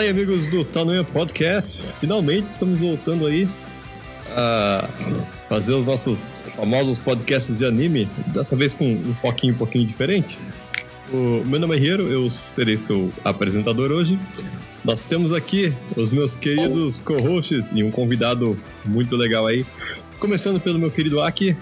[0.00, 1.82] Fala aí, amigos do Tanoia Podcast.
[2.00, 3.46] Finalmente estamos voltando aí
[4.34, 4.88] a
[5.46, 10.38] fazer os nossos famosos podcasts de anime, dessa vez com um foquinho um pouquinho diferente.
[11.12, 14.18] O meu nome é Hiro, eu serei seu apresentador hoje.
[14.82, 19.66] Nós temos aqui os meus queridos co-hosts e um convidado muito legal aí.
[20.18, 21.54] Começando pelo meu querido Aki.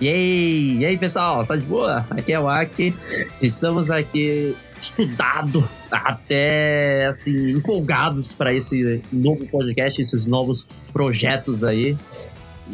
[0.00, 2.04] E aí, e aí pessoal, só de boa?
[2.10, 2.92] Aqui é o Aki.
[3.40, 11.96] Estamos aqui estudado, até assim, empolgados para esse novo podcast, esses novos projetos aí.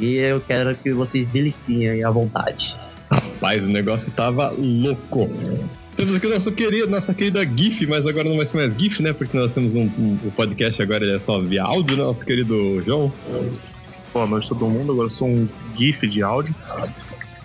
[0.01, 2.77] E eu quero que vocês deliciem à vontade.
[3.11, 5.29] Rapaz, o negócio tava louco.
[5.97, 9.13] Temos aqui nosso querido, nossa querida GIF, mas agora não vai ser mais GIF, né?
[9.13, 12.05] Porque nós temos um, um, um podcast agora é só via áudio, né?
[12.05, 13.13] Nosso querido João.
[14.13, 16.55] Boa noite todo mundo, agora eu sou um GIF de áudio.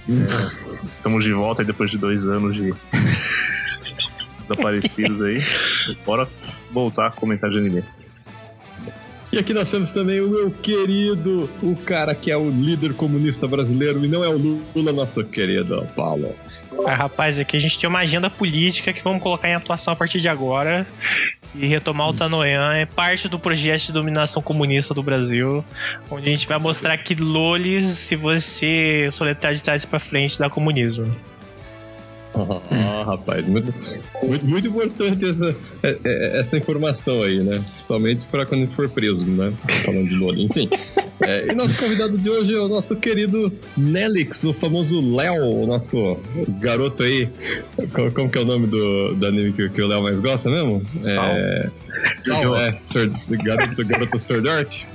[0.07, 2.73] É, estamos de volta aí depois de dois anos de
[4.53, 5.41] desaparecidos aí.
[6.05, 6.27] Bora
[6.71, 7.83] voltar a comentar de anime.
[9.31, 13.47] E aqui nós temos também o meu querido, o cara que é o líder comunista
[13.47, 16.35] brasileiro e não é o Lula, nosso querido Paulo.
[16.85, 19.95] Ah, rapaz, aqui a gente tem uma agenda política que vamos colocar em atuação a
[19.95, 20.85] partir de agora.
[21.55, 25.63] E retomar o Tanoyan é parte do projeto de dominação comunista do Brasil,
[26.09, 30.49] onde a gente vai mostrar que Lolis, se você soletrar de trás para frente, dá
[30.49, 31.05] comunismo.
[32.35, 33.73] Ah, rapaz, muito,
[34.23, 37.63] muito, muito importante essa, é, é, essa informação aí, né?
[37.79, 39.53] Somente para quando a gente for preso, né?
[39.85, 40.43] Falando de Loli.
[40.45, 40.69] Enfim.
[41.21, 45.67] É, e nosso convidado de hoje é o nosso querido Nelix, o famoso Léo, o
[45.67, 46.19] nosso
[46.59, 47.29] garoto aí.
[48.13, 50.83] Como que é o nome do, do anime que, que o Léo mais gosta mesmo?
[51.01, 51.25] Sal.
[51.25, 51.69] É.
[52.25, 52.81] Sal, é.
[53.43, 54.87] Garoto, garoto Sword.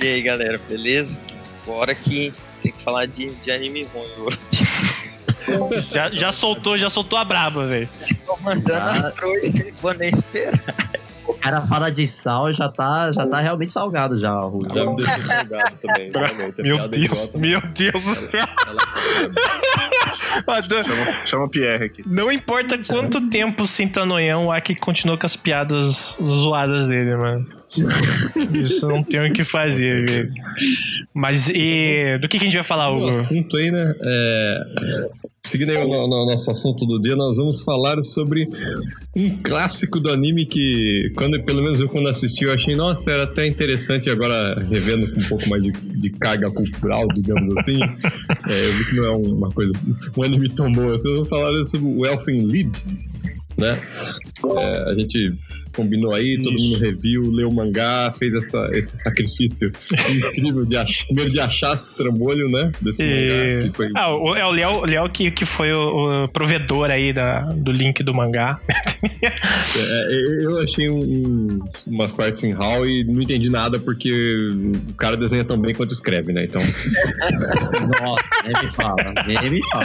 [0.00, 1.20] E aí, galera, beleza?
[1.66, 2.32] Bora que
[2.64, 4.38] tem que falar de, de anime ruim hoje.
[5.92, 7.86] Já, já soltou, já soltou a braba, velho.
[8.24, 9.08] Tô mandando Ah.
[9.08, 9.52] a trouxa,
[9.82, 10.58] vou nem esperar.
[11.26, 14.62] O cara fala de sal já tá, já tá realmente salgado já, Rui.
[14.74, 16.10] Já me deixou salgado também.
[16.14, 18.46] realmente, é Meu Deus, idiota, meu Deus do céu.
[20.84, 22.02] Chama, chama o Pierre aqui.
[22.06, 27.46] Não importa quanto tempo sem Tanoyan, o Aki continua com as piadas zoadas dele, mano.
[28.54, 30.32] Isso não tem o que fazer, velho.
[31.12, 33.20] Mas e do que, que a gente vai falar, O Hugo?
[33.20, 33.94] assunto aí, né?
[34.02, 34.64] É,
[35.46, 38.48] seguindo aí o no- no- nosso assunto do dia, nós vamos falar sobre
[39.16, 43.24] um clássico do anime que, quando, pelo menos eu quando assisti, eu achei, nossa, era
[43.24, 47.78] até interessante agora revendo com um pouco mais de, de carga cultural, digamos assim.
[48.48, 49.72] É, eu vi que não é uma coisa,
[50.16, 50.86] um anime tão bom.
[50.88, 52.76] Vocês vamos falar sobre o Elfen Lied,
[53.56, 53.78] né?
[54.58, 55.32] É, a gente
[55.74, 59.70] combinou aí, todo mundo reviu, leu o mangá, fez essa, esse sacrifício
[60.10, 62.70] incrível de achar, primeiro de achar esse trambolho, né?
[62.80, 63.68] Desse E- mangá.
[63.70, 66.90] Que foi Ah, o- é o Léo, o Léo que, que foi o, o provedor
[66.90, 68.58] aí da, do link do mangá.
[69.76, 74.10] É, eu achei um- um- umas partes em HAL e não entendi nada porque
[74.90, 76.44] o cara desenha tão bem quanto escreve, né?
[76.44, 76.60] Então,
[78.00, 79.84] Nossa, nem me fala, nem me fala.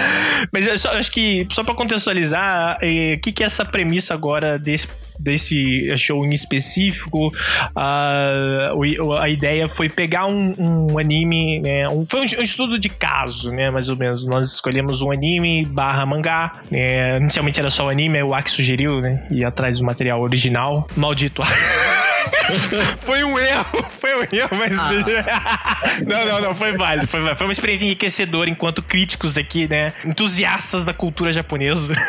[0.51, 4.13] Mas eu só, acho que, só pra contextualizar, eh, o que, que é essa premissa
[4.13, 4.87] agora desse,
[5.19, 7.31] desse show em específico?
[7.75, 8.71] A,
[9.21, 11.87] a ideia foi pegar um, um anime, né?
[11.89, 13.69] Um, foi um, estudo de caso, né?
[13.69, 14.25] Mais ou menos.
[14.25, 16.61] Nós escolhemos um anime barra mangá.
[16.71, 19.25] né, inicialmente era só o anime, o Aki sugeriu, né?
[19.29, 20.87] Ir atrás do material original.
[20.95, 21.43] Maldito.
[23.01, 24.77] foi um erro, foi um erro, mas.
[26.05, 27.37] não, não, não, foi válido, foi válido.
[27.37, 29.93] Foi uma experiência enriquecedora enquanto críticos aqui, né?
[30.05, 31.93] Entusiastas da cultura japonesa.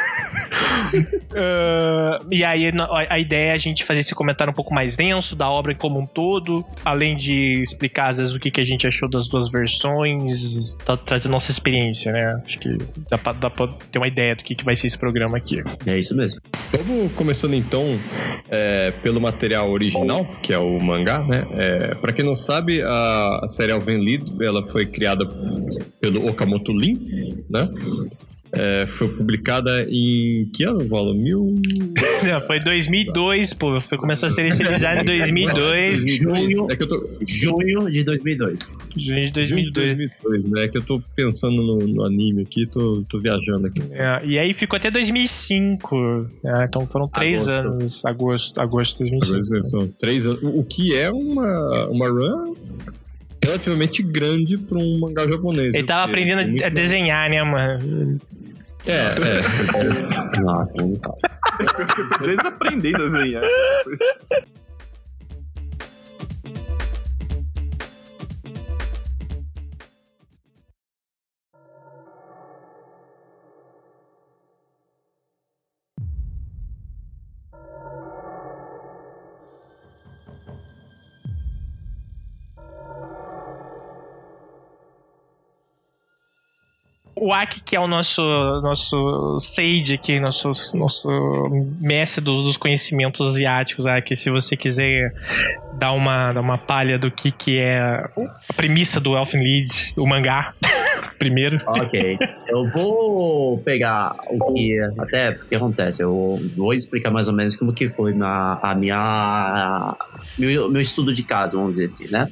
[1.33, 2.73] Ah, e aí
[3.09, 5.99] a, ideia é a gente fazer esse comentário um pouco mais denso da obra como
[5.99, 9.51] um todo, além de explicar às vezes o que, que a gente achou das duas
[9.51, 12.41] versões, tá, trazer nossa experiência, né?
[12.45, 14.99] Acho que dá pra, dá pra ter uma ideia do que, que vai ser esse
[14.99, 15.63] programa aqui.
[15.87, 16.41] É isso mesmo.
[16.73, 17.99] vamos começando então
[18.49, 21.47] é, pelo material original, que é o mangá, né?
[21.57, 25.27] É, pra quem não sabe, a, a série Elven Lied, ela foi criada
[26.01, 27.69] pelo Okamoto Lin, né?
[28.53, 31.15] É, foi publicada em que ano, Paulo?
[31.15, 31.55] Mil...
[32.27, 33.81] Não, foi 2002, pô.
[33.81, 37.11] Foi começar a ser inicializado em 2002, Junho, É que eu tô...
[37.27, 38.59] junho de 2002.
[38.97, 39.97] junho de 2002.
[39.97, 40.65] 2002, né?
[40.65, 43.81] É que eu tô pensando no, no anime aqui, tô, tô viajando aqui.
[43.93, 46.27] É, e aí ficou até 2005.
[46.43, 46.65] né?
[46.69, 47.69] Então foram três Agosto.
[47.69, 48.05] anos.
[48.05, 49.47] Agosto, agosto de 2005.
[49.47, 50.41] Agora são três anos.
[50.43, 52.55] O que é uma, uma run
[53.43, 55.75] relativamente grande para um mangá japonês.
[55.75, 58.19] Ele tava aprendendo muito- a desenhar, né, mano?
[58.87, 59.41] É, é.
[60.81, 61.19] Nem me fala.
[62.23, 63.43] Eles aprendem a desenhar.
[87.31, 88.23] O Aki, que é o nosso,
[88.61, 91.09] nosso sage aqui, nosso, nosso
[91.81, 95.15] mestre dos, dos conhecimentos asiáticos, Aki, se você quiser
[95.75, 100.05] dar uma, dar uma palha do que, que é a premissa do Elfen Lied, o
[100.07, 100.55] mangá,
[101.21, 101.61] primeiro.
[101.69, 102.19] Ok.
[102.49, 104.81] Eu vou pegar o que.
[104.99, 106.03] Até o que acontece.
[106.03, 109.97] Eu vou explicar mais ou menos como que foi na, a minha.
[110.37, 112.29] Meu, meu estudo de caso, vamos dizer assim, né?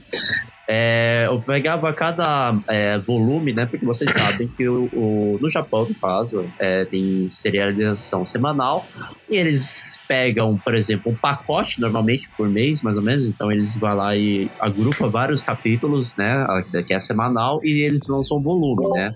[0.71, 3.65] É, eu pegava cada é, volume, né?
[3.65, 8.87] Porque vocês sabem que o, o no Japão, no caso, é, tem serialização semanal
[9.31, 13.25] e eles pegam, por exemplo, um pacote normalmente por mês, mais ou menos.
[13.25, 16.47] Então eles vão lá e agrupa vários capítulos, né?
[16.87, 19.15] Que é semanal e eles lançam um volume, né?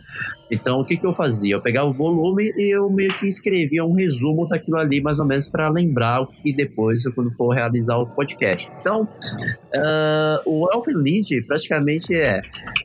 [0.53, 1.55] Então, o que, que eu fazia?
[1.55, 5.25] Eu pegava o volume e eu meio que escrevia um resumo daquilo ali, mais ou
[5.25, 8.71] menos, para lembrar o que depois, quando for realizar o podcast.
[8.79, 12.39] Então, uh, o Elfen Lied praticamente é,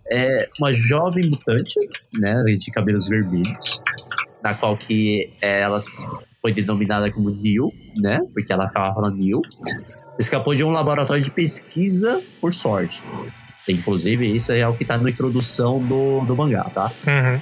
[0.09, 1.77] é uma jovem mutante,
[2.17, 3.81] né, de cabelos vermelhos,
[4.41, 5.79] na qual que ela
[6.41, 7.65] foi denominada como Neil,
[7.97, 9.41] né, porque ela ficava falando Neil,
[10.17, 13.03] escapou de um laboratório de pesquisa por sorte.
[13.67, 16.91] Inclusive, isso é o que tá na introdução do, do mangá, tá?
[17.05, 17.41] Uhum.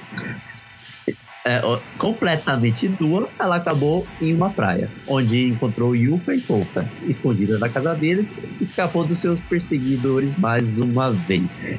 [1.46, 1.60] É,
[1.96, 7.94] completamente nua, ela acabou em uma praia, onde encontrou Yuka e Pouka, escondida na casa
[7.94, 8.26] deles,
[8.60, 11.72] escapou dos seus perseguidores mais uma vez.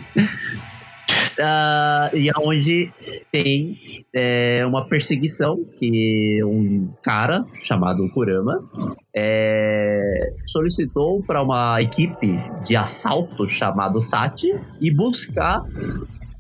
[1.40, 2.92] Uh, e aonde
[3.32, 3.78] tem
[4.14, 8.68] é, uma perseguição que um cara chamado Kurama
[9.16, 14.52] é, solicitou para uma equipe de assalto chamado Sati
[14.82, 15.64] e buscar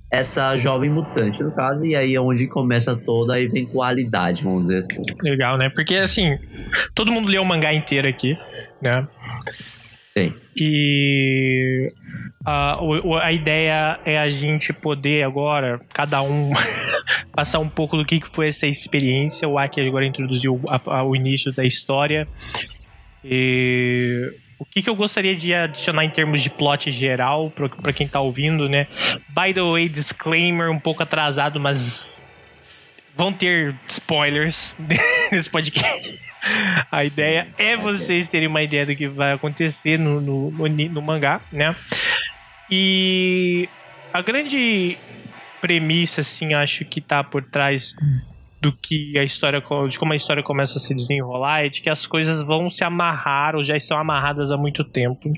[0.10, 4.80] essa jovem mutante, no caso, e aí é onde começa toda a eventualidade, vamos dizer
[4.80, 5.04] assim.
[5.22, 5.70] Legal, né?
[5.70, 6.40] Porque assim,
[6.96, 8.38] todo mundo leu o mangá inteiro aqui,
[8.82, 9.08] né?
[10.10, 10.34] Sim.
[10.56, 11.86] E
[12.50, 12.80] a,
[13.24, 16.54] a ideia é a gente poder agora, cada um,
[17.36, 19.46] passar um pouco do que foi essa experiência.
[19.50, 22.26] O Aki agora introduziu a, a, o início da história.
[23.22, 28.08] E o que, que eu gostaria de adicionar em termos de plot geral para quem
[28.08, 28.88] tá ouvindo, né?
[29.28, 32.24] By the way, disclaimer um pouco atrasado, mas
[33.14, 34.78] vão ter spoilers
[35.30, 36.18] nesse podcast.
[36.90, 41.02] A ideia é vocês terem uma ideia do que vai acontecer no, no, no, no
[41.02, 41.76] mangá, né?
[42.70, 43.70] E
[44.14, 44.98] a grande
[45.62, 47.96] premissa, assim, acho que tá por trás
[48.62, 51.90] do que a história, de como a história começa a se desenrolar é de que
[51.90, 55.30] as coisas vão se amarrar ou já estão amarradas há muito tempo.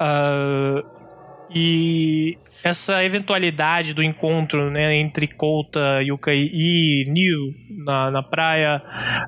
[0.00, 0.97] Uh,
[1.54, 8.82] e essa eventualidade do encontro né, entre Kouta, Yuka e Neil na, na praia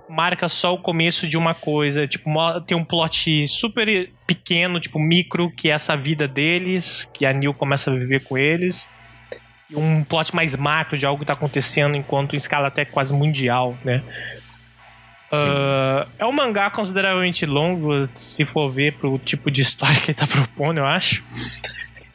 [0.09, 2.07] marca só o começo de uma coisa.
[2.07, 2.31] Tipo,
[2.67, 7.55] tem um plot super pequeno, tipo micro, que é essa vida deles, que a Neil
[7.55, 8.91] começa a viver com eles.
[9.71, 13.15] E um plot mais macro de algo que está acontecendo enquanto em escala até quase
[13.15, 14.03] mundial, né?
[15.33, 20.19] Uh, é um mangá consideravelmente longo, se for ver pro tipo de história que ele
[20.19, 21.23] tá propondo, eu acho.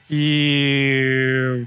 [0.09, 1.65] E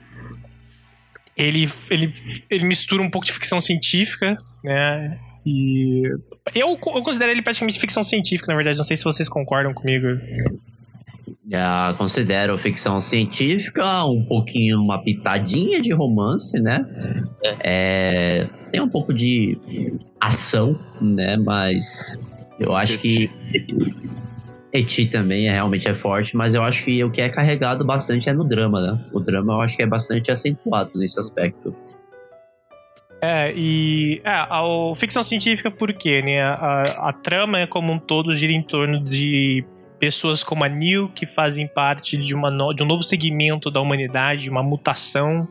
[1.36, 2.12] ele, ele,
[2.50, 5.18] ele mistura um pouco de ficção científica, né?
[5.46, 6.02] E
[6.54, 8.76] eu, eu considero ele praticamente ficção científica, na verdade.
[8.76, 10.06] Não sei se vocês concordam comigo.
[11.50, 16.84] Já considero ficção científica, um pouquinho, uma pitadinha de romance, né?
[17.60, 19.58] É, tem um pouco de
[20.20, 21.36] ação, né?
[21.36, 22.12] Mas
[22.58, 23.30] eu acho que
[24.72, 28.28] Eti também é, realmente é forte, mas eu acho que o que é carregado bastante
[28.28, 29.00] é no drama, né?
[29.12, 31.74] O drama eu acho que é bastante acentuado nesse aspecto.
[33.20, 34.20] É, e.
[34.24, 36.42] É, a, a ficção científica, por quê, né?
[36.42, 39.64] A, a trama como um todo gira em torno de
[39.98, 43.80] pessoas como a Neil, que fazem parte de, uma no, de um novo segmento da
[43.80, 45.48] humanidade, uma mutação.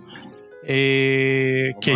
[0.63, 1.95] É, que é,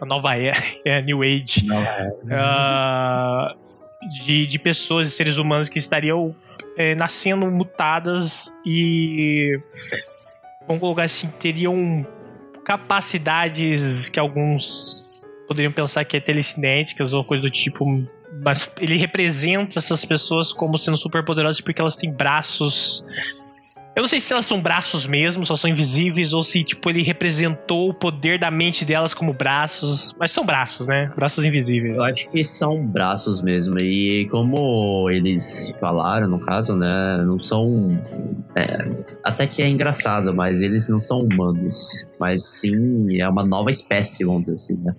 [0.00, 1.64] a nova era, é a New Age.
[1.64, 1.86] Nova
[2.28, 3.54] era.
[3.54, 3.66] Uh,
[4.24, 6.34] de, de pessoas e seres humanos que estariam
[6.76, 9.58] é, nascendo mutadas e.
[10.66, 12.04] Vamos colocar assim, teriam
[12.64, 15.12] capacidades que alguns
[15.46, 17.84] poderiam pensar que é telecinéticas ou coisa do tipo,
[18.44, 23.04] mas ele representa essas pessoas como sendo super poderosas porque elas têm braços
[23.96, 27.02] eu não sei se elas são braços mesmo, só são invisíveis, ou se, tipo, ele
[27.02, 30.12] representou o poder da mente delas como braços.
[30.18, 31.10] Mas são braços, né?
[31.16, 31.96] Braços invisíveis.
[31.96, 33.78] Eu acho que são braços mesmo.
[33.78, 37.24] E como eles falaram, no caso, né?
[37.24, 37.98] Não são.
[38.54, 38.86] É,
[39.24, 41.88] até que é engraçado, mas eles não são humanos.
[42.20, 44.94] Mas sim, é uma nova espécie, vamos dizer assim, né?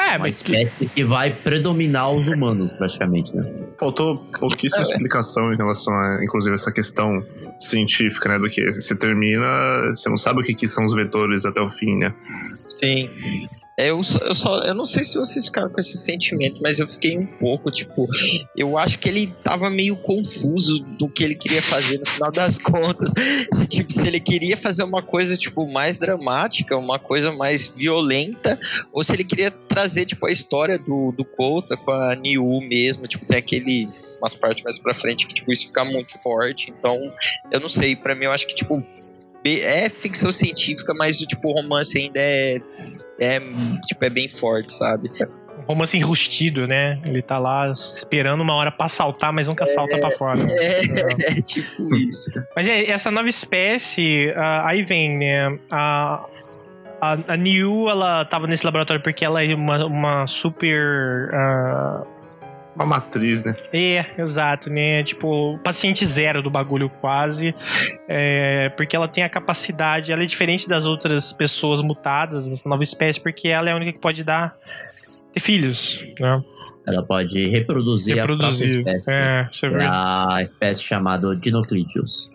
[0.00, 3.44] É, uma mas espécie que vai predominar os humanos, praticamente, né?
[3.78, 4.90] Faltou pouquíssima é.
[4.90, 7.22] explicação em relação a, inclusive, essa questão
[7.58, 8.38] científica, né?
[8.38, 11.68] Do que se termina, você não sabe o que, que são os vetores até o
[11.68, 12.14] fim, né?
[12.66, 13.10] Sim.
[13.80, 14.58] É, eu, só, eu só.
[14.60, 18.06] Eu não sei se vocês ficaram com esse sentimento, mas eu fiquei um pouco, tipo.
[18.54, 22.58] Eu acho que ele tava meio confuso do que ele queria fazer no final das
[22.58, 23.10] contas.
[23.54, 28.58] Se, tipo, se ele queria fazer uma coisa, tipo, mais dramática, uma coisa mais violenta,
[28.92, 33.06] ou se ele queria trazer, tipo, a história do, do Kouta com a Niu mesmo.
[33.06, 33.88] Tipo, tem aquele
[34.20, 36.70] umas partes mais pra frente que, tipo, isso fica muito forte.
[36.70, 36.98] Então,
[37.50, 38.84] eu não sei, para mim eu acho que, tipo,
[39.44, 42.60] é ficção científica, mas tipo, o romance ainda é,
[43.18, 43.40] é,
[43.86, 45.10] tipo, é bem forte, sabe?
[45.58, 47.00] Um romance enrustido, né?
[47.06, 50.40] Ele tá lá esperando uma hora pra saltar, mas nunca salta pra fora.
[50.50, 52.30] É, é tipo isso.
[52.56, 55.58] Mas é, essa nova espécie, ah, aí vem, né?
[55.70, 56.26] A,
[57.00, 61.30] a, a Niu, ela tava nesse laboratório porque ela é uma, uma super.
[61.32, 62.06] ah,
[62.74, 63.56] Uma matriz, né?
[63.72, 65.02] É, exato, né?
[65.02, 67.54] Tipo, paciente zero do bagulho quase.
[68.08, 72.82] É, porque ela tem a capacidade, ela é diferente das outras pessoas mutadas dessa nova
[72.82, 74.54] espécie, porque ela é a única que pode dar
[75.32, 76.42] ter filhos, né?
[76.86, 78.70] Ela pode reproduzir, Reproduzir.
[78.70, 79.10] a própria espécie.
[79.10, 79.84] É, É vê.
[79.88, 82.28] a espécie chamada Dinoclidius.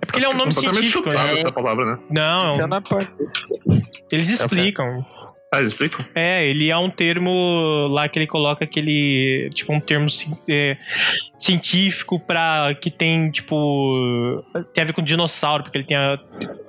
[0.00, 1.32] É porque ele é um nome científico, chutado né?
[1.34, 1.98] essa palavra, né?
[2.10, 3.10] Não, Isso é na parte.
[4.10, 5.04] eles explicam.
[5.52, 6.02] Ah, eles explicam?
[6.14, 9.50] É, ele é um termo lá que ele coloca aquele.
[9.54, 10.06] Tipo, um termo
[10.48, 10.78] é,
[11.38, 12.74] científico pra.
[12.80, 14.42] que tem, tipo.
[14.72, 16.18] tem a ver com dinossauro, porque ele tem a.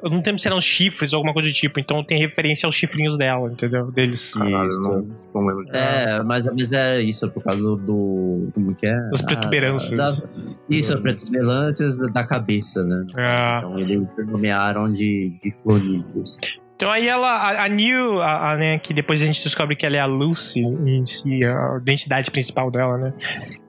[0.03, 2.75] Eu não lembro se eram chifres ou alguma coisa do tipo, então tem referência aos
[2.75, 3.89] chifrinhos dela, entendeu?
[3.91, 4.33] Deles.
[4.33, 4.81] Caralho, Isso.
[4.81, 5.01] não,
[5.33, 5.77] não lembro disso.
[5.77, 8.49] É, mas, mas é isso, é por causa do.
[8.53, 8.95] Como que é?
[9.11, 9.97] Das Ah, protuberâncias.
[9.97, 10.29] das-
[10.69, 13.05] isso, as protuberâncias da, da cabeça, né?
[13.15, 13.61] Ah.
[13.63, 16.35] Então eles nomearam de, de clonídeos.
[16.83, 19.85] Então aí ela, a, a Neil, a, a, né, que depois a gente descobre que
[19.85, 23.13] ela é a Lucy em si, a identidade principal dela, né?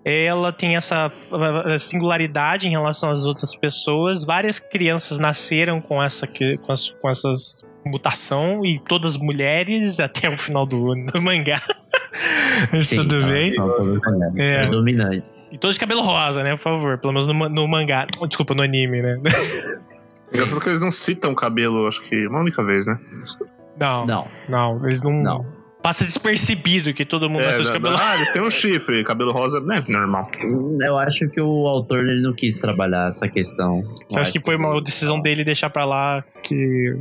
[0.05, 1.09] Ela tem essa
[1.79, 4.25] singularidade em relação às outras pessoas.
[4.25, 10.37] Várias crianças nasceram com essa com, as, com essas mutação e todas mulheres até o
[10.37, 11.63] final do, do mangá.
[12.83, 13.55] Sim, tudo tá, bem.
[13.57, 14.37] mulheres.
[14.39, 14.65] É.
[14.65, 15.25] É dominante.
[15.53, 16.57] E todos de cabelo rosa, né?
[16.57, 18.09] Por favor, pelo menos no, no mangá.
[18.27, 19.21] Desculpa, no anime, né?
[20.35, 22.99] Engraçado que eles não citam o cabelo, acho que uma única vez, né?
[23.79, 25.13] Não, não, Não, eles não.
[25.13, 25.65] Não.
[25.83, 29.33] Passa despercebido que todo mundo nasceu de da- cabelo ah, eles têm um chifre, cabelo
[29.33, 29.85] rosa, né?
[29.87, 30.31] Normal.
[30.81, 33.83] eu acho que o autor ele não quis trabalhar essa questão.
[34.09, 36.97] Você acha que foi uma decisão dele deixar pra lá que.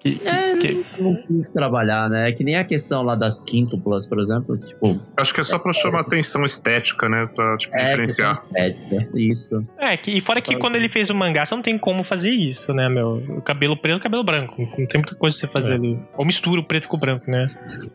[0.00, 2.28] Que, que- É, que- não quis trabalhar, né?
[2.28, 4.58] É que nem a questão lá das quíntuplas, por exemplo.
[4.58, 7.26] Tipo, Acho que é só pra chamar atenção estética, né?
[7.34, 8.42] Pra tipo, é diferenciar.
[8.46, 9.08] estética.
[9.18, 9.66] Isso.
[9.78, 12.30] É, que, e fora que quando ele fez o mangá, você não tem como fazer
[12.30, 13.22] isso, né, meu?
[13.38, 14.60] O cabelo preto e cabelo branco.
[14.60, 15.98] Não tem muita coisa pra você fazer ali.
[16.16, 17.44] Ou mistura o preto com o branco, né?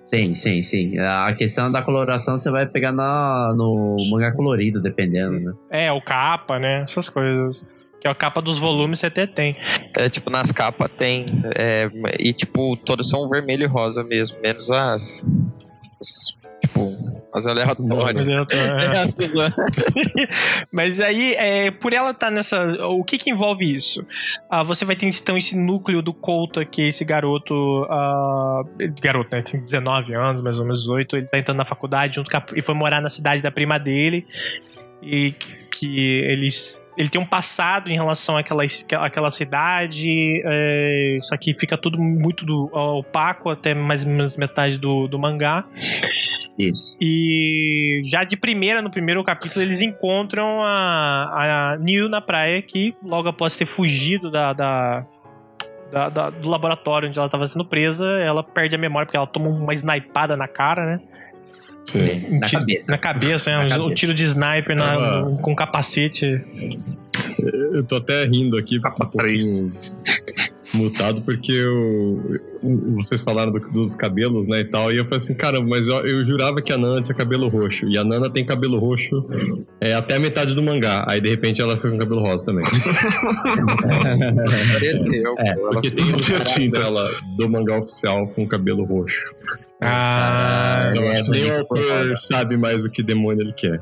[0.06, 0.98] Sim, sim, sim.
[1.00, 5.54] A questão da coloração você vai pegar na, no mangá colorido, dependendo, né?
[5.70, 6.82] É, o capa, né?
[6.84, 7.66] Essas coisas.
[8.06, 9.58] Que é a capa dos volumes você até tem.
[9.98, 11.26] É, tipo, nas capas tem.
[11.56, 15.26] é, e, tipo, todas são vermelho e rosa mesmo, menos as.
[16.00, 16.96] as, tipo,
[17.34, 18.28] as aleatórias.
[20.72, 22.86] Mas, aí, é, por ela estar nessa.
[22.86, 24.06] O que que envolve isso?
[24.48, 27.88] Ah, você vai ter então esse núcleo do Couta, que esse garoto.
[27.90, 28.62] ah,
[29.02, 29.42] garoto, né?
[29.42, 31.18] Tem 19 anos, mais ou menos 18.
[31.18, 33.80] Ele tá entrando na faculdade junto com a, e foi morar na cidade da prima
[33.80, 34.28] dele.
[35.06, 35.32] E
[35.72, 38.64] que eles, ele tem um passado em relação àquela,
[39.00, 40.42] àquela cidade.
[40.46, 45.20] é, só que fica tudo muito do, opaco até mais ou menos metade do, do
[45.20, 45.64] mangá.
[46.58, 46.98] Isso.
[47.02, 52.96] E já de primeira, no primeiro capítulo, eles encontram a, a Neil na praia, que
[53.04, 55.06] logo após ter fugido da, da-
[55.92, 59.28] da- da- do laboratório onde ela estava sendo presa, ela perde a memória porque ela
[59.28, 61.02] toma uma snipada na cara, né?
[61.86, 62.92] Sim, Um na cabeça.
[62.92, 63.58] Na cabeça, né?
[63.58, 63.96] Na Um, cabeça.
[63.96, 66.44] tiro de sniper na- com capacete.
[67.40, 69.72] Eu tô até rindo aqui, Capa um pouquinho
[70.74, 72.40] mutado, porque eu,
[72.98, 75.98] vocês falaram do- dos cabelos, né, e tal, e eu falei assim, caramba, mas eu,
[76.06, 79.26] eu jurava que a Nana tinha cabelo roxo, e a Nana tem cabelo roxo
[79.80, 82.64] é, até a metade do mangá, aí de repente ela foi com cabelo rosa também.
[85.38, 86.80] É, Porque tem um tinta.
[86.82, 89.34] dela do mangá oficial com cabelo roxo.
[89.82, 93.80] Ah, Então é nem o autor sabe mais o que demônio ele quer.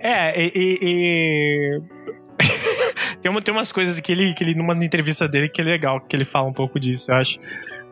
[0.00, 0.52] É, e.
[0.54, 1.80] e- e-
[3.24, 5.98] tem, uma, tem umas coisas que ele, que ele, numa entrevista dele, que é legal,
[5.98, 7.40] que ele fala um pouco disso, eu acho.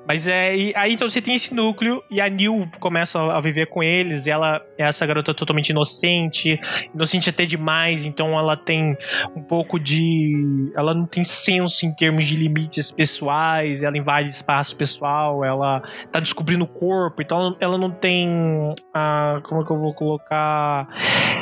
[0.07, 0.57] Mas é.
[0.57, 4.27] e aí então você tem esse núcleo e a Neil começa a viver com eles.
[4.27, 6.59] E ela é essa garota totalmente inocente,
[6.95, 8.05] inocente até demais.
[8.05, 8.97] Então ela tem
[9.37, 10.73] um pouco de.
[10.77, 13.83] Ela não tem senso em termos de limites pessoais.
[13.83, 15.45] Ela invade espaço pessoal.
[15.45, 15.81] Ela
[16.11, 17.23] tá descobrindo o corpo.
[17.23, 18.75] Então ela não tem.
[18.93, 20.89] ah, como é que eu vou colocar?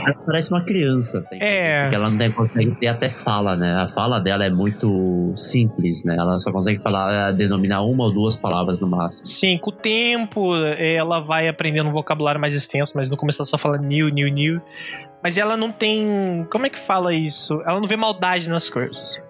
[0.07, 1.25] Ela parece uma criança.
[1.33, 1.83] É.
[1.83, 3.75] Porque ela não tem- consegue ter até fala, né?
[3.77, 6.17] A fala dela é muito simples, né?
[6.19, 9.25] Ela só consegue falar, eh, denominar uma ou duas palavras palavras no máximo.
[9.25, 13.47] Sim, com o tempo ela vai aprendendo um vocabulário mais extenso, mas no começo ela
[13.49, 14.61] só fala new, new, new.
[15.23, 16.47] Mas ela não tem.
[16.51, 17.61] Como é que fala isso?
[17.67, 19.21] Ela não vê maldade nas coisas.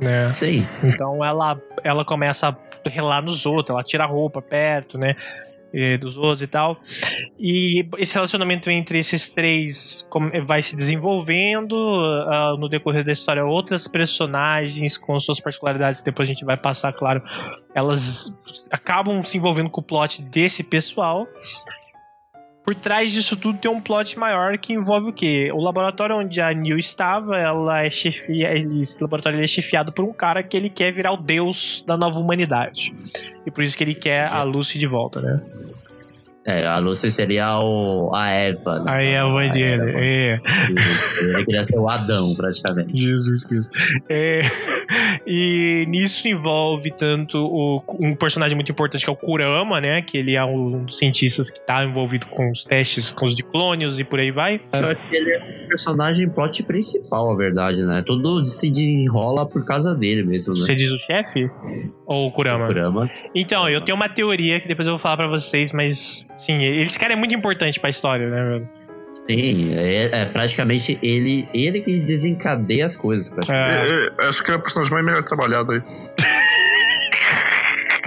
[0.00, 0.30] Né?
[0.32, 0.66] Sim.
[0.82, 2.56] Então ela, ela começa a
[2.88, 5.14] relar nos outros, ela tira a roupa perto, né?
[5.76, 6.80] Eh, Dos outros e tal.
[7.38, 11.76] E esse relacionamento entre esses três com- vai se desenvolvendo
[12.28, 13.44] ah, no decorrer da história.
[13.44, 17.22] Outras personagens com suas particularidades, depois a gente vai passar, claro,
[17.74, 18.34] elas
[18.70, 21.26] acabam se envolvendo com o plot desse pessoal.
[22.66, 25.50] Por trás disso tudo tem um plot maior que envolve o quê?
[25.54, 30.04] O laboratório onde a Neil estava, ela é chefia, ele- esse laboratório é chefiado por
[30.04, 32.92] um cara que ele quer virar o deus da nova humanidade.
[33.46, 35.40] E por isso que ele quer a Lucy de volta, né?
[36.46, 38.78] É, a Lucy seria o, a Eva.
[38.80, 38.84] né?
[38.92, 39.82] Aí é a voz dele.
[39.96, 40.40] É.
[41.20, 42.96] Ele queria ser o Adão, praticamente.
[42.96, 43.76] Jesus Cristo.
[44.08, 44.42] É,
[45.26, 50.02] e nisso envolve tanto o- um personagem muito importante que é o Kurama, né?
[50.02, 53.98] Que ele é um dos cientistas que tá envolvido com os testes com os diclônios
[53.98, 54.60] e por aí vai.
[54.72, 58.02] Eu acho que ele é um personagem plot principal, a verdade, né?
[58.06, 60.60] Tudo se desenrola por causa dele mesmo, né?
[60.60, 61.50] Você diz o chefe?
[62.06, 62.66] Ou o Kurama?
[62.68, 63.10] Kurama.
[63.34, 66.98] Então, eu tenho uma teoria que depois eu vou falar pra vocês, mas sim, esse
[66.98, 68.68] cara é muito importante pra história, né, velho?
[69.28, 73.32] Sim, é, é praticamente ele, ele que desencadeia as coisas.
[73.48, 75.80] É, É, é, acho que é o personagem mais melhor trabalhado aí.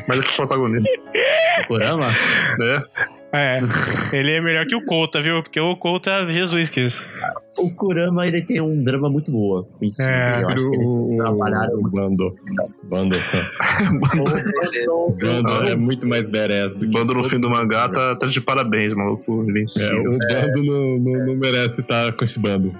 [0.08, 0.90] Mas é que o protagonista,
[1.64, 2.08] O Kurama?
[2.58, 2.82] né?
[3.32, 3.60] É,
[4.12, 5.42] ele é melhor que o Kouta, viu?
[5.44, 7.10] Porque o Kouta, Jesus Cristo.
[7.60, 9.68] O Kurama, ele tem um drama muito boa.
[9.82, 10.02] em si.
[10.02, 12.36] É, eu acho que o, ele o, trabalharam o Bando.
[12.84, 13.16] Bando.
[15.20, 18.28] Bando é muito mais badass do O que bando no fim do mangá tá, tá
[18.28, 19.46] de parabéns, maluco.
[19.50, 22.74] É, o bando não, não, não merece estar com esse bando.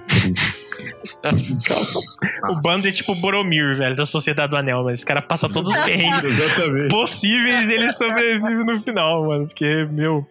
[2.48, 5.48] O bando é tipo o Boromir, velho, da Sociedade do Anel, mas esse cara passa
[5.48, 6.88] todos os perrengues Exatamente.
[6.88, 9.46] possíveis e ele sobrevive no final, mano.
[9.46, 10.26] Porque, meu.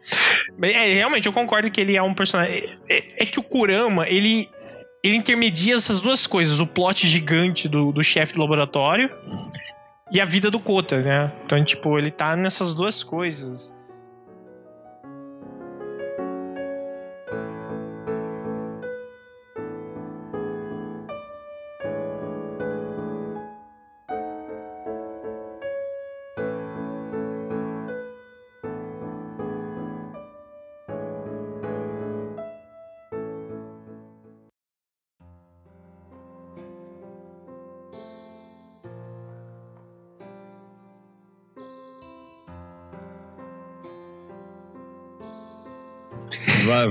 [0.62, 2.64] É, realmente, eu concordo que ele é um personagem.
[2.90, 4.50] É, é- é que o Kurama, ele.
[5.02, 9.10] Ele intermedia essas duas coisas: o plot gigante do, do chefe do laboratório
[10.12, 11.32] e a vida do Kota, né?
[11.46, 13.74] Então, tipo, ele tá nessas duas coisas.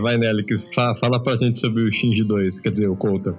[0.00, 3.37] Vai, vai Nelix, fa- fala pra gente sobre o Shinji 2, quer dizer, o Kouta.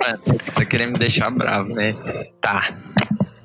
[0.00, 1.94] Mano, você tá querendo me deixar bravo, né?
[2.40, 2.74] Tá.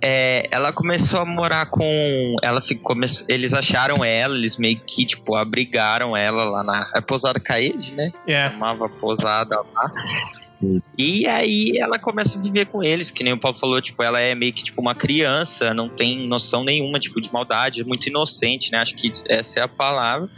[0.02, 2.36] É, ela começou a morar com.
[2.42, 2.96] Ela ficou.
[2.96, 6.90] come- Eles acharam ela, eles meio que, tipo, abrigaram ela lá na.
[6.96, 8.12] É Pousada Caede, né?
[8.26, 8.50] É.
[8.50, 9.92] Chamava Pousada lá.
[10.98, 14.20] E aí ela começa a viver com eles, que nem o Paulo falou, tipo, ela
[14.20, 18.08] é meio que tipo uma criança, não tem noção nenhuma, tipo, de maldade, é muito
[18.08, 18.80] inocente, né?
[18.80, 20.30] Acho que essa é a palavra.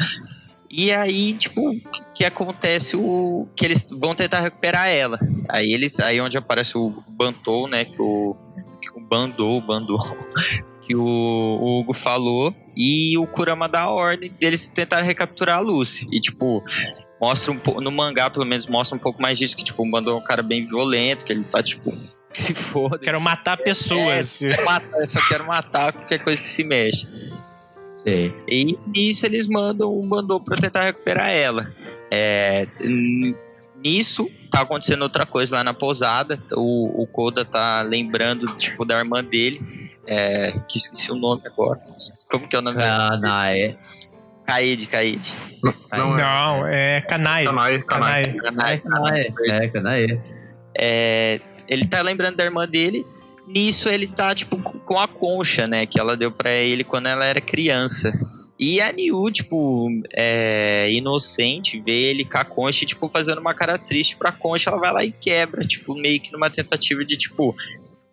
[0.72, 1.76] E aí, tipo,
[2.16, 5.20] que acontece o que eles vão tentar recuperar ela.
[5.50, 8.36] Aí eles, aí onde aparece o Bantou, né, que o
[8.82, 9.98] que o Bandou, o Bandou,
[10.82, 15.62] que o, o Hugo falou, e o Kurama dá a ordem deles tentarem recapturar a
[15.62, 16.08] Lucy.
[16.10, 16.64] E tipo,
[17.20, 19.92] mostra um pouco no mangá, pelo menos mostra um pouco mais disso que tipo, o
[19.92, 21.94] Bandou é um cara bem violento, que ele tá tipo
[22.32, 22.98] se foda.
[23.00, 24.42] Quero matar pessoas.
[24.42, 24.52] É,
[24.96, 27.06] eu só quero matar qualquer coisa que se mexe.
[28.04, 28.34] Sei.
[28.48, 31.72] E nisso eles mandam um bandou pra tentar recuperar ela.
[32.10, 32.68] É,
[33.84, 36.42] nisso tá acontecendo outra coisa lá na pousada.
[36.54, 39.62] O, o Koda tá lembrando tipo da irmã dele,
[40.08, 41.80] é, que esqueci o nome agora.
[42.30, 43.10] Como que é o nome dela?
[43.12, 43.78] Kanae.
[44.46, 45.42] Kaede, Kaede.
[45.92, 46.22] Não, é.
[46.22, 47.46] Não, é Kanai.
[47.46, 48.34] Kanai, Kanai.
[48.34, 48.80] Kanai.
[48.80, 49.32] Kanai, Kanae.
[49.48, 50.22] É, Kanae.
[50.78, 53.06] É, ele tá lembrando da irmã dele.
[53.52, 55.86] Nisso ele tá, tipo, com a concha, né?
[55.86, 58.12] Que ela deu pra ele quando ela era criança.
[58.60, 63.78] E a Niu, tipo, é, inocente, vê ele com a concha, tipo, fazendo uma cara
[63.78, 67.56] triste pra concha, ela vai lá e quebra, tipo, meio que numa tentativa de, tipo,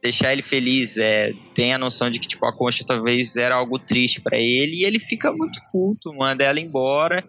[0.02, 0.96] deixar ele feliz.
[0.96, 4.76] É, tem a noção de que, tipo, a concha talvez era algo triste pra ele,
[4.76, 7.22] e ele fica muito puto, manda ela embora,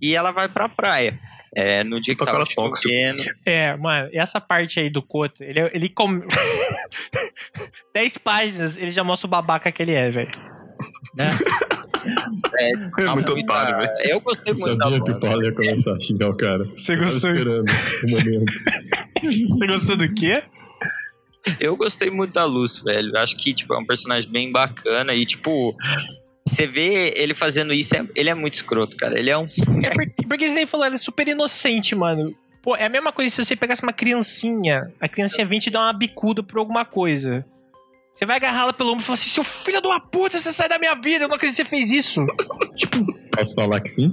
[0.00, 1.18] e ela vai pra praia.
[1.54, 3.22] É, no dia que tava chovendo.
[3.44, 6.22] É, mano, essa parte aí do Kota, ele, ele com...
[7.94, 10.30] 10 páginas, ele já mostra o babaca que ele é, velho.
[11.18, 13.92] É, É tá muito muita- otário, velho.
[14.10, 15.20] Eu gostei Eu muito da sabia que o.
[15.20, 16.64] Paulo ia começar a xingar o cara.
[16.76, 17.30] Você gostou?
[17.32, 18.52] esperando o momento.
[19.22, 20.42] Você gostou do quê?
[21.60, 23.16] Eu gostei muito da Luz, velho.
[23.18, 25.76] Acho que, tipo, é um personagem bem bacana e, tipo,
[26.44, 29.18] você vê ele fazendo isso, é- ele é muito escroto, cara.
[29.18, 29.46] Ele é um.
[29.84, 32.34] É porque, porque você nem falou, ela é super inocente, mano.
[32.62, 35.80] Pô, é a mesma coisa se você pegasse uma criancinha, a criancinha vem te dar
[35.80, 37.44] uma bicuda por alguma coisa.
[38.14, 40.52] Você vai agarrar ela pelo ombro e falar assim: seu filho de uma puta, você
[40.52, 42.20] sai da minha vida, eu não acredito que você fez isso.
[42.76, 42.98] tipo,
[43.34, 44.10] Posso falar que sim?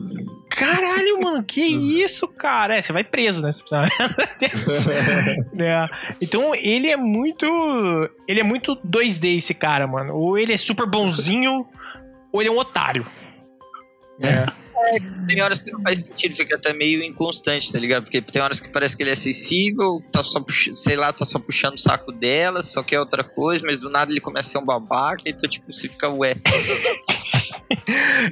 [0.50, 2.76] caralho, mano, que isso, cara?
[2.78, 3.52] É, você vai preso, né?
[5.60, 5.90] É.
[6.22, 7.46] Então ele é muito.
[8.28, 10.16] Ele é muito 2D esse cara, mano.
[10.16, 11.66] Ou ele é super bonzinho,
[12.32, 13.06] ou ele é um otário.
[15.28, 18.04] Tem horas que não faz sentido, fica até meio inconstante, tá ligado?
[18.04, 21.26] Porque tem horas que parece que ele é sensível, tá só, pux- sei lá, tá
[21.26, 24.52] só puxando o saco dela, só quer outra coisa, mas do nada ele começa a
[24.54, 26.36] ser um babaca, então, tipo, você fica, ué.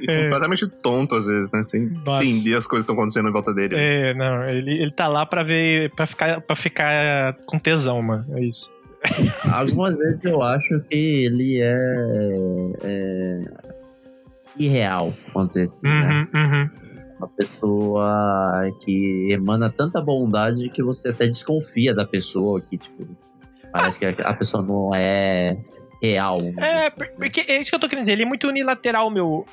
[0.08, 0.22] É.
[0.24, 1.62] completamente tonto, às vezes, né?
[1.62, 2.26] Sem Nossa.
[2.26, 3.74] entender as coisas que estão acontecendo em volta dele.
[3.76, 5.90] É, não, ele, ele tá lá pra ver.
[5.94, 8.26] Pra ficar, pra ficar com tesão, mano.
[8.36, 8.70] É isso.
[9.52, 11.84] Algumas vezes eu acho que ele é,
[12.82, 13.67] é
[14.58, 16.26] irreal, vamos dizer assim, né?
[16.34, 16.70] Uhum, uhum.
[17.18, 23.06] Uma pessoa que emana tanta bondade que você até desconfia da pessoa, que tipo,
[23.72, 25.56] parece que a pessoa não é
[26.02, 26.40] real.
[26.40, 27.12] dizer É, assim, por- né?
[27.16, 28.12] porque é isso que eu tô querendo dizer.
[28.12, 29.44] Ele é muito unilateral, meu.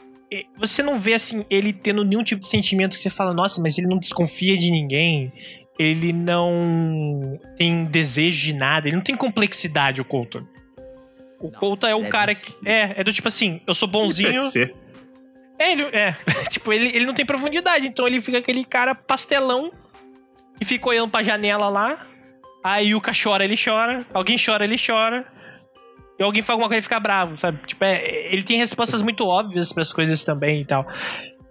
[0.58, 3.78] Você não vê, assim, ele tendo nenhum tipo de sentimento que você fala, nossa, mas
[3.78, 5.32] ele não desconfia de ninguém.
[5.80, 8.88] Ele não tem desejo de nada.
[8.88, 10.44] Ele não tem complexidade, o Colton.
[11.39, 12.54] O Não, Colton é o é cara que.
[12.65, 14.44] É, é do tipo assim, eu sou bonzinho.
[14.44, 14.74] PC.
[15.58, 16.15] É, ele, é.
[16.50, 19.72] tipo, ele, ele não tem profundidade, então ele fica aquele cara pastelão
[20.60, 22.06] que fica olhando pra janela lá.
[22.63, 24.06] Aí o cara chora, ele chora.
[24.13, 25.26] Alguém chora, ele chora.
[26.18, 27.60] E alguém fala alguma coisa, ele fica bravo, sabe?
[27.65, 30.88] Tipo, é, ele tem respostas muito óbvias pras coisas também e tal.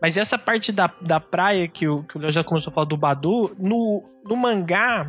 [0.00, 2.86] Mas essa parte da, da praia que o, que o Léo já começou a falar
[2.86, 5.06] do Badu, no, no mangá,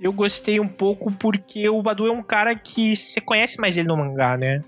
[0.00, 3.88] eu gostei um pouco porque o Badu é um cara que você conhece mais ele
[3.88, 4.62] no mangá, né?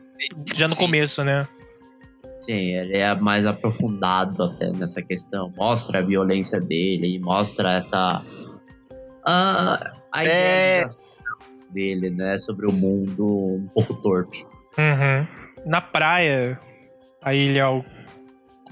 [0.54, 0.80] Já no Sim.
[0.80, 1.46] começo, né?
[2.40, 5.52] Sim, ele é mais aprofundado até nessa questão.
[5.56, 8.22] Mostra a violência dele, mostra essa.
[9.24, 10.78] A, a É.
[10.78, 11.02] idealização
[11.70, 12.38] dele, né?
[12.38, 14.46] Sobre o mundo um pouco torpe.
[14.78, 15.26] Uhum.
[15.66, 16.58] Na praia,
[17.22, 17.84] aí, Léo,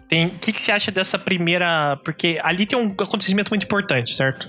[0.08, 0.28] tem.
[0.28, 1.96] O que, que você acha dessa primeira.
[2.04, 4.48] Porque ali tem um acontecimento muito importante, certo?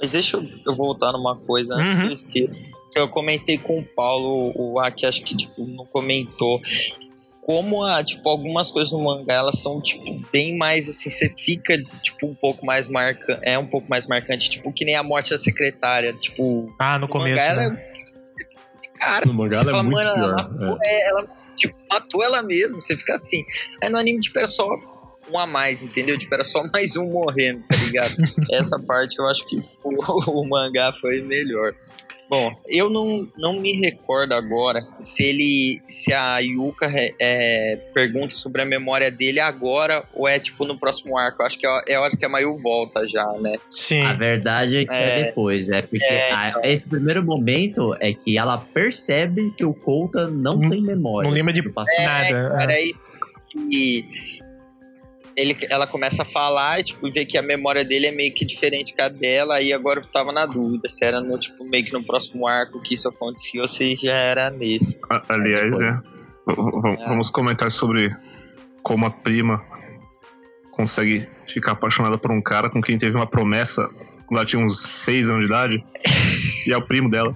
[0.00, 2.00] Mas deixa eu, voltar numa coisa antes Uhum.
[2.02, 2.54] que eu esqueça.
[2.92, 6.60] Que eu comentei com o Paulo, o Aki acho que tipo, não comentou.
[7.48, 11.78] Como a, tipo, algumas coisas no mangá, elas são, tipo, bem mais assim, você fica,
[12.02, 13.40] tipo, um pouco mais marcante.
[13.42, 16.12] É um pouco mais marcante, tipo, que nem a morte da secretária.
[16.12, 17.30] Tipo, Ah, no no começo.
[17.42, 17.82] mangá ela né?
[17.82, 18.98] é.
[18.98, 20.50] Cara, No mangá você ela é fala, muito mano, ela pior.
[20.50, 23.42] matou, é, ela tipo, matou ela mesmo, você fica assim.
[23.82, 24.66] Aí no anime, tipo, era só
[25.30, 26.18] um a mais, entendeu?
[26.18, 28.14] Tipo, era só mais um morrendo, tá ligado?
[28.52, 31.72] Essa parte eu acho que o, o mangá foi melhor.
[32.30, 35.80] Bom, eu não, não me recordo agora se ele.
[35.86, 40.78] se a Yuka é, é, pergunta sobre a memória dele agora ou é tipo no
[40.78, 41.40] próximo arco.
[41.42, 43.54] Eu acho que é, é hora que a Mayu volta já, né?
[43.70, 44.02] Sim.
[44.02, 45.22] A verdade é que é, É.
[45.24, 46.60] depois, é porque É, a- então.
[46.64, 51.28] esse primeiro momento é que ela percebe que o Colta não Não- tem memória.
[51.28, 51.96] não lembra de do passado.
[52.04, 52.72] Nada.
[52.72, 54.37] É.
[55.38, 58.44] ele, ela começa a falar e tipo, vê que a memória dele é meio que
[58.44, 61.84] diferente que a dela, aí agora eu tava na dúvida se era no, tipo, meio
[61.84, 64.98] que no próximo arco que isso acontecia ou se já era nesse.
[65.10, 65.92] A- Aliás, é.
[65.92, 67.08] v- v- É.
[67.08, 68.10] Vamos comentar sobre
[68.82, 69.62] como a prima
[70.72, 73.88] consegue ficar apaixonada por um cara com quem teve uma promessa
[74.26, 75.84] quando ela tinha uns 6 anos de idade.
[76.66, 77.34] E é o primo dela.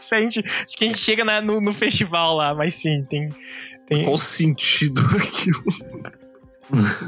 [0.00, 3.02] Isso a gente, acho que a gente chega na- no, no festival lá, mas sim,
[3.10, 3.28] tem.
[3.86, 5.62] tem Qual o sentido daquilo?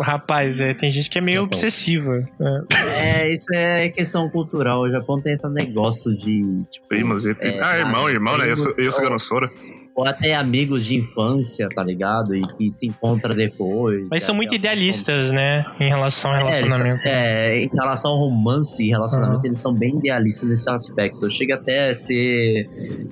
[0.00, 1.46] Rapaz, é, tem gente que é meio Japão.
[1.48, 2.18] obsessiva.
[2.40, 3.20] é.
[3.22, 4.82] É, isso é questão cultural.
[4.82, 8.50] O Japão tem esse negócio de, tipo, Primas e É, Ah, irmão, cara, irmão, né?
[8.50, 9.50] Eu sou, eu sou Ganossora.
[9.94, 12.34] ou até amigos de infância, tá ligado?
[12.34, 14.06] E que se encontra depois.
[14.10, 15.64] Mas são É, muito é- idealistas, né?
[15.78, 17.00] Em relação ao É, relacionamento.
[17.04, 19.46] É, em relação ao romance e relacionamento, Aham.
[19.46, 21.30] eles são bem idealistas nesse aspecto.
[21.30, 22.68] Chega até a ser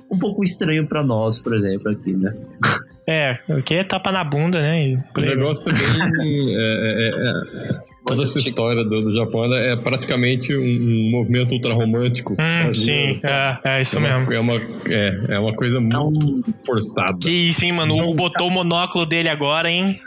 [0.09, 2.33] um pouco estranho pra nós, por exemplo, aqui, né?
[3.11, 5.01] É, o que é tapa na bunda, né?
[5.17, 6.55] O negócio é bem.
[6.55, 12.33] é- é- é- toda essa história do, do Japão é praticamente um, um movimento ultrarromântico.
[12.33, 14.33] Hum, sim, é, é isso é uma, mesmo.
[14.33, 17.17] É uma, é, é uma coisa É muito um, forçada.
[17.19, 17.95] Que isso, hein, mano?
[17.95, 19.99] O Hugo botou o monóculo dele agora, hein?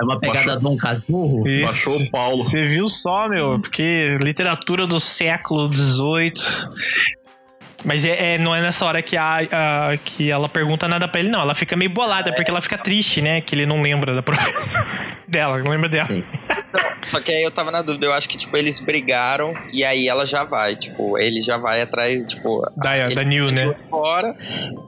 [0.00, 1.46] é uma pegada de um cachorro.
[1.46, 1.66] Isso.
[1.66, 2.36] Baixou o Paulo.
[2.36, 3.58] Você viu só, meu?
[3.60, 6.32] Porque literatura do século XVIII.
[7.84, 11.20] Mas é, é- não é nessa hora que, a, a- que ela pergunta nada pra
[11.20, 11.40] ele, não.
[11.40, 13.40] Ela fica meio bolada, porque ela fica triste, né?
[13.40, 14.84] Que ele não lembra da promessa
[15.28, 16.06] dela, não lembra dela.
[16.08, 16.24] Sim.
[17.04, 20.08] Só que aí eu tava na dúvida, eu acho que, tipo, eles brigaram e aí
[20.08, 22.60] ela já vai, tipo, ele já vai atrás, tipo...
[22.76, 23.72] Da, ele da New, né?
[23.88, 24.34] Fora,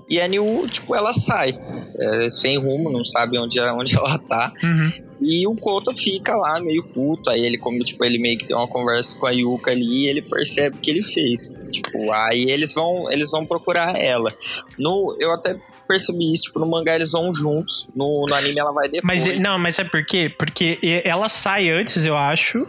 [0.08, 1.54] e a New, tipo, ela sai,
[1.98, 4.52] é, sem rumo, não sabe onde, onde ela tá.
[4.62, 4.92] Uhum.
[5.20, 7.30] E o Kota fica lá meio puto.
[7.30, 10.08] Aí ele, como, tipo, ele meio que tem uma conversa com a Yuka ali e
[10.08, 11.58] ele percebe o que ele fez.
[11.70, 14.32] Tipo, aí eles vão, eles vão procurar ela.
[14.78, 17.88] No, eu até percebi isso, tipo, no mangá eles vão juntos.
[17.94, 19.26] No, no anime ela vai depois.
[19.26, 20.32] Mas não, mas sabe por quê?
[20.36, 22.66] Porque ela sai antes, eu acho.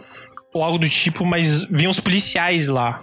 [0.52, 3.02] Ou algo do tipo, mas vinham os policiais lá.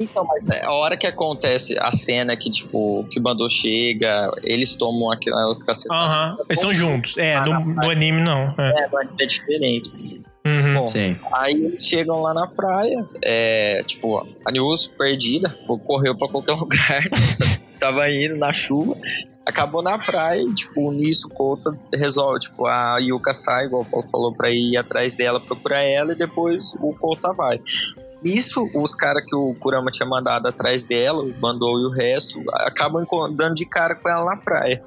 [0.00, 4.30] Então, mas né, a hora que acontece a cena que, tipo, que o Bandô chega,
[4.44, 6.04] eles tomam aquelas cacetadas.
[6.04, 6.44] Aham, uhum.
[6.48, 7.18] eles são juntos.
[7.18, 8.54] É, no, no, anime não.
[8.56, 10.22] É, é no anime é diferente.
[10.46, 10.74] Uhum.
[10.74, 11.16] Bom, Sim.
[11.32, 16.54] aí eles chegam lá na praia, é, tipo, a News perdida, foi, correu pra qualquer
[16.56, 17.02] lugar,
[17.78, 18.96] tava indo na chuva,
[19.44, 23.84] acabou na praia, e, tipo, nisso o Kota resolve, tipo, a Yuka sai, igual o
[23.84, 27.60] Paulo falou, pra ir atrás dela, procurar ela, e depois o Kota vai.
[28.22, 32.42] Nisso, os caras que o Kurama tinha mandado atrás dela, o Bandou e o resto,
[32.52, 34.82] acabam dando de cara com ela na praia.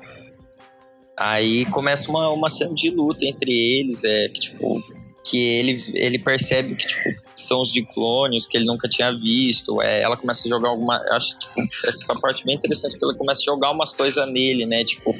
[1.17, 4.83] Aí começa uma, uma cena de luta entre eles, é que tipo,
[5.23, 9.81] que ele, ele percebe que tipo, são os diclônios que ele nunca tinha visto.
[9.81, 10.97] É, ela começa a jogar alguma.
[11.11, 14.83] Acho tipo, essa parte bem interessante, que ela começa a jogar umas coisas nele, né?
[14.83, 15.15] Tipo,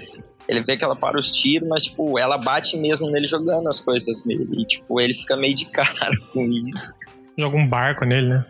[0.47, 3.79] ele vê que ela para os tiros, mas, tipo, ela bate mesmo nele jogando as
[3.79, 4.47] coisas nele.
[4.57, 6.93] E, tipo, ele fica meio de cara com isso.
[7.37, 8.45] Joga um barco nele, né?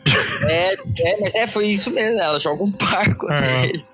[0.49, 3.61] É, é, mas é, foi isso mesmo, ela joga um barco É.
[3.61, 3.85] nele.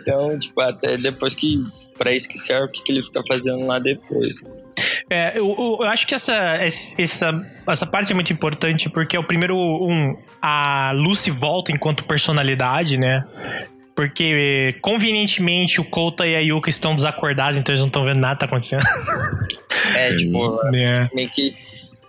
[0.00, 1.58] Então, tipo, até depois que.
[1.96, 4.44] Pra isso que serve o que, que ele fica fazendo lá depois.
[5.08, 9.24] É, eu, eu- acho que essa, essa, essa parte é muito importante porque é o
[9.24, 13.24] primeiro um a Lucy volta enquanto personalidade, né?
[13.94, 18.34] Porque convenientemente o Kota e a Yuka estão desacordados, então eles não estão vendo nada
[18.34, 18.82] que tá acontecendo.
[19.94, 21.00] É, tipo, né?
[21.14, 21.56] meio que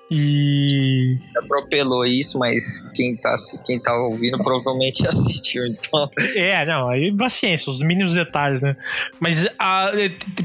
[0.09, 6.09] E atropelou isso, mas quem tá, quem tá ouvindo provavelmente assistiu, então.
[6.35, 8.77] É, não, aí paciência, os mínimos detalhes, né?
[9.19, 9.91] Mas a,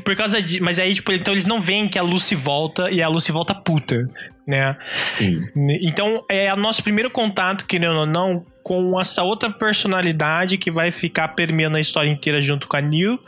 [0.04, 0.60] por causa de.
[0.60, 3.54] Mas aí, tipo, então eles não veem que a Lucy volta e a Lucy volta
[3.54, 4.10] puta,
[4.46, 4.76] né?
[5.16, 5.44] Sim.
[5.82, 10.90] Então é o nosso primeiro contato, querendo ou não, com essa outra personalidade que vai
[10.90, 13.18] ficar permeando a história inteira junto com a Neil.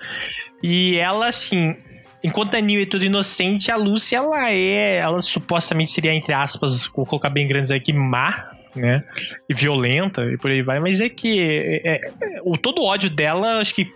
[0.62, 1.76] E ela, assim.
[2.24, 4.96] Enquanto a Neil é tudo inocente, a Lucy, ela é.
[4.96, 9.04] Ela supostamente seria, entre aspas, vou colocar bem grandes aqui, má, né?
[9.48, 10.80] E violenta e por aí vai.
[10.80, 11.38] Mas é que.
[11.38, 12.00] é- é-
[12.42, 13.87] o, todo o ódio dela, acho que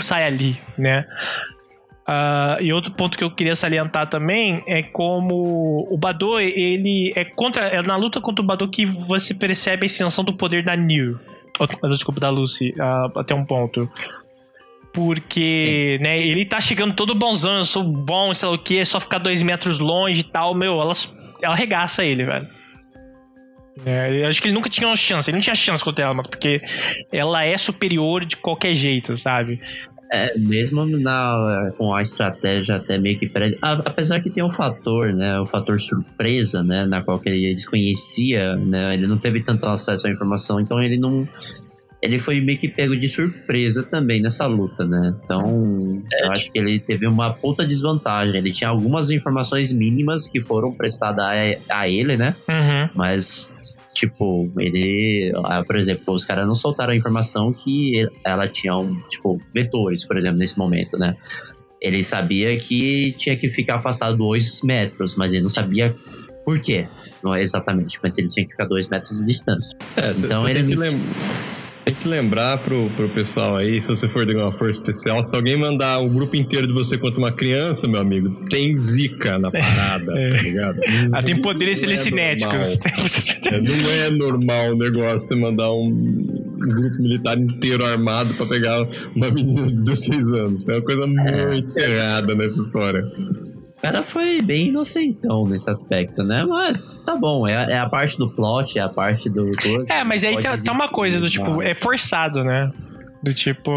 [0.00, 1.06] sai ali, né?
[2.12, 7.24] Ah, e outro ponto que eu queria salientar também é como o Bado, ele é
[7.24, 7.68] contra.
[7.68, 10.74] É na luta contra o Bado que você percebe a extensão do poder da.
[11.60, 13.88] Oh, Desculpa, da Lucy, ah, até um ponto.
[14.92, 18.84] Porque, né, ele tá chegando todo bonzão, eu sou bom, sei lá o que, é
[18.84, 20.92] só ficar dois metros longe e tal, meu, ela,
[21.40, 22.48] ela arregaça ele, velho.
[23.86, 26.60] É, acho que ele nunca tinha uma chance, ele não tinha chance contra ela, porque
[27.12, 29.60] ela é superior de qualquer jeito, sabe?
[30.12, 33.56] É, mesmo na, com a estratégia até meio que pré...
[33.62, 35.38] Apesar que tem um fator, né?
[35.38, 36.84] O fator surpresa, né?
[36.84, 38.94] Na qual ele desconhecia, né?
[38.94, 41.28] Ele não teve tanto acesso à informação, então ele não...
[42.02, 45.14] Ele foi meio que pego de surpresa também nessa luta, né?
[45.22, 48.36] Então, eu acho que ele teve uma puta desvantagem.
[48.38, 52.34] Ele tinha algumas informações mínimas que foram prestadas a, a ele, né?
[52.48, 52.88] Uhum.
[52.94, 53.50] Mas,
[53.92, 55.30] tipo, ele.
[55.44, 60.06] ah, Por exemplo, os caras não soltaram a informação que ela tinha, um, tipo, vetores,
[60.06, 61.14] por exemplo, nesse momento, né?
[61.82, 65.94] Ele sabia que tinha que ficar afastado dois metros, mas ele não sabia
[66.46, 66.86] por quê.
[67.22, 69.76] Não é exatamente, mas ele tinha que ficar dois metros de distância.
[69.96, 71.00] É, cê- Então cê ele- tem, que lem-
[71.84, 75.34] tem que lembrar pro, pro pessoal aí, se você for de uma força especial, se
[75.34, 79.50] alguém mandar um grupo inteiro de você contra uma criança, meu amigo, tem zica na
[79.50, 80.30] parada, É.
[80.36, 80.80] tá ligado?
[81.12, 82.78] Ah, tem poderes Não é telecinéticos.
[83.46, 88.46] É, não é normal o negócio você mandar um, um grupo militar inteiro armado pra
[88.46, 90.64] pegar uma menina de 16 anos.
[90.64, 93.02] Tem uma coisa muito errada nessa história.
[93.80, 96.44] O cara foi bem inocentão nesse aspecto, né?
[96.44, 99.46] Mas tá bom, é, é a parte do plot, é a parte do.
[99.50, 102.70] do- É, mas aí tá, tá uma coisa do tipo, mas- é forçado, né?
[103.22, 103.70] Do tipo,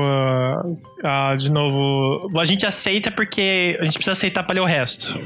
[1.04, 5.18] ah, de novo, a gente aceita porque a gente precisa aceitar pra ler o resto,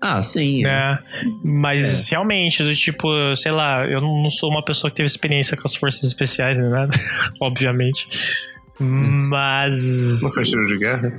[0.00, 0.62] Ah, sim.
[0.62, 0.98] né?
[1.44, 2.10] Mas É.
[2.16, 5.74] realmente, do tipo, sei lá, eu não sou uma pessoa que teve experiência com as
[5.76, 6.92] forças especiais nem nada,
[7.40, 8.08] obviamente.
[8.80, 10.20] Mas.
[10.22, 11.12] Não fez tiro de guerra?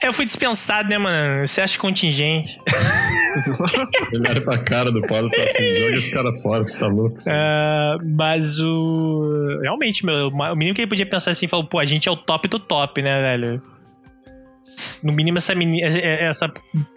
[0.00, 1.46] Eu fui dispensado, né, mano?
[1.46, 2.58] Você acha contingente?
[4.14, 7.16] Olharam pra cara do Paulo e falaram assim: joga esse cara fora, você tá louco?
[7.28, 9.58] Ah, mas o.
[9.62, 12.16] Realmente, meu, o mínimo que ele podia pensar assim, falou, pô, a gente é o
[12.16, 13.62] top do top, né, velho?
[15.02, 16.52] no mínimo essa menina, essa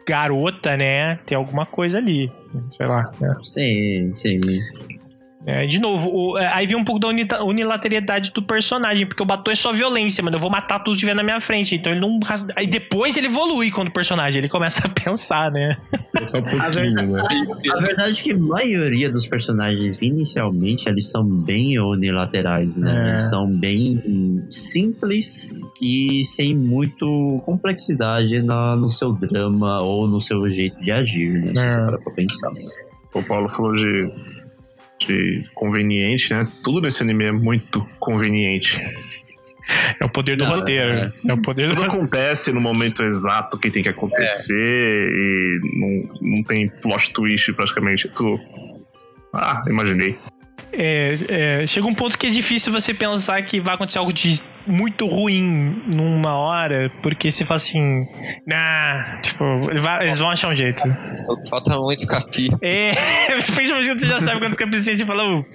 [0.08, 2.32] garota, né, tem alguma coisa ali.
[2.70, 3.12] Sei lá.
[3.20, 3.36] Né?
[3.44, 4.42] Sim, sim.
[5.43, 9.23] É, de novo, o, é, aí vem um pouco da unita- unilateralidade do personagem, porque
[9.23, 10.36] o Batou é só violência, mano.
[10.36, 11.73] Eu vou matar tudo que tiver na minha frente.
[11.75, 12.19] Então ele não.
[12.56, 15.75] Aí depois ele evolui quando o personagem, ele começa a pensar, né?
[16.15, 17.23] É só um pouquinho, né?
[17.75, 23.08] A verdade é que a maioria dos personagens, inicialmente, eles são bem unilaterais, né?
[23.08, 23.10] É.
[23.10, 30.47] Eles são bem simples e sem muito complexidade na- no seu drama ou no seu
[30.47, 31.54] jeito de agir, né?
[31.56, 31.69] Se É.
[31.71, 32.51] você parar pra pensar.
[33.13, 34.10] O Paulo falou de,
[35.08, 36.48] de conveniente, né?
[36.64, 38.82] Tudo nesse anime é muito conveniente.
[40.00, 40.92] É o poder do Não, roteiro.
[40.92, 41.14] é.
[41.30, 41.34] É.
[41.34, 42.04] o poder do Tudo roteiro.
[42.04, 44.54] acontece no momento exato que tem que acontecer
[45.14, 48.10] e não, não tem plot twist praticamente.
[48.10, 48.40] Tudo.
[49.34, 50.18] Ah, imaginei.
[50.74, 51.14] É,
[51.62, 55.08] é, chega um ponto que é difícil você pensar que vai acontecer algo de muito
[55.08, 58.06] ruim numa hora, porque você fala assim,
[58.46, 59.44] nah, tipo,
[60.02, 60.84] eles vão achar um jeito.
[61.26, 62.48] Só Falta muito capi.
[62.62, 62.94] É,
[63.34, 65.46] principalmente quando você já sabe quando os capitães você fala, "Uh,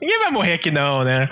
[0.00, 1.28] ninguém vai morrer aqui não, né?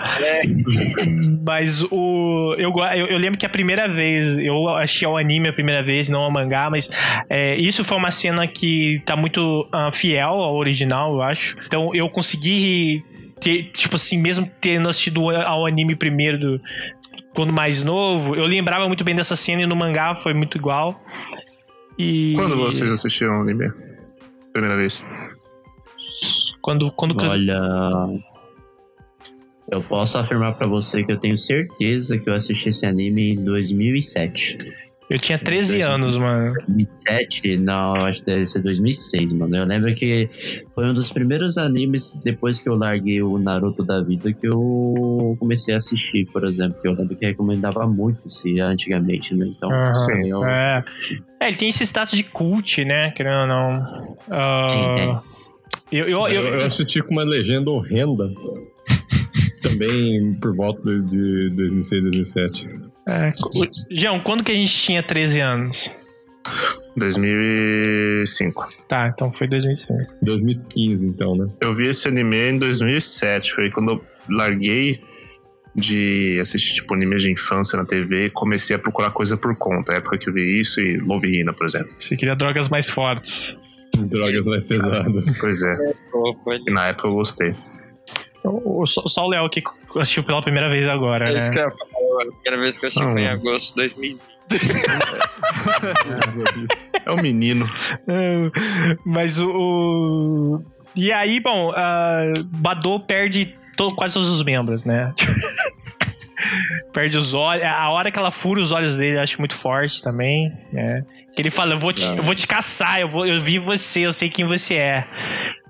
[1.45, 2.55] Mas o.
[2.57, 6.09] Eu, eu, eu lembro que a primeira vez, eu achei o anime a primeira vez,
[6.09, 6.89] não o mangá, mas
[7.29, 11.55] é, isso foi uma cena que tá muito ah, fiel ao original, eu acho.
[11.65, 13.03] Então eu consegui
[13.45, 16.61] ter, tipo assim, mesmo tendo assistido ao anime primeiro do.
[17.35, 20.99] Quando mais novo, eu lembrava muito bem dessa cena e no mangá foi muito igual.
[21.97, 22.33] E.
[22.35, 23.71] Quando vocês assistiram o anime?
[24.51, 25.03] Primeira vez.
[26.59, 27.61] Quando, quando Olha.
[29.71, 33.43] Eu posso afirmar pra você que eu tenho certeza que eu assisti esse anime em
[33.43, 34.57] 2007.
[35.09, 36.53] Eu tinha 13 anos, mano.
[36.53, 37.57] 2007?
[37.57, 39.55] Não, acho que deve ser 2006, mano.
[39.55, 40.29] Eu lembro que
[40.73, 45.37] foi um dos primeiros animes depois que eu larguei o Naruto da vida que eu
[45.39, 46.81] comecei a assistir, por exemplo.
[46.81, 49.45] Que eu lembro que recomendava muito esse antigamente, né?
[49.55, 49.95] Então, Aham.
[49.95, 50.83] sim, eu, É.
[51.39, 53.11] É, ele tem esse status de cult, né?
[53.11, 54.15] Querendo ou não.
[54.29, 55.21] Ah, Sim,
[55.91, 58.31] eu, eu, Eu, eu, eu assisti com uma legenda horrenda.
[59.61, 62.84] Também por volta de de 2006, 2007.
[63.07, 63.31] É,
[63.91, 65.91] Jean, quando que a gente tinha 13 anos?
[66.95, 68.69] 2005.
[68.87, 70.13] Tá, então foi 2005.
[70.21, 71.49] 2015, então, né?
[71.59, 73.53] Eu vi esse anime em 2007.
[73.53, 75.01] Foi quando eu larguei
[75.75, 79.91] de assistir tipo animes de infância na TV e comecei a procurar coisa por conta.
[79.91, 81.91] A época que eu vi isso e Love Hina, por exemplo.
[81.99, 83.57] Você queria drogas mais fortes.
[83.97, 85.37] Drogas mais pesadas.
[85.37, 85.77] Pois é.
[86.67, 87.53] E na época eu gostei.
[88.85, 89.63] Só, só o Léo que
[89.99, 91.63] assistiu pela primeira vez agora, É isso que né?
[91.63, 92.23] eu ia falar.
[92.23, 93.33] A primeira vez que eu assisti foi em Ah.
[93.33, 94.21] agosto de 2020.
[97.05, 97.69] É o menino.
[98.07, 100.61] É, Mas o.
[100.95, 105.13] E aí, bom, a Badou perde to- quase todos os membros, né?
[106.93, 107.63] perde os olhos.
[107.63, 111.03] A hora que ela fura os olhos dele, eu acho muito forte também, né?
[111.35, 114.05] Que ele fala, eu vou te, eu vou te caçar, eu, vou, eu vi você,
[114.05, 115.07] eu sei quem você é.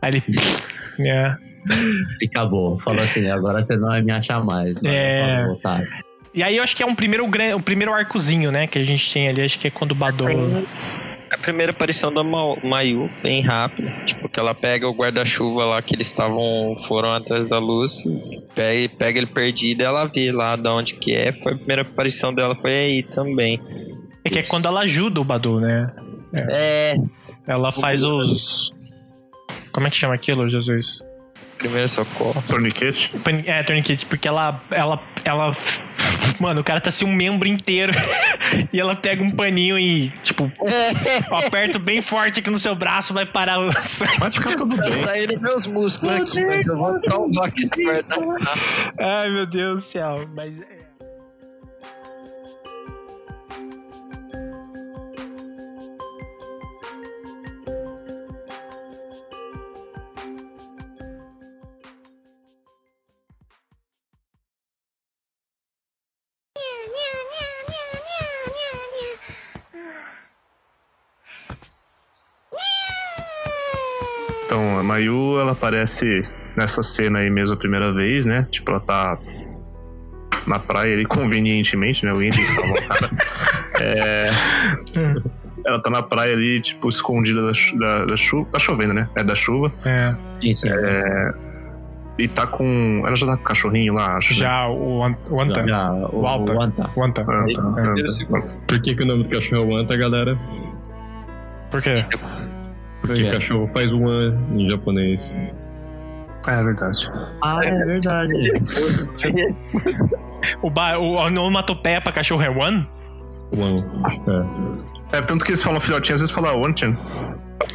[0.02, 0.24] Aí ele.
[0.98, 1.36] É.
[2.22, 2.80] E acabou.
[2.80, 4.78] Falou assim, agora você não vai me achar mais.
[4.84, 5.46] É.
[5.48, 5.88] otário.
[6.34, 8.68] E aí eu acho que é um primeiro, um primeiro arcozinho, né?
[8.68, 10.28] Que a gente tem ali, acho que é quando o Badou.
[11.32, 13.90] A primeira aparição da Ma- Mayu, bem rápida.
[14.06, 16.76] Tipo, que ela pega o guarda-chuva lá que eles estavam.
[16.88, 18.04] foram atrás da luz.
[18.54, 21.32] Pega, pega ele perdido e ela vê lá de onde que é.
[21.32, 23.60] Foi a primeira aparição dela, foi aí também.
[24.24, 25.88] É que é quando ela ajuda o Badou, né?
[26.34, 26.96] É,
[27.48, 28.74] Ela faz os.
[29.72, 31.02] Como é que chama aquilo, Jesus?
[31.58, 32.44] Primeiro socorro.
[32.48, 33.12] Torniquete.
[33.46, 35.52] É, Tourniquet, porque ela, ela, ela.
[36.40, 37.94] Mano, o cara tá assim um membro inteiro.
[38.74, 40.52] e ela pega um paninho e, tipo,
[41.30, 44.18] eu aperto bem forte aqui no seu braço, vai parar o sangue.
[44.20, 44.94] Vai ficar tudo Tá bem.
[44.94, 49.82] saindo meus músculos aqui, mas eu vou calmar aqui perto da Ai, meu Deus do
[49.82, 50.28] céu.
[50.36, 50.62] Mas.
[74.96, 76.24] Mayu, ela aparece
[76.56, 78.48] nessa cena aí mesmo a primeira vez, né?
[78.50, 79.18] Tipo, ela tá
[80.48, 82.14] na praia ali, convenientemente, né?
[82.14, 83.12] O tem que salvar o cara.
[83.80, 84.30] É...
[85.66, 88.48] Ela tá na praia ali, tipo, escondida da, chu- da, da chuva.
[88.52, 89.10] Tá chovendo, né?
[89.16, 89.74] É da chuva.
[89.84, 90.70] É, Sim, sim.
[92.18, 93.04] E tá com.
[93.06, 94.34] Ela já tá com o cachorrinho lá, acho.
[94.34, 94.40] né?
[94.40, 95.68] já o, An- o Anta.
[95.68, 96.54] Já, o, O Alta.
[96.54, 96.90] o Anta.
[96.96, 97.22] O Anta.
[97.24, 98.08] Ah, tá, ah, tá.
[98.08, 98.44] segundo.
[98.68, 100.40] Por que, que o nome do cachorro é Anta, galera?
[101.72, 102.06] Por quê?
[103.08, 103.32] Porque quê?
[103.32, 105.36] cachorro faz um an em japonês.
[106.48, 107.12] É verdade.
[107.42, 108.34] Ah, é verdade.
[110.62, 112.88] O, ba, o onomatopeia pra cachorro é One?
[113.58, 113.84] One.
[115.12, 116.96] É, tanto que eles falam filhotinho, às vezes falam Wanchan.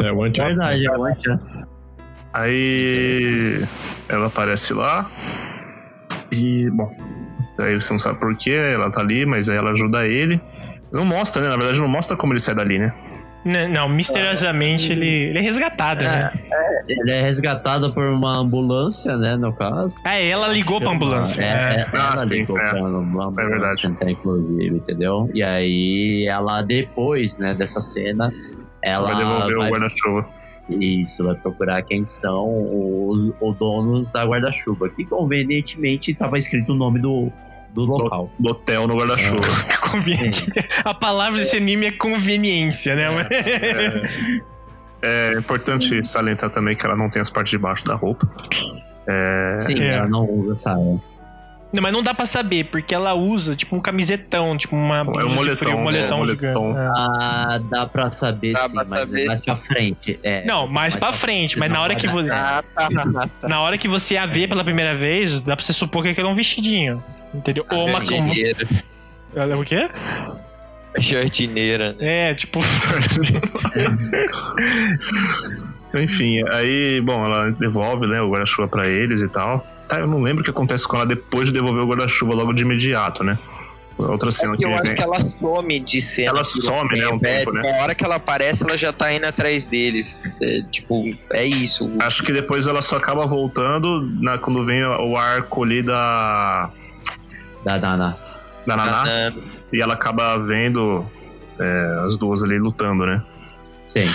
[0.00, 0.46] É, é One Shot.
[0.46, 1.40] Verdade, é one shot.
[2.32, 3.64] Aí
[4.08, 5.10] ela aparece lá.
[6.30, 6.90] E, bom.
[7.58, 10.40] Aí você não sabe por quê, ela tá ali, mas aí ela ajuda ele.
[10.92, 11.48] Não mostra, né?
[11.48, 12.92] Na verdade, não mostra como ele sai dali, né?
[13.45, 16.30] Não, misteriosamente ele, ele é resgatado, né?
[16.86, 19.95] Ele é resgatado por uma ambulância, né, no caso.
[20.05, 21.43] É, ela ligou pra ambulância.
[21.43, 21.80] É, É.
[21.80, 22.68] é, Ah, ela sim, ligou é.
[22.68, 23.55] pra uma É verdade.
[23.55, 25.30] ambulância, até, inclusive, entendeu?
[25.32, 28.32] E aí, ela, depois, né, dessa cena,
[28.82, 30.28] ela vai devolver vai- o guarda-chuva.
[30.68, 32.47] Isso, vai procurar quem são
[33.09, 37.32] os, os donos da guarda-chuva, que convenientemente estava escrito o nome do,
[37.74, 38.30] do local.
[38.38, 39.42] Do hotel no guarda-chuva.
[39.90, 40.50] Conveniente.
[40.84, 43.06] A palavra desse anime é conveniência, né?
[45.02, 48.28] É importante salientar também que ela não tem as partes de baixo da roupa.
[49.08, 49.94] É, Sim, É.
[49.96, 51.00] ela não usa saia.
[51.72, 55.26] Não, mas não dá pra saber, porque ela usa tipo um camisetão, tipo uma blusa
[55.28, 56.78] de moletom, frio, um moletom, é, moletom.
[56.78, 56.88] É.
[56.96, 59.22] Ah, dá pra saber Dá sim, pra mas saber.
[59.22, 60.20] é mais pra frente.
[60.22, 62.30] É, Não, mais pra frente, mas na hora que você.
[62.32, 63.48] Ah, tá.
[63.48, 66.28] Na hora que você a vê pela primeira vez, dá pra você supor que aquilo
[66.28, 67.02] é um vestidinho.
[67.34, 67.64] Entendeu?
[67.70, 68.04] Ou uma.
[68.04, 68.66] Jardineira.
[69.34, 69.88] é o quê?
[70.98, 71.96] Jardineira.
[72.00, 72.58] É, tipo.
[75.94, 79.66] Enfim, aí, bom, ela devolve né, o guarda-chuva pra eles e tal.
[79.88, 82.52] Tá, eu não lembro o que acontece com ela depois de devolver o guarda-chuva logo
[82.52, 83.36] de imediato, né?
[83.98, 84.94] Outra cena que É Eu acho vem.
[84.94, 86.28] que ela some de cena.
[86.28, 87.70] Ela por some, né, um É, tempo, né?
[87.72, 90.20] Na hora que ela aparece, ela já tá indo atrás deles.
[90.40, 91.90] É, tipo, é isso.
[92.00, 96.70] Acho que depois ela só acaba voltando na- quando vem o arco ali da,
[97.64, 98.16] Da Dana.
[98.66, 99.32] da Naná.
[99.72, 101.06] E ela acaba vendo
[101.58, 103.22] é, as duas ali lutando, né?
[103.88, 104.08] Sim.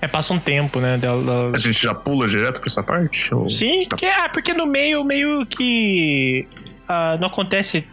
[0.00, 0.98] É, passa um tempo, né?
[0.98, 3.32] Dela, A gente já pula direto pra essa parte?
[3.32, 3.48] Ou...
[3.48, 6.46] Sim, que é, porque no meio, meio que.
[6.88, 7.86] ah, não acontece.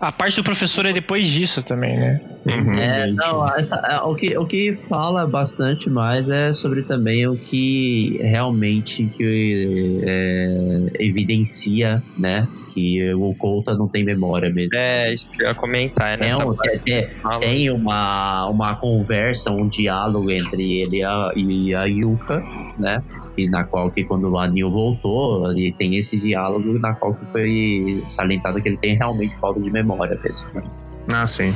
[0.00, 2.20] A parte do professor é depois disso também, né?
[2.46, 2.72] Uhum.
[2.74, 7.36] É, não, a- a- o, que, o que fala bastante mais é sobre também o
[7.36, 12.46] que realmente que é, evidencia, né?
[12.72, 14.70] Que o Couta não tem memória mesmo.
[14.74, 16.10] É, isso que eu ia comentar.
[16.10, 16.80] É É nessa um- parte.
[16.92, 22.40] é- é- tem uma, uma conversa, um diálogo entre ele e a, e a Yuka,
[22.78, 23.02] né?
[23.38, 27.24] Que, na qual que quando o Anil voltou, ele tem esse diálogo na qual que
[27.26, 30.48] foi salientado que ele tem realmente falta de memória mesmo.
[30.54, 30.64] né?
[31.12, 31.54] Ah, sim.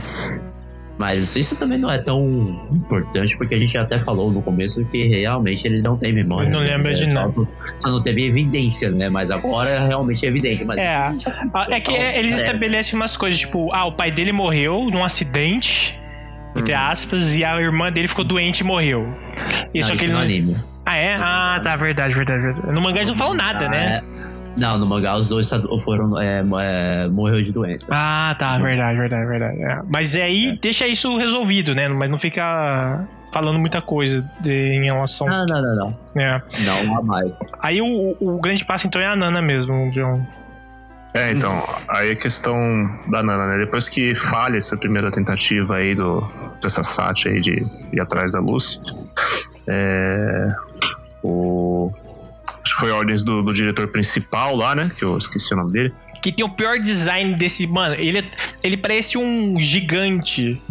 [0.97, 2.20] Mas isso também não é tão
[2.70, 6.47] importante, porque a gente até falou no começo que realmente ele não tem memória.
[6.47, 6.76] Ele não né?
[6.76, 7.49] lembra de Só- nada.
[7.80, 9.09] Só não teve evidência, né?
[9.09, 10.64] Mas agora realmente é evidente.
[10.64, 11.12] Mas É,
[11.70, 15.99] É que é, eles estabelecem umas coisas, tipo, ah, o pai dele morreu num acidente,
[16.55, 19.05] entre aspas, e a irmã dele ficou doente e morreu.
[19.74, 20.20] Isso não, aqui isso ele não.
[20.20, 20.57] anime.
[20.85, 21.14] Ah, é?
[21.14, 22.72] Ah, tá, verdade, verdade, verdade.
[22.72, 23.99] No mangá eles não falam nada, né?
[23.99, 24.22] É,
[24.57, 26.20] Não, no mangá os dois tá- foram.
[26.20, 27.87] É, é, morreu de doença.
[27.91, 29.62] Ah, tá, verdade, verdade, verdade.
[29.62, 29.80] É.
[29.89, 31.89] Mas aí deixa isso resolvido, né?
[31.89, 35.26] Mas não fica falando muita coisa de- em relação.
[35.26, 36.20] Não, não, não, não.
[36.22, 36.43] É.
[36.66, 37.33] Não, mais.
[37.61, 40.20] Aí o, o grande passo então é a Nana mesmo, John.
[41.14, 42.56] É, então, aí a questão
[43.06, 43.58] da Nana, né?
[43.58, 46.26] Depois que falha essa primeira tentativa aí do,
[46.60, 48.80] dessa Sati aí de ir atrás da luz,
[49.66, 50.48] é,
[51.22, 51.92] o.
[52.64, 54.90] Acho que foi ordens do, do diretor principal lá, né?
[54.96, 55.92] Que eu esqueci o nome dele.
[56.22, 57.66] Que tem o pior design desse.
[57.66, 58.30] Mano, ele, é-
[58.62, 60.62] ele parece um gigante.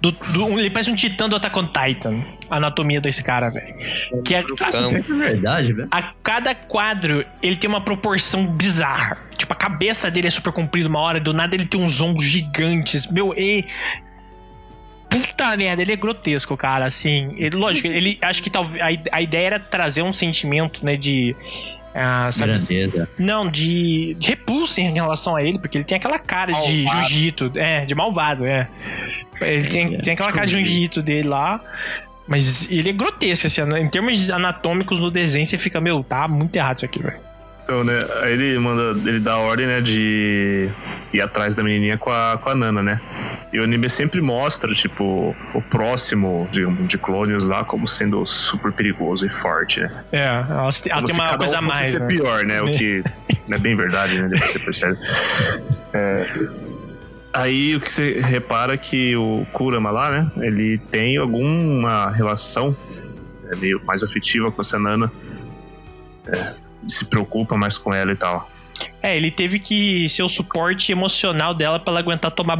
[0.00, 2.22] Do, do- ele parece um titã do Attack on Titan.
[2.50, 3.74] A anatomia desse cara, velho.
[4.22, 4.38] Que é.
[4.40, 5.88] É verdade, velho.
[5.90, 9.18] a cada quadro ele tem uma proporção bizarra.
[9.36, 12.26] Tipo, a cabeça dele é super comprida uma hora, do nada ele tem uns ombros
[12.26, 13.06] gigantes.
[13.08, 13.64] Meu, e.
[15.08, 17.34] Puta merda, ele é grotesco, cara, assim.
[17.38, 18.82] Ele, lógico, ele acho que talvez.
[18.82, 21.34] A, a ideia era trazer um sentimento, né, de.
[21.96, 23.08] Ah, Grandeza.
[23.18, 27.08] não, de, de repulsa em relação a ele, porque ele tem aquela cara de Malvado.
[27.08, 27.52] jiu-jitsu.
[27.56, 28.68] É, de malvado, é.
[29.40, 31.60] Ele tem, É, tem aquela cara de jiu-jitsu dele lá.
[32.28, 36.56] Mas ele é grotesco, assim, em termos anatômicos no desenho, você fica, meu, tá muito
[36.56, 37.20] errado isso aqui, velho.
[37.66, 37.98] Então, né?
[38.22, 38.96] Aí ele manda.
[39.08, 39.80] Ele dá a ordem, né?
[39.80, 40.70] De
[41.12, 43.00] ir atrás da menininha com a, com a Nana, né?
[43.52, 48.70] E o anime sempre mostra, tipo, o próximo de, de clones lá como sendo super
[48.70, 50.04] perigoso e forte, né?
[50.12, 51.90] É, ela, ela tem uma coisa a um fosse mais.
[51.90, 52.06] ser Né?
[52.06, 52.62] pior, né?
[52.62, 53.02] O que
[53.48, 54.28] não é bem verdade, né?
[54.28, 54.98] Depois você percebe.
[55.92, 56.48] É,
[57.32, 60.30] Aí o que você repara é que o Kurama lá, né?
[60.38, 62.74] Ele tem alguma relação
[63.50, 65.12] é, meio mais afetiva com essa Nana.
[66.26, 66.54] É,
[66.86, 68.50] se preocupa mais com ela e tal.
[69.02, 72.58] É, ele teve que ser o suporte emocional dela pra ela aguentar tomar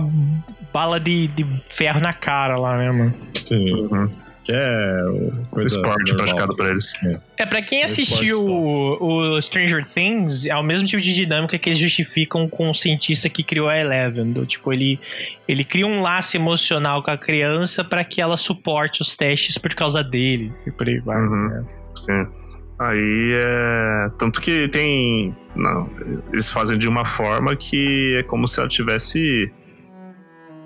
[0.72, 3.14] bala de, de ferro na cara lá, né, mano?
[3.34, 3.72] Sim.
[3.72, 4.10] Uhum.
[4.46, 5.76] qualquer coisa.
[5.76, 6.26] Esporte normal.
[6.26, 6.92] praticado por eles.
[7.36, 11.70] É, pra quem assistiu o, o Stranger Things, é o mesmo tipo de dinâmica que
[11.70, 14.32] eles justificam com o cientista que criou a Eleven.
[14.32, 15.00] Do, tipo, ele,
[15.48, 19.74] ele cria um laço emocional com a criança pra que ela suporte os testes por
[19.74, 20.52] causa dele.
[20.66, 21.16] E por aí vai.
[21.16, 21.48] Uhum.
[21.48, 21.64] né?
[21.96, 22.45] Sim.
[22.78, 24.10] Aí é.
[24.18, 25.34] Tanto que tem.
[25.54, 25.88] Não,
[26.32, 29.50] eles fazem de uma forma que é como se ela tivesse.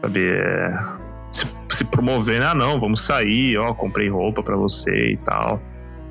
[0.02, 0.78] Sabe, é,
[1.30, 2.44] se, se promovendo.
[2.46, 5.62] Ah, não, vamos sair, ó, comprei roupa pra você e tal.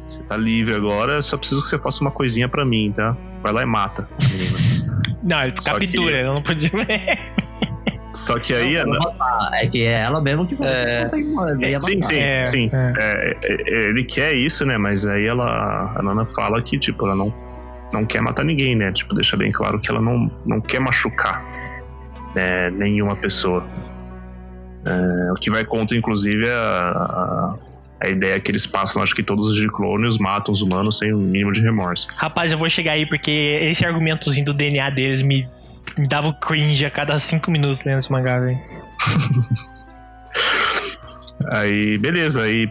[0.08, 3.16] Você tá livre agora, só preciso que você faça uma coisinha pra mim, tá?
[3.43, 4.08] Vai lá e mata.
[4.12, 4.58] a menina.
[5.22, 6.72] Não, ele Só captura, que- ele não podia.
[8.14, 8.78] Só que aí.
[8.78, 8.84] a-
[9.20, 11.01] Ah, É que é ela mesmo que É.
[11.01, 11.28] consegue
[11.62, 12.70] ia Sim, sim, É, sim.
[12.74, 12.93] é.
[12.97, 14.78] É, é, ele quer isso, né?
[14.78, 17.34] Mas aí ela, a Nana fala que, tipo, ela não,
[17.93, 18.91] não quer matar ninguém, né?
[18.91, 21.43] Tipo, deixa bem claro que ela não, não quer machucar
[22.36, 23.64] né, nenhuma pessoa.
[24.86, 27.55] É, o que vai contra, inclusive, é a, a,
[28.05, 31.18] a ideia que eles passam, acho que todos os clones matam os humanos sem o
[31.18, 32.07] mínimo de remorso.
[32.16, 33.30] Rapaz, eu vou chegar aí porque
[33.62, 35.47] esse argumentozinho do DNA deles me,
[35.97, 38.59] me dava o cringe a cada cinco minutos lendo esse mangá, velho.
[41.47, 42.69] Aí, beleza, aí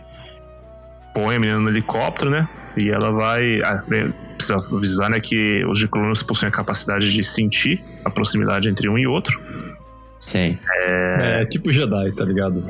[1.15, 2.49] põe a menina no helicóptero, né?
[2.77, 3.61] E ela vai.
[3.63, 3.83] Ah,
[4.37, 8.97] precisa avisar, né, que os Diclonos possuem a capacidade de sentir a proximidade entre um
[8.97, 9.41] e outro.
[10.21, 10.59] Sim.
[10.87, 12.61] É, tipo Jedi, tá ligado?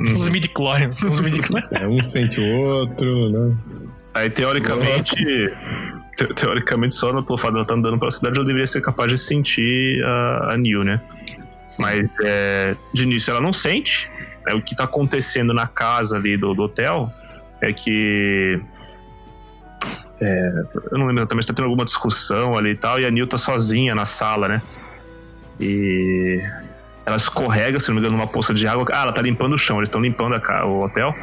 [0.00, 1.70] Os midi-clones, os midi-clones.
[1.70, 3.56] É, um sente o outro, né?
[4.14, 5.14] Aí, teoricamente.
[6.16, 9.18] Te- teoricamente, só no fato dela tá andando pela cidade, ela deveria ser capaz de
[9.18, 11.00] sentir a, a Neil, né?
[11.78, 14.10] Mas é, de início ela não sente.
[14.46, 17.08] É, o que tá acontecendo na casa ali do, do hotel
[17.60, 18.60] é que.
[20.20, 20.52] é,
[20.90, 23.38] eu não lembro exatamente, tá tendo alguma discussão ali e tal, e a Neil tá
[23.38, 24.62] sozinha na sala, né?
[25.60, 26.42] E
[27.06, 28.84] ela escorrega, se não me engano, numa poça de água.
[28.92, 31.14] Ah, ela tá limpando o chão, eles estão limpando a o hotel.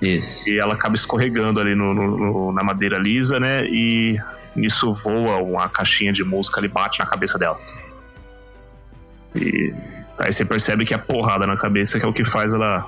[0.00, 0.46] Isso.
[0.48, 3.64] E ela acaba escorregando ali no, no- no- na madeira lisa, né?
[3.66, 4.18] E
[4.54, 7.58] nisso voa uma caixinha de música ali, bate na cabeça dela.
[9.34, 9.72] E
[10.18, 12.86] aí você percebe que é a porrada na cabeça que é o que faz ela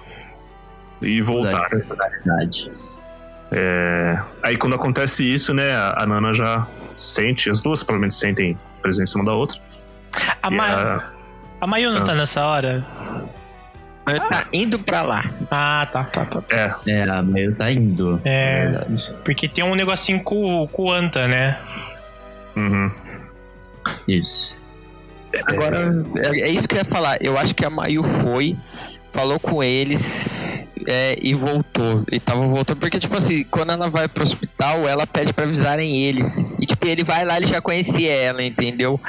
[1.03, 1.69] ir voltar.
[1.71, 2.71] Verdade.
[3.51, 5.75] É, Aí quando acontece isso, né?
[5.75, 6.67] A Nana já
[6.99, 9.59] sente, as duas provavelmente sentem presença uma da outra.
[10.43, 11.05] A, Ma a-
[11.61, 12.05] a Mayu não Ah.
[12.05, 12.85] tá nessa hora?
[14.09, 15.25] Ele tá indo pra lá.
[15.51, 16.43] Ah, tá, tá, tá.
[16.51, 18.21] É, É, a meio tá indo.
[18.25, 18.67] É.
[18.67, 19.13] Verdade.
[19.25, 21.59] Porque tem um negocinho com, com o Anta, né?
[22.57, 22.91] uhum.
[24.07, 24.55] Isso.
[25.47, 27.19] Agora, é, é isso que eu ia falar.
[27.21, 28.57] Eu acho que a Mayu foi,
[29.17, 30.29] falou com eles
[30.87, 32.05] é, e voltou.
[32.13, 35.97] E tava voltando, porque, tipo assim, quando ela vai pro hospital, ela pede pra avisarem
[36.05, 36.45] eles.
[36.61, 39.01] E, tipo, ele vai lá, ele já conhecia ela, entendeu?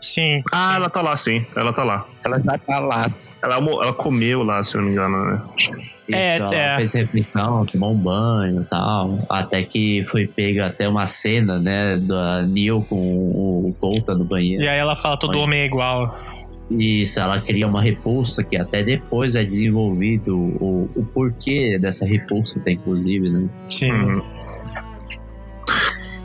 [0.00, 0.42] Sim.
[0.52, 1.46] Ah, ela tá lá, sim.
[1.54, 2.04] Ela tá lá.
[2.24, 3.10] Ela já tá lá.
[3.40, 5.40] Ela, ela comeu lá, se eu não me engano, né?
[5.56, 5.70] Isso,
[6.12, 6.76] É, ela é.
[6.76, 9.20] fez refeição, tomou um banho e tal.
[9.28, 14.62] Até que foi pega até uma cena, né, da Neil com o Colta no banheiro.
[14.62, 16.16] E aí ela fala, todo homem é igual.
[16.78, 22.58] Isso, ela cria uma repulsa que até depois é desenvolvido o, o porquê dessa repulsa,
[22.58, 23.48] até, inclusive, né?
[23.66, 23.92] Sim.
[23.92, 24.22] Uhum.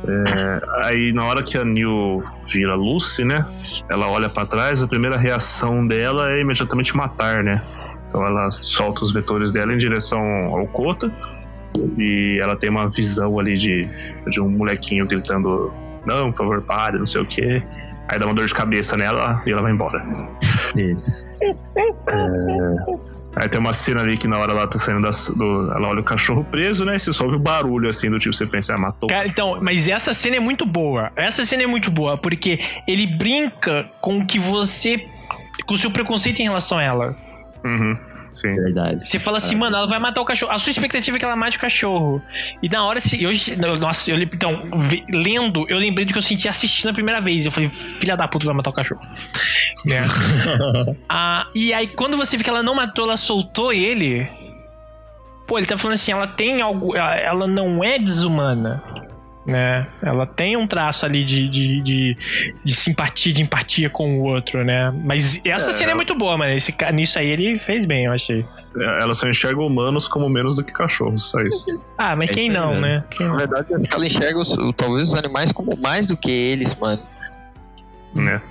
[0.08, 3.46] É, aí na hora que a Neil vira Lucy, né?
[3.90, 7.62] Ela olha pra trás, a primeira reação dela é imediatamente matar, né?
[8.08, 11.12] Então ela solta os vetores dela em direção ao Kota
[11.98, 13.88] e ela tem uma visão ali de,
[14.28, 15.74] de um molequinho gritando:
[16.06, 17.62] Não, por favor, pare, não sei o quê.
[18.08, 20.04] Aí dá uma dor de cabeça nela e ela vai embora.
[20.76, 21.26] Isso.
[23.36, 25.72] Aí tem uma cena ali que na hora ela tá saindo da, do.
[25.72, 26.96] Ela olha o cachorro preso, né?
[26.96, 29.08] E você só ouve o barulho assim do tipo, você pensa, ah, matou.
[29.08, 31.12] Cara, então, mas essa cena é muito boa.
[31.16, 35.06] Essa cena é muito boa, porque ele brinca com o que você.
[35.68, 37.16] com o seu preconceito em relação a ela.
[37.64, 37.98] Uhum,
[38.32, 38.54] sim.
[38.56, 39.08] Verdade.
[39.08, 40.52] Você fala assim, mano, ela vai matar o cachorro.
[40.52, 42.22] A sua expectativa é que ela mate o cachorro.
[42.62, 44.64] E na hora, se- hoje, nossa, eu, então,
[45.12, 47.46] lendo, eu lembrei do que eu senti assistindo a primeira vez.
[47.46, 49.02] Eu falei, filha da puta, vai matar o cachorro.
[49.86, 50.02] Né?
[51.08, 54.28] Ah, e aí, quando você vê que ela não matou, ela soltou ele.
[55.48, 56.96] Pô, ele tá falando assim, ela tem algo.
[56.98, 58.84] Ela não é desumana.
[59.48, 59.88] Né?
[60.04, 62.18] Ela tem um traço ali de, de, de,
[62.66, 64.92] de simpatia, de empatia com o outro, né?
[65.06, 66.52] Mas essa É, cena é ela- muito boa, mano.
[66.52, 68.46] Esse, nisso aí ele fez bem, eu achei.
[68.76, 71.64] Ela só enxerga humanos como menos do que cachorros, só isso.
[71.98, 72.82] Ah, mas É quem não, mesmo.
[72.82, 73.04] né?
[73.10, 73.38] Quem Na não?
[73.40, 77.02] verdade, que ela enxerga os- talvez os animais como mais do que eles, mano.
[78.14, 78.42] né?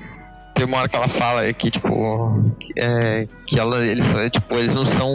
[0.55, 4.75] Tem uma hora que ela fala que, tipo, que, é, que ela, eles, tipo, eles
[4.75, 5.13] não são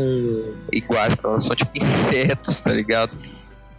[0.72, 3.12] iguais, elas são tipo insetos, tá ligado?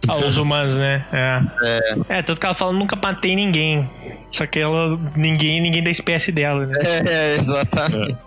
[0.07, 1.05] Ah, os humanos, né?
[1.11, 2.17] É.
[2.17, 2.21] é.
[2.21, 3.89] tanto que ela fala, nunca matei ninguém.
[4.29, 6.79] Só que ela, ninguém, ninguém da espécie dela, né?
[6.83, 8.17] É, exatamente.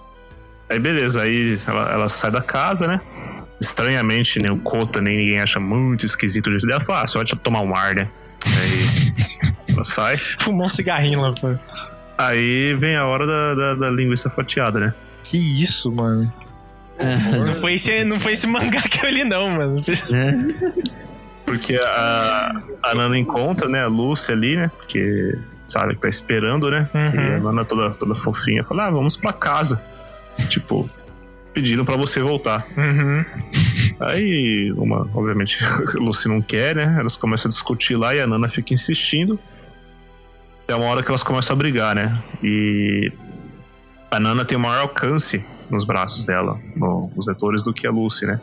[0.68, 3.00] Aí beleza, aí ela, ela sai da casa, né?
[3.60, 6.84] estranhamente, né, o Kota nem ninguém acha muito esquisito o jeito dela.
[6.84, 8.08] Fala, ah, só vai tomar um ar, né?
[8.44, 10.16] Aí ela sai.
[10.40, 11.54] Fumou um cigarrinho lá, pô.
[12.18, 14.94] Aí vem a hora da, da, da linguiça fatiada, né?
[15.24, 16.32] Que isso, mano.
[16.98, 19.84] Não foi, esse, não foi esse mangá que eu li, não, mano.
[21.46, 24.70] Porque a, a Nana encontra, né, a Lúcia ali, né?
[24.76, 26.88] Porque sabe que tá esperando, né?
[26.92, 27.20] Uhum.
[27.20, 29.80] E a Nana toda, toda fofinha fala: Ah, vamos pra casa.
[30.48, 30.90] Tipo,
[31.54, 32.66] pedindo pra você voltar.
[32.76, 33.24] Uhum.
[34.00, 36.96] Aí, uma, obviamente, a Lucy não quer, né?
[36.98, 39.38] Elas começam a discutir lá e a Nana fica insistindo.
[40.68, 42.20] É uma hora que elas começam a brigar, né?
[42.42, 43.12] E
[44.10, 47.90] a Nana tem o maior alcance nos braços dela, no- nos vetores, do que a
[47.90, 48.40] Lucy, né?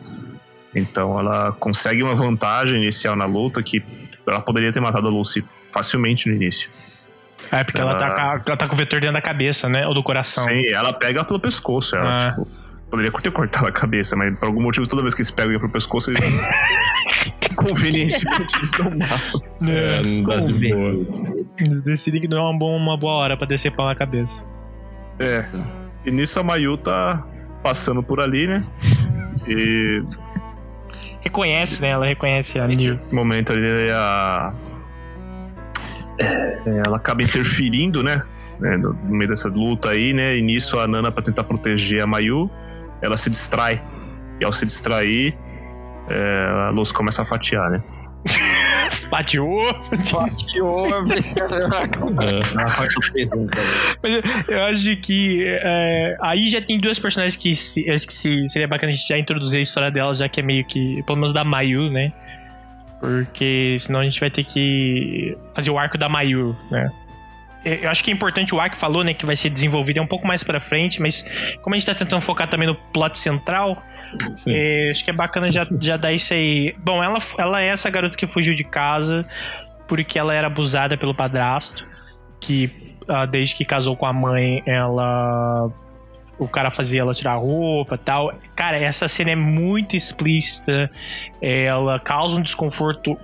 [0.74, 3.82] Então ela consegue uma vantagem inicial na luta que
[4.26, 6.70] ela poderia ter matado a Lucy facilmente no início.
[7.52, 9.68] É, porque ela, tá, Ela- com a- ela tá com o vetor dentro da cabeça,
[9.68, 9.86] né?
[9.86, 10.44] Ou do coração.
[10.44, 11.94] Sim, ela pega pelo pescoço.
[11.94, 12.30] Ela, Ah.
[12.30, 12.48] tipo,
[12.90, 15.70] poderia ter cortado a cabeça, mas por algum motivo, toda vez que eles pegam pelo
[15.70, 16.20] pescoço, eles.
[17.56, 19.42] convenientemente, eles não matam.
[19.68, 21.44] É, não dá de boa.
[21.58, 24.44] Eles decidem que não é uma boa, uma boa hora pra descer pau na cabeça.
[25.18, 25.44] É.
[26.04, 27.24] E nisso a Mayu tá
[27.62, 28.64] passando por ali, né?
[29.48, 30.02] E
[31.24, 31.90] Reconhece, né?
[31.90, 34.52] Ela reconhece a no momento ali a.
[36.20, 38.22] é, ela acaba interferindo, né?
[38.60, 40.36] No meio dessa luta aí, né?
[40.36, 42.50] E nisso a Nana, pra tentar proteger a Mayu,
[43.00, 43.82] ela se distrai.
[44.38, 45.36] E ao se distrair,
[46.08, 47.82] é, a luz começa a fatiar, né?
[49.08, 49.64] Fatiou,
[50.94, 51.04] É.
[52.14, 52.40] Cara.
[54.02, 58.44] Mas eu acho que é, aí já tem duas personagens que se- acho que se-
[58.48, 61.02] seria bacana a gente já introduzir a história delas, já que é meio que.
[61.04, 62.12] Pelo menos da Mayu, né?
[63.00, 66.90] Porque senão a gente vai ter que fazer o arco da Mayu, né?
[67.64, 69.14] Eu eu acho que é importante o arco falou, né?
[69.14, 71.24] Que vai ser desenvolvido é um pouco mais pra frente, mas
[71.62, 73.93] como a gente tá tentando focar também no plot central, é,
[74.90, 76.74] acho que é bacana já, já dar isso aí.
[76.78, 79.26] Bom, ela, ela é essa garota que fugiu de casa
[79.86, 81.84] porque ela era abusada pelo padrasto,
[82.40, 85.70] que ah, desde que casou com a mãe, ela.
[86.38, 88.32] O cara fazia ela tirar roupa tal.
[88.56, 90.90] Cara, essa cena é muito explícita.
[91.40, 93.16] Ela causa um desconforto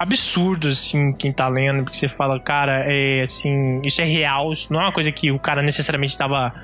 [0.00, 4.72] absurdo, assim, quem tá lendo, porque você fala, cara, é assim, isso é real, isso
[4.72, 6.54] não é uma coisa que o cara necessariamente estava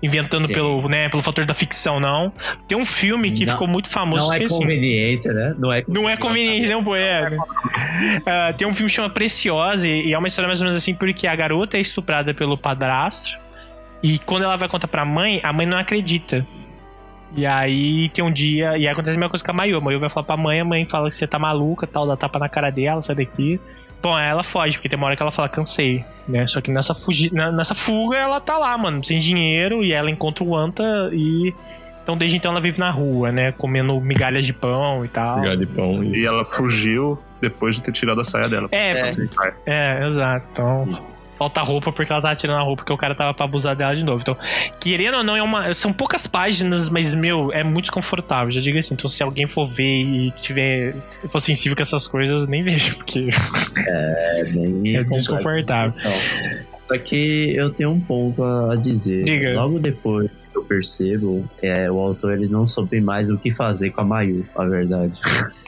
[0.00, 0.52] inventando Sim.
[0.52, 2.30] pelo, né, pelo fator da ficção, não.
[2.68, 4.60] Tem um filme que Não- ficou muito famoso, Não é esqueci.
[4.60, 5.54] conveniência, né?
[5.58, 7.30] Não é Não é conveniente, não, pô, é.
[7.30, 7.38] né?
[8.26, 10.94] Ah, tem um filme que chama Preciosa e é uma história mais ou menos assim,
[10.94, 13.36] porque a garota é estuprada pelo padrasto
[14.02, 16.46] e quando ela vai contar pra mãe, a mãe não acredita.
[17.36, 19.78] E aí tem um dia, e aí acontece a mesma coisa com a Mayu.
[19.78, 22.16] A Mayu vai falar pra mãe, a mãe fala que você tá maluca, tal, dá
[22.16, 23.60] tapa na cara dela, sai daqui.
[24.00, 26.46] Bom, aí ela foge, porque tem uma hora que ela fala, cansei, né?
[26.46, 30.44] Só que nessa, fugi nessa fuga ela tá lá, mano, sem dinheiro, e ela encontra
[30.44, 31.54] o Anta e.
[32.02, 33.52] Então desde então ela vive na rua, né?
[33.52, 35.40] Comendo migalhas de pão e tal.
[35.40, 36.04] Pegar de pão.
[36.04, 38.68] E ela fugiu depois de ter tirado a saia dela.
[38.70, 38.92] É,
[39.66, 40.00] É.
[40.02, 40.46] É, exato.
[40.52, 40.88] Então,
[41.44, 43.94] falta roupa porque ela tava tirando a roupa porque o cara tava pra abusar dela
[43.94, 44.20] de novo.
[44.20, 44.36] Então,
[44.80, 48.50] querendo ou não, é uma, são poucas páginas, mas, meu, é muito desconfortável.
[48.50, 48.94] Já digo assim.
[48.94, 50.94] Então, se alguém for ver e tiver,
[51.28, 53.28] for sensível com essas coisas, nem vejo, porque
[53.86, 55.94] É, bem é desconfortável.
[56.88, 59.24] Só que eu tenho um ponto a dizer.
[59.24, 59.54] Diga.
[59.54, 63.90] Logo depois que eu percebo, é, o autor ele não soube mais o que fazer
[63.90, 65.14] com a Mayu, a verdade.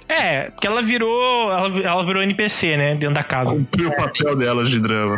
[0.08, 1.50] É, porque ela virou.
[1.52, 2.94] Ela, ela virou NPC, né?
[2.94, 3.52] Dentro da casa.
[3.52, 5.16] Cumpriu o papel dela de drama.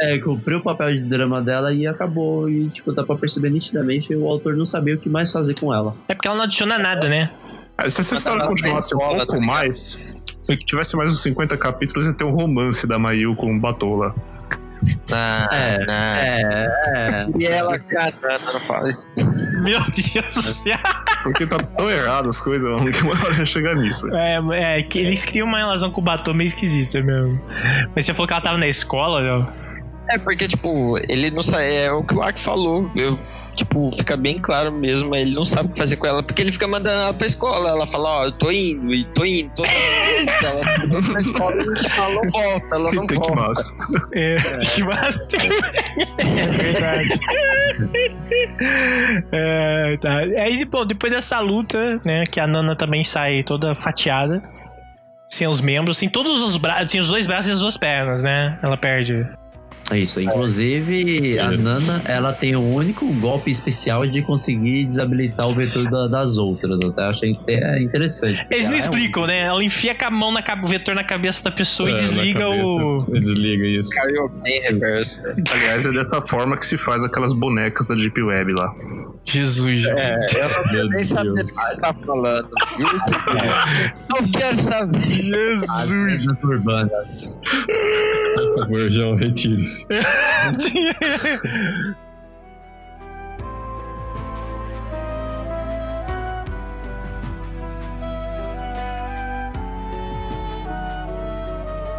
[0.00, 2.48] É, cumpriu o papel de drama dela e acabou.
[2.48, 5.74] E, tipo, dá pra perceber nitidamente o autor não sabia o que mais fazer com
[5.74, 5.94] ela.
[6.08, 7.30] É porque ela não adiciona nada, né?
[7.76, 9.98] Ah, Se essa história na continuasse um pouco tá mais,
[10.42, 14.14] se tivesse mais uns 50 capítulos, ia ter um romance da Mayu com o Batola.
[15.08, 15.16] Não,
[15.52, 15.94] É, não.
[15.94, 17.26] É, é.
[17.38, 19.06] E ela catando, não fala isso.
[19.62, 20.78] Meu Deus do céu.
[21.22, 24.08] Porque tá tão errado as coisas, mano, que uma hora chegar nisso.
[24.14, 27.40] É, é, que eles criam uma relação com o Batom meio esquisita mesmo.
[27.94, 29.46] Mas você falou que ela tava na escola, né?
[30.12, 31.72] É porque, tipo, ele não sabe.
[31.72, 32.90] É o que o Aki falou.
[32.96, 33.16] Eu,
[33.54, 35.14] tipo, fica bem claro mesmo.
[35.14, 36.22] Ele não sabe o que fazer com ela.
[36.22, 37.68] Porque ele fica mandando ela pra escola.
[37.68, 40.30] Ela fala, ó, eu tô indo, e tô indo, tô indo.
[40.42, 43.42] Ela tá pra escola e tipo, ela não volta, ela não Tem que volta.
[43.48, 43.74] massa.
[44.14, 44.36] É,
[44.74, 45.28] que massa.
[46.18, 47.08] É verdade.
[49.32, 50.18] É, tá.
[50.18, 54.42] Aí, bom, depois dessa luta, né, que a Nana também sai toda fatiada,
[55.26, 58.22] sem os membros, sem todos os braços, sem os dois braços e as duas pernas,
[58.22, 58.58] né?
[58.62, 59.26] Ela perde.
[59.90, 65.54] É Isso, inclusive a Nana, ela tem o único golpe especial de conseguir desabilitar o
[65.54, 66.78] vetor da- das outras.
[66.80, 68.46] Eu até achei é interessante.
[68.50, 69.40] Eles não Ela é um- explicam, né?
[69.46, 71.98] Ela enfia com a mão na o vetor na cabeça da pessoa É, e na
[72.00, 72.62] desliga cabeça.
[72.72, 73.06] o.
[73.20, 73.90] Desliga isso.
[73.90, 75.22] Caiu bem reverso.
[75.22, 75.34] né?
[75.52, 78.72] Aliás, é dessa forma que se faz aquelas bonecas da Deep Web lá.
[79.24, 79.84] Jesus.
[79.86, 82.48] É, eu não quero Meu nem saber do que você tá falando?
[84.10, 85.00] Não quero saber.
[85.00, 86.26] Jesus.
[86.26, 87.34] lendas
[88.56, 88.86] urbanas.
[88.86, 89.86] Essa João, retire-se.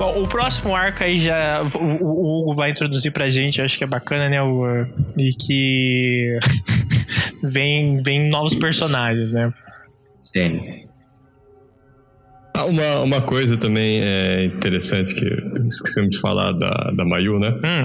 [0.01, 1.61] Bom, o próximo arco aí já.
[1.75, 4.41] O, o Hugo vai introduzir pra gente, acho que é bacana, né?
[4.41, 6.39] O, e que.
[7.43, 9.53] vem, vem novos personagens, né?
[10.23, 10.87] Sim.
[12.62, 15.26] Ah, uma, uma coisa também é interessante que
[15.66, 17.49] esquecemos de falar da, da Mayu, né?
[17.49, 17.84] Hum,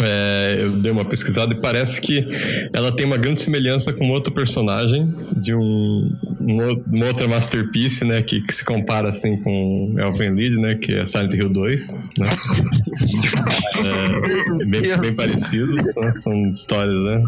[0.00, 2.26] É, eu dei uma pesquisada e parece que
[2.74, 8.22] ela tem uma grande semelhança com outro personagem de um, um uma outra masterpiece, né?
[8.22, 10.76] Que, que se compara assim com Elfen Lied, né?
[10.76, 12.18] Que é Silent Hill 2, né?
[14.60, 15.84] é, bem, bem parecidos,
[16.20, 17.22] são histórias, né?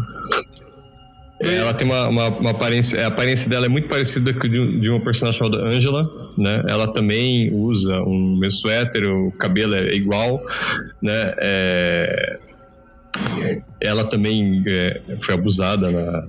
[1.39, 3.03] Ela tem uma, uma, uma aparência.
[3.03, 6.63] A aparência dela é muito parecida com de, de uma personagem chamada Angela, né?
[6.67, 10.41] Ela também usa um mesmo suéter, o cabelo é igual,
[11.01, 11.33] né?
[11.37, 12.39] É,
[13.81, 16.23] ela também é, foi abusada na,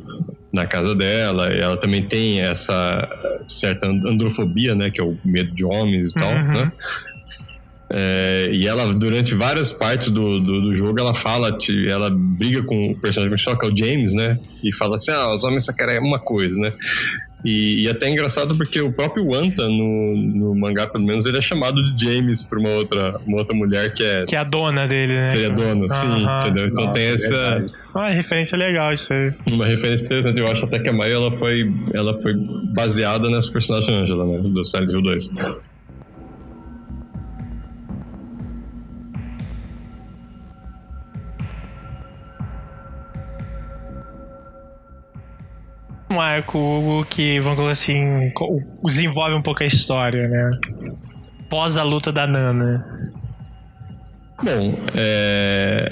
[0.53, 1.53] na casa dela.
[1.53, 3.09] Ela também tem essa
[3.49, 4.91] certa androfobia, né?
[4.91, 6.53] Que é o medo de homens e tal, Uhum.
[6.53, 6.73] né?
[7.89, 11.57] É, e ela, durante várias partes do, do, do jogo, ela fala,
[11.89, 14.39] ela briga com o personagem principal, que é o James, né?
[14.63, 16.73] E fala assim: ah, os homens só querem uma coisa, né?
[17.45, 21.39] E, e até é engraçado porque o próprio Wanta, no, no mangá, pelo menos, ele
[21.39, 24.25] é chamado de James por uma outra, uma outra mulher que é.
[24.25, 25.31] que é a dona dele, né?
[25.31, 26.41] Seria dono, sim, Aham.
[26.41, 26.67] entendeu?
[26.67, 27.73] Então Nossa, tem é essa verdade.
[27.95, 29.33] Ah, referência legal isso aí.
[29.53, 30.41] uma referência interessante.
[30.41, 32.35] Eu acho até que a Maia ela foi, ela foi
[32.75, 34.39] baseada nessa personagem Angela, né?
[34.39, 35.31] Do Silent Hill 2.
[46.17, 48.33] Um arco, que, vamos colocar assim,
[48.83, 50.59] desenvolve um pouco a história, né?
[51.51, 53.13] Pós a luta da Nana.
[54.43, 55.89] Bom, é...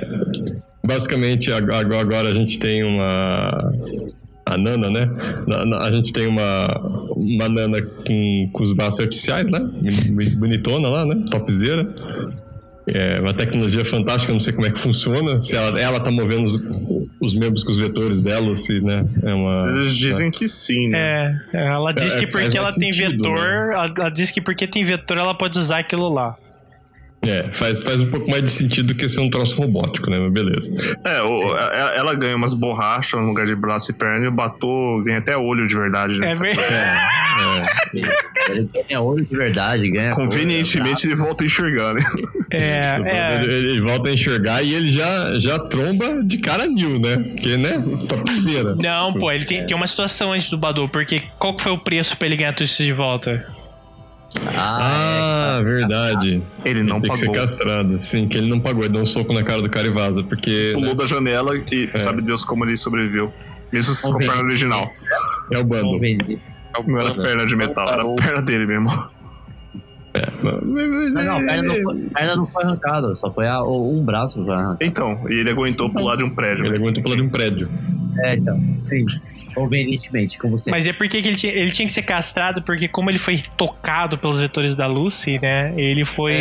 [0.82, 3.72] basicamente ag- ag- agora a gente tem uma.
[4.46, 5.08] A Nana, né?
[5.80, 6.66] A gente tem uma,
[7.16, 9.58] uma Nana com, com os braços artificiais, né?
[9.58, 11.24] Boni- Bonitona lá, né?
[11.30, 11.86] Topzera.
[12.86, 15.40] É uma tecnologia fantástica, eu não sei como é que funciona.
[15.40, 16.62] Se ela, ela tá movendo os,
[17.20, 19.06] os membros com os vetores dela, ou se, né?
[19.22, 19.70] É uma.
[19.70, 21.40] Eles dizem que sim, né?
[21.52, 23.70] É, ela diz É, que porque ela tem sentido, vetor, né?
[23.74, 26.36] ela, ela diz que porque tem vetor ela pode usar aquilo lá.
[27.26, 30.18] É, faz, faz um pouco mais de sentido do que ser um troço robótico, né?
[30.18, 30.70] Mas beleza.
[31.04, 34.32] É, o- a- ela ganha umas borrachas no lugar de braço e perna e o
[34.32, 36.30] Batou ganha até olho de verdade, né?
[36.30, 36.74] É verdade.
[36.74, 40.12] É, Ele ganha olho de verdade, ganha.
[40.12, 42.02] Convenientemente ele volta a enxergar, né?
[42.50, 43.40] É, é.
[43.42, 47.16] Ele, ele volta a enxergar e ele já, já tromba de cara new, né?
[47.16, 47.82] Porque, né?
[48.08, 48.74] Topzera.
[48.76, 51.78] Não, pô, ele tem, tem uma situação antes do Badu, porque qual que foi o
[51.78, 53.53] preço pra ele ganhar tudo isso de volta?
[54.46, 56.42] Ah, Ah, verdade.
[56.64, 57.40] Ele não Tem que ser pagou.
[57.40, 58.00] castrado.
[58.00, 58.84] Sim, que ele não pagou.
[58.84, 60.22] Ele deu um soco na cara do cara e vaza.
[60.22, 62.00] Porque Pulou né, da janela e É.
[62.00, 63.32] sabe Deus como ele sobreviveu.
[63.72, 64.28] Mesmo com a Convém.
[64.28, 64.90] perna original.
[65.52, 65.64] é o é.
[65.64, 66.00] bando.
[66.04, 68.88] É o Não era perna de metal, era a perna dele mesmo.
[70.42, 73.98] Não, não, a perna não, foi, a perna não foi arrancada, só foi a- o-
[73.98, 74.78] um braço que foi arrancado.
[74.82, 76.64] Então, e ele aguentou pular de um prédio.
[76.66, 76.76] Ele né?
[76.78, 77.68] aguentou pular de um prédio.
[78.20, 79.04] É, então, sim.
[79.56, 80.70] Convenientemente, como você.
[80.70, 83.42] Mas é porque que ele, tinha, ele tinha que ser castrado, porque como ele foi
[83.56, 85.72] tocado pelos vetores da Lucy, né?
[85.76, 86.34] Ele foi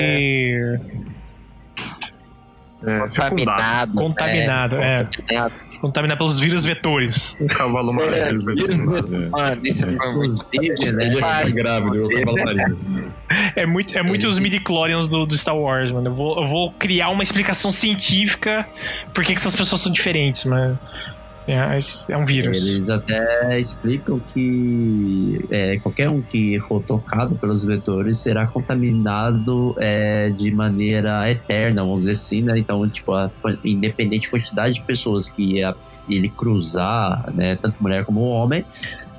[2.85, 3.13] É, Contaminado.
[3.13, 3.93] fecundado.
[3.95, 5.03] Contaminado, é.
[5.05, 5.53] Contaminado.
[5.83, 7.37] Contaminado pelos vírus vetores.
[7.41, 8.39] Um cavalo É, marinho.
[8.55, 9.29] vírus velho.
[9.29, 10.45] Mano, isso foi muito.
[10.53, 11.05] Inclusive, né?
[11.07, 13.13] Ele é grávido, eu cavalo marinho.
[13.55, 16.07] É muito, é muito os midi-chlorians do, do Star Wars, mano.
[16.07, 18.65] Eu vou, eu vou criar uma explicação científica
[19.13, 20.79] por que essas pessoas são diferentes, mano.
[21.47, 21.77] É,
[22.09, 22.75] é um vírus.
[22.75, 30.29] Eles até explicam que é, qualquer um que for tocado pelos vetores será contaminado é,
[30.29, 32.57] de maneira eterna, vamos dizer assim, né?
[32.57, 33.29] Então, tipo, a,
[33.63, 35.75] independente da quantidade de pessoas que a-
[36.09, 38.65] ele cruzar, né, tanto mulher como homem,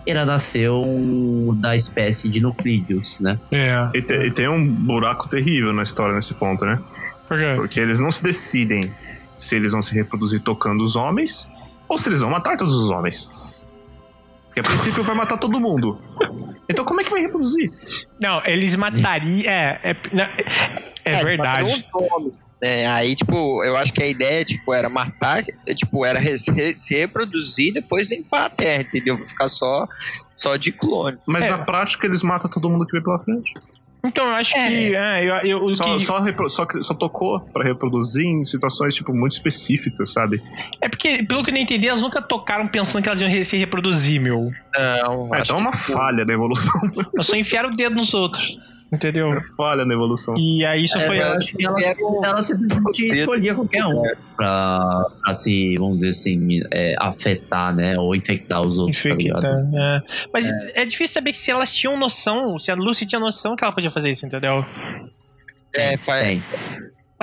[0.07, 3.39] irá nascer um, da espécie de nuclídeos, né?
[3.51, 3.89] É.
[3.95, 6.79] E, te- e tem um buraco terrível na história nesse ponto, né?
[7.27, 7.55] Por quê?
[7.57, 8.91] Porque eles não se decidem
[9.39, 11.49] se eles vão se reproduzir tocando os homens
[11.95, 13.31] ou se eles vão matar todos os homens.
[14.47, 16.01] Porque a princípio vai matar todo mundo.
[16.69, 17.73] Então como é que vai reproduzir?
[18.21, 19.51] Não, eles matariam.
[19.51, 21.87] É, é, não, é, é verdade.
[22.61, 22.87] né?
[22.87, 27.69] Aí, tipo, eu acho que a ideia, tipo, era matar, é, tipo, era se reproduzir
[27.69, 29.23] e depois limpar a terra, entendeu?
[29.25, 29.87] Ficar só,
[30.35, 31.19] só de clone.
[31.27, 31.51] Mas É.
[31.51, 33.53] na prática eles matam todo mundo que vem pela frente.
[34.05, 34.69] Então, eu acho É.
[34.69, 34.95] que.
[34.95, 38.95] É, eu, eu, o Só, que- só, repro- só, só tocou pra reproduzir em situações,
[38.95, 40.43] tipo, muito específicas, sabe?
[40.81, 43.57] é porque, pelo que eu não entendi, elas nunca tocaram pensando que elas iam se
[43.57, 44.51] reproduzir, meu.
[44.77, 46.81] Não, É, acho então é uma que, falha na evolução.
[47.15, 48.59] Elas só enfiaram o dedo nos outros.
[48.93, 49.33] Entendeu?
[49.33, 50.35] É falha na evolução.
[50.39, 51.19] E aí isso É, foi.
[51.19, 54.03] eu ela- acho que ela, Vieram- ela simplesmente escolhia qualquer um
[54.37, 57.99] pra, pra se, vamos dizer assim, é, afetar, né?
[57.99, 59.47] Ou infectar os outros, tá Infecta, ligado?
[59.77, 60.03] é.
[60.33, 60.85] Mas é.
[60.85, 64.11] difícil saber se elas tinham noção, se a Lucy tinha noção que ela podia fazer
[64.13, 64.65] isso, entendeu?
[65.75, 66.19] É, fa-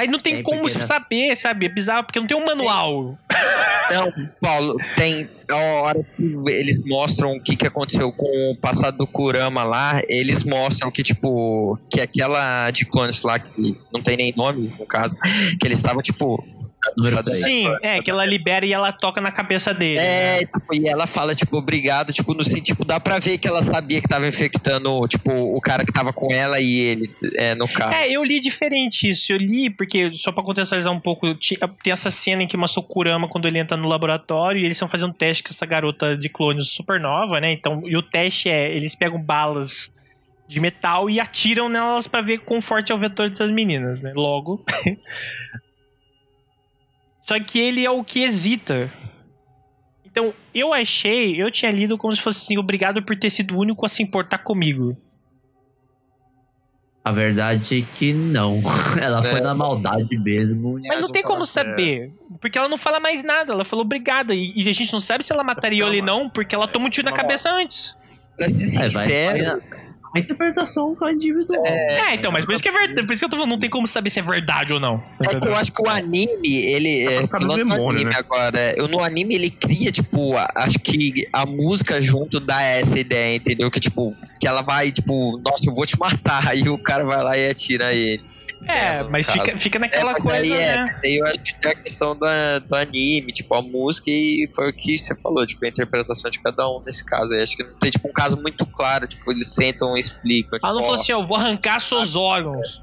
[0.01, 0.85] Mas não tem É, como porque, né?
[0.85, 1.67] saber, sabe?
[1.67, 3.15] É bizarro, porque não tem um manual.
[3.91, 8.97] Não, Paulo, tem a hora que eles mostram o que, que aconteceu com o passado
[8.97, 14.17] do Kurama lá, eles mostram que, tipo, que aquela de clones lá, que não tem
[14.17, 15.17] nem nome, no caso,
[15.59, 16.43] que eles estavam, tipo.
[17.25, 19.99] Sim, é, que ela libera e ela toca na cabeça dele.
[19.99, 20.39] É, né?
[20.39, 23.61] tipo, e ela fala, tipo, obrigado, tipo, no sentido, tipo, dá pra ver que ela
[23.61, 27.67] sabia que tava infectando, tipo, o cara que tava com ela e ele, é, no
[27.67, 27.93] carro.
[27.93, 29.31] É, eu li diferente isso.
[29.31, 31.35] Eu li, porque, só pra contextualizar um pouco,
[31.83, 34.73] tem essa cena em que mostra o Kurama quando ele entra no laboratório e eles
[34.73, 37.51] estão fazendo um teste com essa garota de clones super nova, né?
[37.51, 39.93] Então, e o teste é: eles pegam balas
[40.47, 44.11] de metal e atiram nelas pra ver quão forte é o vetor dessas meninas, né?
[44.15, 44.63] Logo.
[47.21, 48.91] Só que ele é o que hesita.
[50.05, 53.59] Então, eu achei, eu tinha lido como se fosse assim, obrigado por ter sido o
[53.59, 54.97] único a se importar comigo.
[57.03, 58.61] A verdade é que não.
[59.01, 59.41] Ela foi É.
[59.41, 60.79] na maldade mesmo.
[60.85, 62.11] Mas não tem como saber.
[62.39, 63.53] Porque ela não fala mais nada.
[63.53, 64.35] Ela falou obrigada.
[64.35, 66.85] E, e a gente não sabe se ela mataria ele ou não, porque ela toma
[66.85, 67.97] um tiro na cabeça antes.
[68.37, 69.80] Pra ser É, vai, sincero, vai
[70.13, 71.65] a, a interpretação individual.
[71.65, 73.05] É, então, mas por isso que é verdade.
[73.07, 75.01] Por isso que eu tô falando, não tem como saber se é verdade ou não.
[75.23, 77.07] É que eu acho que o anime, ele.
[77.07, 78.15] É É, do demônio, anime né?
[78.17, 82.99] agora, eu, no anime ele cria, tipo, a- acho que a música junto dá essa
[82.99, 83.69] ideia, entendeu?
[83.71, 86.47] Que, tipo, que ela vai, tipo, nossa, eu vou te matar.
[86.51, 88.23] Aí o cara vai lá e atira ele.
[88.67, 89.39] É, É, mas caso.
[89.39, 90.99] fica, fica É, naquela mas coisa, aí é, né?
[91.03, 94.73] eu acho que tem a questão da, do anime, tipo, a música e foi o
[94.73, 97.33] que você falou, tipo, a interpretação de cada um nesse caso.
[97.33, 100.59] Aí acho que não tem, tipo, um caso muito claro, tipo, eles sentam e explicam.
[100.59, 102.81] Tipo, Ela não falou assim, eu vou arrancar seus órgãos.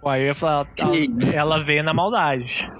[0.00, 2.70] Pô, aí eu ia falar, ela, ela veio na maldade.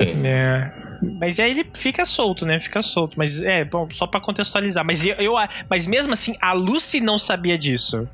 [0.00, 0.72] É.
[1.18, 2.58] Mas aí ele fica solto, né?
[2.60, 3.18] Fica solto.
[3.18, 4.84] Mas é, bom, só pra contextualizar.
[4.84, 5.34] Mas, eu, eu-
[5.68, 8.08] mas mesmo assim, a Lucy não sabia disso.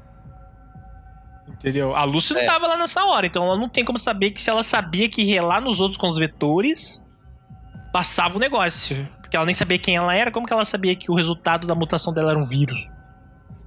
[1.59, 1.97] Entendeu?
[1.97, 2.47] A Lucy não É.
[2.47, 5.25] tava lá nessa hora, então ela não tem como saber que se ela sabia que
[5.25, 7.03] relar nos outros com os vetores
[7.93, 9.09] passava o negócio.
[9.21, 11.75] Porque ela nem sabia quem ela era, como que ela sabia que o resultado da
[11.75, 12.79] mutação dela era um vírus?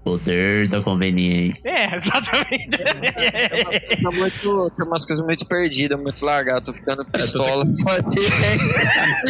[0.04, 1.62] Poder da conveniência.
[1.66, 2.70] É, exatamente.
[2.78, 7.66] Tá muito, tem umas coisas muito perdidas, muito largadas, tô ficando pistola.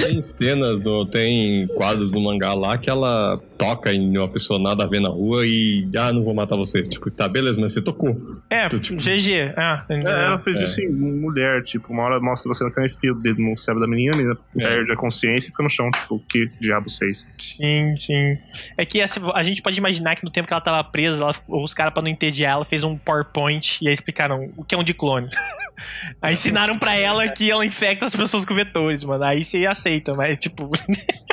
[0.02, 4.84] Tem cenas, do, tem quadros do mangá lá que ela toca em uma pessoa nada
[4.84, 5.88] a ver na rua e.
[5.98, 6.84] Ah, não vou matar você.
[6.84, 8.16] Tipo, tá, beleza, mas você tocou.
[8.50, 9.54] É, Tipo- GG.
[9.58, 9.86] Ah?
[9.90, 10.64] É, ela fez É.
[10.64, 13.90] isso em mulher, tipo, uma hora mostra você que enfia o dedo no cérebro da
[13.90, 14.62] menina, a menina É.
[14.62, 17.26] perde a consciência e fica no chão, tipo, que diabo fez?
[17.40, 18.38] Sim, sim.
[18.78, 21.36] É que essa- a gente pode imaginar que no tempo que ela tava presa, ela-
[21.48, 24.78] os caras, pra não entediar ela, fez um PowerPoint e aí explicaram o que é
[24.78, 25.28] um diclone.
[26.22, 29.24] aí ensinaram pra ela que ela infecta as pessoas com vetores, mano.
[29.24, 30.70] Aí você aceita, mas tipo.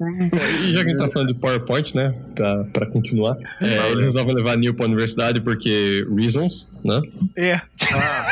[0.00, 2.14] E já que a gente tá falando de PowerPoint, né?
[2.34, 3.36] Pra, pra continuar.
[3.60, 7.02] É, eles resolvem levar a Neil pra universidade porque reasons, né?
[7.36, 7.60] É.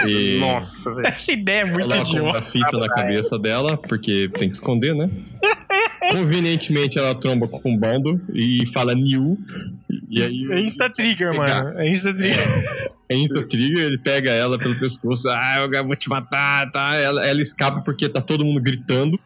[0.07, 1.07] E Nossa, velho.
[1.09, 2.21] Essa ideia é muito ela idiota.
[2.21, 5.11] coloca a fita na cabeça dela, porque tem que esconder, né?
[6.13, 9.37] Convenientemente ela tromba com o Bondo e fala New.
[10.09, 10.47] E aí.
[10.53, 11.79] É Insta Trigger, mano.
[11.79, 12.91] É Insta Trigger.
[13.09, 16.97] É Insta Trigger, ele pega ela pelo pescoço, ah, eu vou te matar, tá?
[16.97, 19.19] Ela, ela escapa porque tá todo mundo gritando.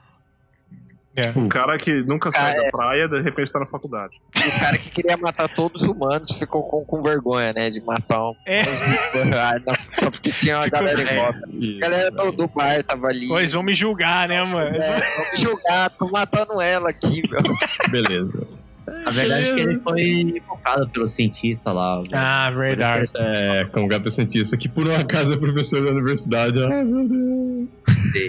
[1.34, 4.14] O cara que nunca sai Ah, da praia, de repente tá na faculdade.
[4.38, 7.68] O cara que queria matar todos os humanos ficou com, com vergonha, né?
[7.68, 8.34] De matar um.
[8.46, 8.62] É.
[9.36, 11.38] Ah, Só porque tinha uma Ficou- galera em volta.
[11.48, 13.28] A galera do, do bar tava ali.
[13.28, 14.70] Pô, eles vão me julgar, né, mano?
[14.78, 17.42] Vão- É, vamos me julgar, tô matando ela aqui, meu.
[17.90, 18.46] Beleza.
[18.86, 22.02] A verdade é que ele foi invocado pelo cientista lá.
[22.12, 23.10] Ah, verdade.
[23.14, 26.62] É, como gato cientista, que por um acaso é professor da universidade.
[26.62, 27.68] Ai, meu Deus.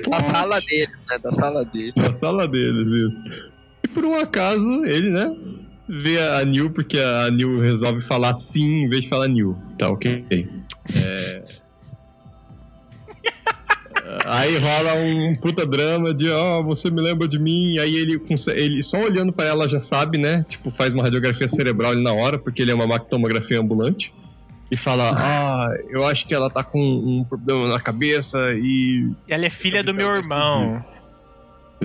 [0.10, 1.18] Da sala dele, né?
[1.18, 1.94] Da sala dele.
[1.98, 3.24] Na sala deles, isso.
[3.84, 5.36] E por um acaso, ele, né?
[5.88, 9.58] Vê a New, porque a New resolve falar sim em vez de falar New.
[9.78, 10.26] Tá ok.
[10.30, 11.44] É...
[14.26, 17.78] Aí rola um puta drama de, ó, você me lembra de mim.
[17.80, 18.22] Aí ele,
[18.56, 20.46] ele só olhando pra ela já sabe, né?
[20.50, 24.14] Tipo, faz uma radiografia cerebral ali na hora, porque ele é uma mactomografia ambulante.
[24.70, 29.12] E fala, ah, eu acho que ela tá com um problema na cabeça e.
[29.28, 30.84] Ela é filha do meu irmão.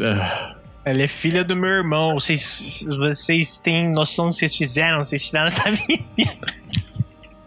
[0.01, 2.15] Ah, Ela é filha do meu irmão.
[2.15, 4.99] Vocês, vocês têm noção do que vocês fizeram?
[4.99, 6.39] Vocês tiraram essa menina.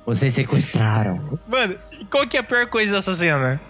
[0.06, 1.40] Vocês sequestraram.
[1.48, 1.76] Mano,
[2.10, 3.62] qual que é a pior coisa dessa cena?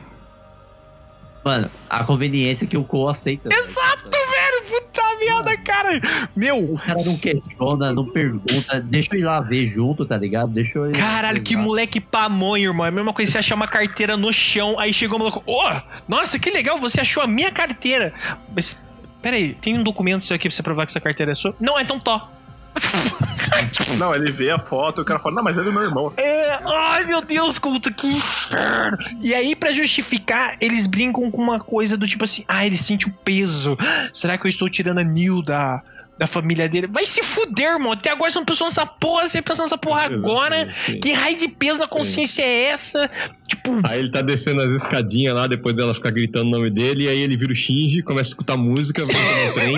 [1.43, 3.49] Mano, a conveniência que o Cole aceita.
[3.51, 4.63] Exato, velho!
[4.69, 6.01] Puta merda, cara!
[6.35, 10.51] Meu, O cara não questiona, não pergunta, deixa eu ir lá ver junto, tá ligado?
[10.51, 12.85] Deixa eu ir Caralho, que moleque pamonho, irmão.
[12.85, 15.43] É a mesma coisa você achar uma carteira no chão, aí chegou o maluco.
[15.45, 15.71] Ô,
[16.07, 18.13] nossa, que legal, você achou a minha carteira.
[18.53, 18.85] Mas,
[19.21, 21.55] peraí, tem um documento seu aqui pra você provar que essa carteira é sua?
[21.59, 22.29] Não, então tó.
[23.97, 26.09] Não, ele vê a foto e o cara fala, não, mas é do meu irmão.
[26.17, 28.97] É, ai meu Deus, culto, que inferno.
[29.21, 33.07] E aí, pra justificar, eles brincam com uma coisa do tipo assim: ah, ele sente
[33.07, 33.77] o peso.
[34.13, 35.81] Será que eu estou tirando a Neil da,
[36.17, 36.87] da família dele?
[36.87, 37.91] Vai se fuder, irmão.
[37.91, 40.71] Até agora você não pensou nessa porra, você pensa nessa porra agora.
[40.85, 40.99] Sim.
[40.99, 43.09] Que raio de peso na consciência é essa?
[43.47, 47.05] Tipo, Aí ele tá descendo as escadinhas lá, depois dela ficar gritando o nome dele,
[47.05, 49.75] e aí ele vira o Shinji, começa a escutar música, volta no trem.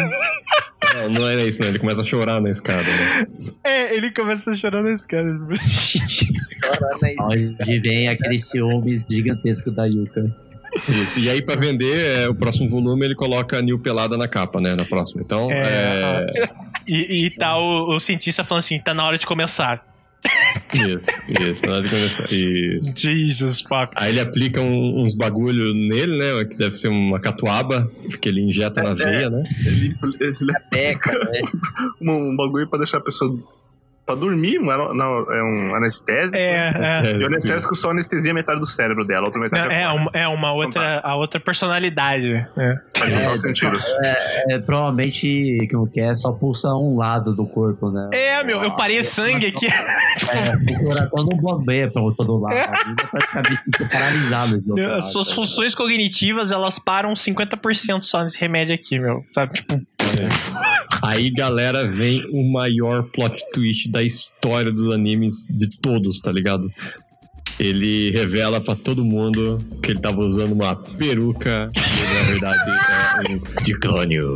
[0.94, 1.70] Não, não era isso, não.
[1.70, 3.26] Ele começa a chorar na escada, né?
[3.64, 5.30] é, ele começa a chorar na escada.
[5.58, 7.16] Chorando aí.
[7.60, 10.36] Onde vem aquele ciúmes gigantesco da Yuka.
[10.88, 11.20] Isso.
[11.20, 14.62] E aí, pra vender, é, o próximo volume ele coloca a Nil pelada na capa,
[14.62, 14.74] né?
[14.74, 15.22] Na próxima.
[15.22, 16.46] Então, É, é.
[16.88, 19.86] e, e tá o, o cientista falando assim: tá na hora de começar.
[20.74, 21.12] Isso,
[21.52, 21.66] isso.
[21.66, 22.34] Na hora de começar.
[22.34, 22.98] Isso.
[22.98, 23.94] Jesus fuck.
[23.96, 26.46] Aí ele aplica um- uns bagulho nele, né?
[26.46, 27.90] Que deve ser uma catuaba,
[28.22, 29.44] que ele injeta na veia, né?
[29.66, 31.42] Ele, ele Peca, né?
[32.02, 33.38] um, um bagulho pra deixar a pessoa.
[34.12, 36.38] Pra dormir, não, é- não, é um anestésico.
[36.38, 37.12] É, é.
[37.14, 40.12] E o anestésico só anestesia metade do cérebro dela, a outra metade Não, é, uma,
[40.14, 42.34] é uma outra, a outra personalidade.
[42.58, 42.76] É.
[42.98, 43.80] Faz total É, sentido.
[44.50, 48.10] É, provavelmente, como que é, só pulsa um lado do corpo, né?
[48.14, 49.68] É, meu, eu parei sangue aqui.
[49.68, 52.56] É, o coração não bombeia pra todo lado.
[52.56, 53.62] A vida praticamente
[54.98, 59.24] As suas tá funções cognitivas, elas param 50% só nesse remédio aqui, meu.
[59.34, 59.54] Sabe?
[59.54, 59.82] Tipo,
[61.02, 66.72] Aí, galera, vem o maior plot twist da história dos animes de todos, tá ligado?
[67.64, 72.60] Ele revela pra todo mundo que ele tava usando uma peruca e na verdade
[73.28, 74.34] é um dicônio.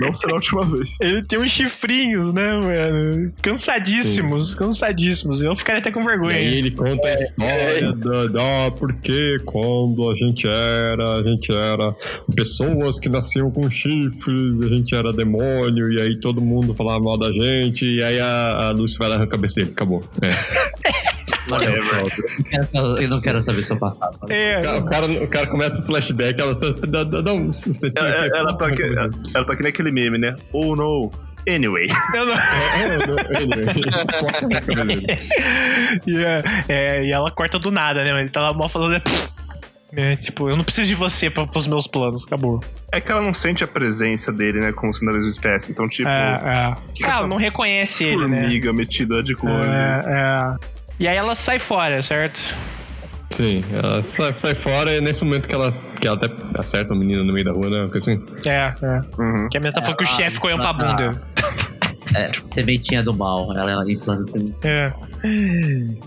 [0.00, 0.88] Não será a última vez.
[1.00, 3.32] ele tem uns chifrinhos, né, mano?
[3.42, 5.42] Cansadíssimos, cansadíssimos.
[5.42, 6.36] Eu ficaria até com E vergonha.
[6.36, 11.94] aí ele conta a história da, da porque quando a gente era, a gente era
[12.34, 17.18] pessoas que nasciam com chifres, a gente era demônio, e aí todo mundo falava mal
[17.18, 20.02] da gente, e aí a, a Lucy vai lá a cabeça dele, acabou.
[20.22, 20.28] É.
[21.50, 24.18] Eu não quero- Eu não quero saber seu passado.
[24.30, 27.50] É, O cara, o cara começa o flashback, ela só dá, dá, dá um.
[27.50, 30.34] Você tinha Ela, ela, tá aqui, ela, ela tá aqui naquele meme, né?
[30.52, 31.10] Oh no.
[31.48, 31.86] Anyway.
[32.14, 32.34] eu não-
[36.06, 38.10] e, é, é, e ela corta do nada, né?
[38.20, 38.96] Ele tá lá mal falando.
[38.96, 39.02] É,
[40.16, 42.62] tipo, eu não preciso de você pra, pros meus planos, acabou.
[42.92, 44.72] É que ela não sente a presença dele, né?
[44.72, 45.70] Como se da mesma espécie.
[45.72, 46.92] Então, tipo, é, é.
[46.94, 48.40] que Ah, ela não reconhece ele, né?
[48.42, 49.64] formiga metida de clone.
[49.66, 50.56] É, é.
[51.00, 52.54] E aí ela sai fora, certo?
[53.30, 55.70] Sim, ela sai, sai fora e nesse momento que ela,
[56.00, 56.28] que ela até
[56.58, 57.86] acerta o menino no meio da rua, né?
[57.94, 58.20] Assim.
[58.44, 59.22] É, é.
[59.22, 59.48] Uhum.
[59.48, 61.22] Que a menina tá falando que o Ah, chefe ficou um ah, pra bunda.
[62.14, 63.52] É, sementinha do mal.
[63.56, 64.54] Ela implanta sementinha.
[64.64, 64.92] É.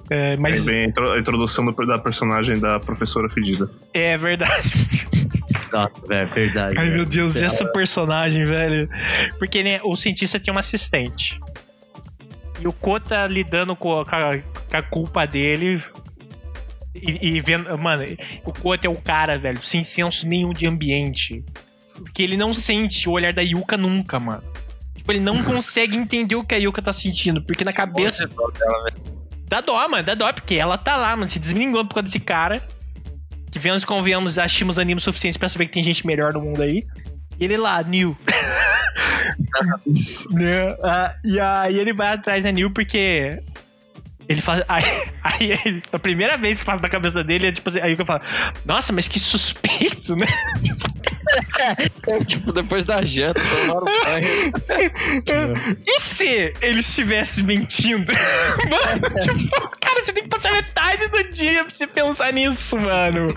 [0.09, 3.69] É, mas Aí vem a intro- a introdução do- da personagem da professora fedida.
[3.93, 5.07] é verdade.
[5.71, 6.75] Nossa, velho, verdade.
[6.77, 6.97] Ai, velho.
[6.97, 8.89] meu Deus, e essa personagem, velho.
[9.39, 11.39] Porque, né, o cientista tinha uma assistente.
[12.59, 14.37] E o Ko tá lidando com a, com a-
[14.69, 15.81] com a culpa dele.
[16.93, 17.77] E, e vendo.
[17.77, 18.03] Mano,
[18.45, 21.43] o Kota é o cara, velho, sem senso nenhum de ambiente.
[21.95, 24.43] Porque ele não sente o olhar da Yuka nunca, mano.
[25.01, 27.41] Tipo, ele não consegue entender o que a Yuka tá sentindo.
[27.41, 28.29] Porque na cabeça.
[29.47, 32.19] Dá dó, mano, dá dó, porque ela tá lá, mano, se desmingando por causa desse
[32.19, 32.61] cara.
[33.49, 36.61] Que vemos e convenhamos, achamos animes suficientes pra saber que tem gente melhor no mundo
[36.61, 36.83] aí.
[37.39, 38.15] E ele lá, Neil.
[40.31, 40.77] né?
[40.83, 43.41] Ah, e aí ele vai atrás da Neil porque.
[44.29, 44.63] Ele faz.
[44.69, 44.83] Aí,
[45.23, 47.79] aí ele- a primeira vez que passa na cabeça dele é tipo assim.
[47.81, 48.21] Aí eu falo,
[48.65, 50.27] nossa, mas que suspeito, né?
[52.07, 55.53] É, tipo, depois da janta, tomaram banho.
[55.85, 58.11] E se ele estivesse mentindo?
[58.69, 63.33] Mano, tipo, cara, você tem que passar metade do dia pra você pensar nisso, mano.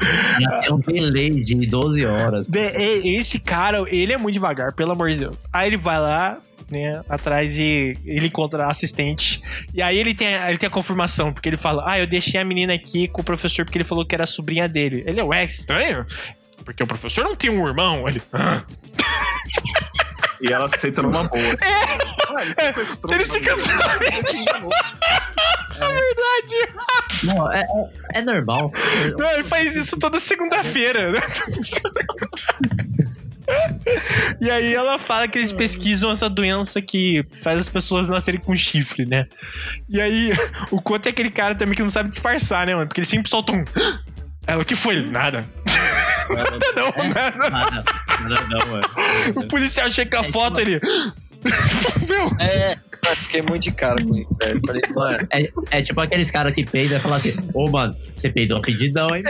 [0.60, 2.46] Tem um delay de 12 horas.
[2.48, 5.36] De- esse cara, ele é muito devagar, pelo amor de Deus.
[5.52, 6.38] Aí ele vai lá,
[6.70, 9.40] né, atrás e ele encontra a assistente.
[9.74, 12.40] E aí ele tem, a- ele tem a confirmação, porque ele fala: Ah, eu deixei
[12.40, 15.02] a menina aqui com o professor porque ele falou que era a sobrinha dele.
[15.06, 16.06] Ele é, ué, estranho.
[16.64, 18.08] Porque o professor não tem um irmão.
[18.08, 18.62] Ele, "Ah."
[20.40, 21.34] E ela aceita numa boa.
[22.36, 23.14] Ah, ele sequestrou.
[23.14, 23.72] Ele se casou.
[23.72, 23.78] É
[25.78, 26.68] verdade.
[27.22, 28.72] Não, é, é, é normal.
[29.16, 31.12] Não, ele faz isso toda segunda-feira.
[31.12, 31.20] né?
[34.40, 38.56] E aí ela fala que eles pesquisam essa doença que faz as pessoas nascerem com
[38.56, 39.26] chifre, né?
[39.88, 40.32] E aí,
[40.70, 42.88] o quanto é aquele cara também que não sabe disfarçar, né, mano?
[42.88, 43.64] Porque ele sempre solta um.
[44.46, 45.04] Ela, o que foi?
[45.08, 45.44] Nada.
[46.28, 47.50] Não, nada.
[47.50, 47.84] Nada,
[48.28, 48.88] nada não, mano.
[49.36, 50.80] O policial chega com a foto, ele.
[52.08, 52.68] Meu, É,
[53.04, 54.60] mano, fiquei muito de cara com isso, velho.
[54.66, 58.30] Falei, mano, É, é tipo aqueles caras que peidam e falam assim: Ô, mano, você
[58.30, 59.22] peidou pedidão, hein?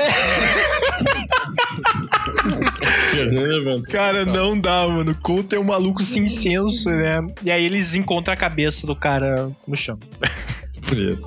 [3.91, 5.13] cara, não dá, mano.
[5.13, 7.19] O Coulter é um maluco sem senso, né?
[7.43, 9.99] E aí eles encontram a cabeça do cara no chão.
[10.93, 11.25] Isso.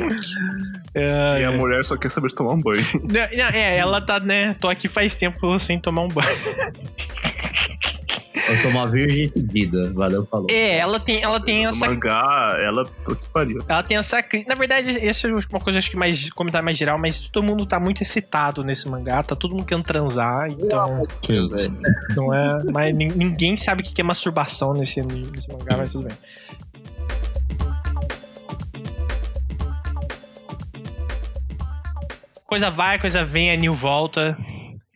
[0.99, 2.85] É, E a mulher só quer saber de tomar um banho.
[2.93, 4.55] Não, não, é, ela tá, né?
[4.59, 6.27] Tô aqui faz tempo sem tomar um banho.
[8.49, 9.91] Eu sou uma virgem fedida.
[9.93, 10.47] Valeu, falou.
[10.49, 11.85] É, ela tem, ela tem essa.
[11.89, 12.85] mangá, ela.
[13.03, 13.59] Tô que pariu.
[13.67, 14.23] Ela tem essa.
[14.47, 16.29] Na verdade, essa é uma coisa acho que mais.
[16.29, 19.83] comentário mais geral, mas todo mundo tá muito excitado nesse mangá, tá todo mundo querendo
[19.83, 21.03] transar, então.
[21.27, 21.77] Deus, velho.
[22.15, 22.59] Não é.
[22.71, 26.15] Mas nin- ninguém sabe o que é masturbação nesse, nesse mangá, mas tudo bem.
[32.47, 34.35] Coisa vai, coisa vem, a Neil volta.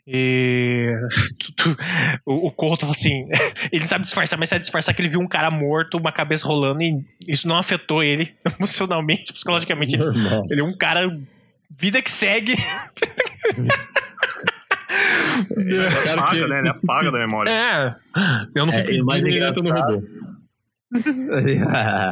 [0.08, 0.88] E.
[1.38, 1.78] tu- tu-
[2.26, 3.28] o, o Cole fala assim.
[3.72, 6.82] Ele sabe disfarçar, mas sabe disfarçar que ele viu um cara morto, uma cabeça rolando,
[6.82, 9.96] e isso não afetou ele emocionalmente, psicologicamente.
[9.96, 10.04] Ele,
[10.50, 11.02] ele é um cara.
[11.78, 12.56] Vida que segue.
[15.56, 16.60] Ele Cara, apaga, que- né?
[16.60, 17.50] Ele apaga da memória.
[17.50, 17.96] É.
[18.56, 20.08] Eu não É, mais Ele entra no engraçado- robô.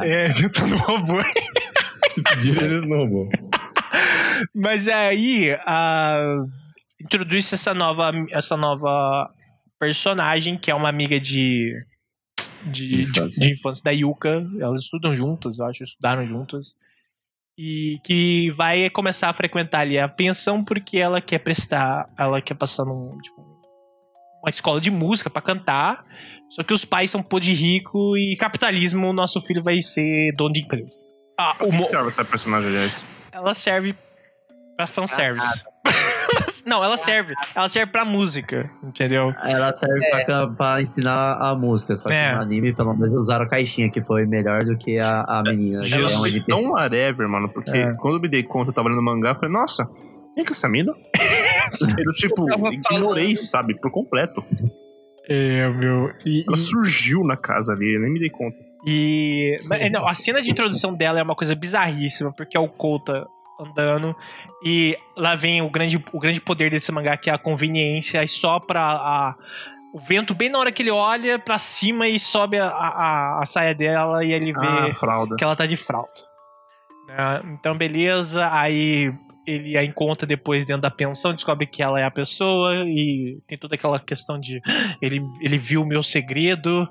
[0.04, 1.18] É, tô no robô.
[2.08, 3.28] Se pedir, ele entra no robô.
[4.54, 6.44] Mas aí, a...
[7.00, 9.28] introduz essa nova, essa nova
[9.78, 11.74] personagem, que é uma amiga de,
[12.64, 13.40] de, de, Infância.
[13.40, 14.46] de infância da Yuka.
[14.60, 16.74] Elas estudam juntas, eu acho, estudaram juntas.
[17.58, 22.54] E que vai começar a frequentar ali a pensão porque ela quer prestar, ela quer
[22.54, 23.40] passar num, tipo,
[24.42, 26.04] uma escola de música pra cantar.
[26.50, 30.34] Só que os pais são pô de rico e capitalismo, o nosso filho vai ser
[30.36, 30.98] dono de empresa.
[31.38, 33.04] Ah, o que que serve essa personagem, aliás?
[33.32, 33.94] Ela serve
[34.76, 35.64] pra fanservice.
[36.66, 37.34] Não, ela serve.
[37.54, 39.32] Ela serve pra música, entendeu?
[39.42, 42.34] Ela serve pra, can- pra ensinar a música, só que É.
[42.34, 45.80] no anime, pelo menos, usaram a caixinha, que foi melhor do que a, a menina.
[45.82, 47.94] que Ela é um tão whatever, mano, porque É.
[47.94, 49.86] quando eu me dei conta, eu tava lendo mangá, eu falei, nossa,
[50.34, 50.92] quem que é essa mina?
[51.98, 53.38] eu, tipo, Eu ignorei, falando.
[53.38, 54.44] sabe, por completo.
[55.28, 56.12] É, meu.
[56.26, 58.58] E, Ela surgiu na casa ali, eu nem me dei conta.
[58.84, 62.68] E- mas, não, a cena de introdução dela é uma coisa bizarríssima, porque é o
[62.68, 63.26] Kouta
[63.58, 64.16] andando
[64.64, 68.28] e lá vem o grande, o grande poder desse mangá, que é a conveniência, e
[68.28, 69.34] sopra a,
[69.92, 73.44] o vento bem na hora que ele olha pra cima e sobe a, a, a
[73.44, 74.66] saia dela e ele vê.
[74.66, 74.86] Ah,
[75.36, 76.10] que ela tá de fralda.
[77.06, 77.40] Né?
[77.52, 78.48] Então, beleza.
[78.52, 79.12] Aí
[79.46, 83.58] ele a encontra depois dentro da pensão, descobre que ela é a pessoa e tem
[83.58, 84.60] toda aquela questão de
[85.02, 86.88] ele, ele viu o meu segredo.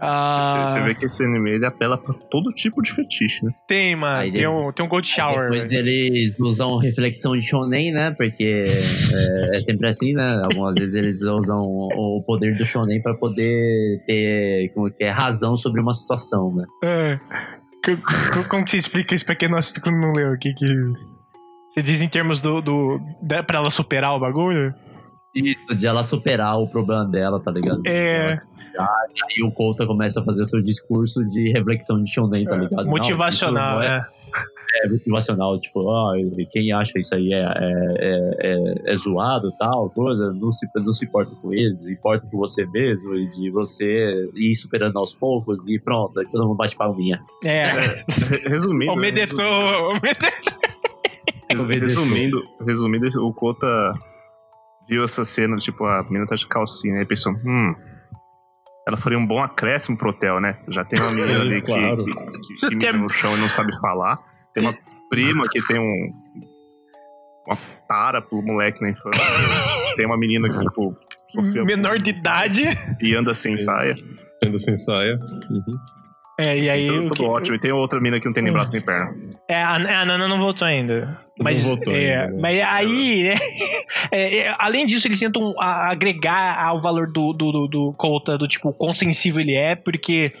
[0.00, 3.50] Ah, Você, você vê que esse anime ele apela pra todo tipo de fetiche, né?
[3.66, 4.20] Tem, mano.
[4.20, 5.50] Aí Tem ele- um, tem um Gold Shower.
[5.50, 5.88] Depois velho.
[5.88, 8.12] eles usam reflexão de shonen, né?
[8.12, 10.26] Porque é, é sempre assim, né?
[10.44, 15.56] Algumas vezes eles usam o poder do shonen pra poder ter como que é, razão
[15.56, 16.64] sobre uma situação, né?
[16.84, 17.18] É.
[17.84, 20.32] Co- co- Como que você explica isso pra quem não, que não leu?
[20.32, 20.66] O que, que
[21.68, 24.72] você diz em termos do, do da, pra ela superar o bagulho?
[25.34, 27.82] Isso, de ela superar o problema dela, tá ligado?
[27.86, 28.40] É
[28.82, 32.84] Aí o Kouta começa a fazer o seu discurso de reflexão de shonen, tá ligado?
[32.84, 34.06] Não, motivacional, não né?
[34.82, 36.12] é, é motivacional, tipo, ah,
[36.50, 37.44] quem acha isso aí é, é,
[37.98, 38.36] é,
[38.88, 42.66] é, é zoado tal, coisa, não se, não se importa com eles, importa com você
[42.66, 47.20] mesmo e de você ir superando aos poucos e pronto, aí todo mundo bate palminha.
[47.44, 47.66] É.
[47.66, 48.04] Re-
[48.48, 48.92] Resumindo.
[48.92, 49.90] O né, Medetor.
[49.90, 50.58] o Medetor.
[51.50, 53.66] resu- Resumindo, resumindo, o Kota
[54.88, 57.74] viu essa cena, tipo, a menina tá de calcinha, aí pensou, hum.
[58.88, 60.56] Ela faria um bom acréscimo pro hotel, né?
[60.68, 62.04] Já tem uma menina Sim, ali que, claro.
[62.04, 64.16] que, que, que mija no chão e não sabe falar.
[64.54, 64.74] Tem uma
[65.10, 66.12] prima que tem um.
[67.46, 67.56] Uma
[67.86, 69.22] tara pro moleque na infância.
[69.96, 70.96] Tem uma menina que, tipo,
[71.32, 72.62] sofreu Menor de idade.
[73.00, 73.94] e anda sem saia.
[74.42, 75.18] Ainda sem saia.
[75.50, 75.78] Uhum.
[76.40, 76.86] É, e aí.
[76.88, 77.56] Tudo, o tudo que- ótimo.
[77.56, 78.56] E tem outra menina que não tem nem Hum.
[78.56, 79.14] braço nem perna.
[79.48, 81.18] É, a, a Nana não voltou ainda.
[81.40, 82.38] Mas, voltou é, ainda, né?
[82.40, 83.34] mas aí, né,
[84.10, 88.36] é, é, além disso, eles tentam a- agregar ao valor do, do, do, do Kouta,
[88.36, 90.32] do tipo, quão sensível ele é, porque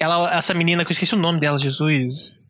[0.00, 2.41] ela, essa menina, que eu esqueci o nome dela, Jesus.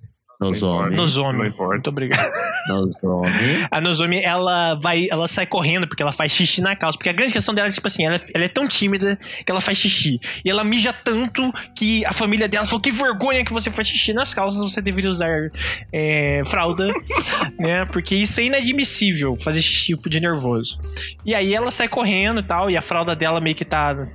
[0.43, 0.97] Nozomi.
[0.97, 1.39] Nozomi.
[1.39, 1.75] Não importa.
[1.75, 2.31] Muito obrigado.
[2.69, 3.67] Nozomi.
[3.71, 6.99] A Nozomi, ela vai, ela sai correndo porque ela faz xixi na calça.
[6.99, 9.61] Porque a grande questão dela é, tipo assim, ela, ela é tão tímida que ela
[9.61, 10.21] faz xixi.
[10.45, 14.13] E ela mija tanto que a família dela falou: que vergonha que você faz xixi
[14.13, 15.51] nas calças, você deveria usar
[15.93, 16.93] é, fralda,
[17.59, 17.85] né?
[17.87, 20.81] Porque isso é inadmissível, fazer xixi de nervoso.
[21.25, 24.07] E aí ela sai correndo e tal, e a fralda dela meio que tá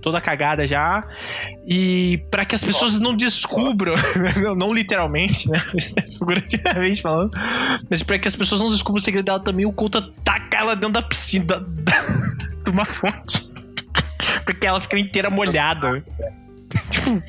[0.00, 1.06] toda cagada já.
[1.66, 3.94] E para que as pessoas não descubram,
[4.56, 5.58] não, literalmente, né?
[6.18, 7.30] Figurativamente falando,
[7.88, 10.74] mas para que as pessoas não descubram o segredo dela também, o Couto taca ela
[10.74, 11.60] dentro da piscina da-
[12.64, 13.48] de uma fonte.
[14.44, 16.04] Porque ela fica inteira molhada.
[16.90, 17.22] Tipo.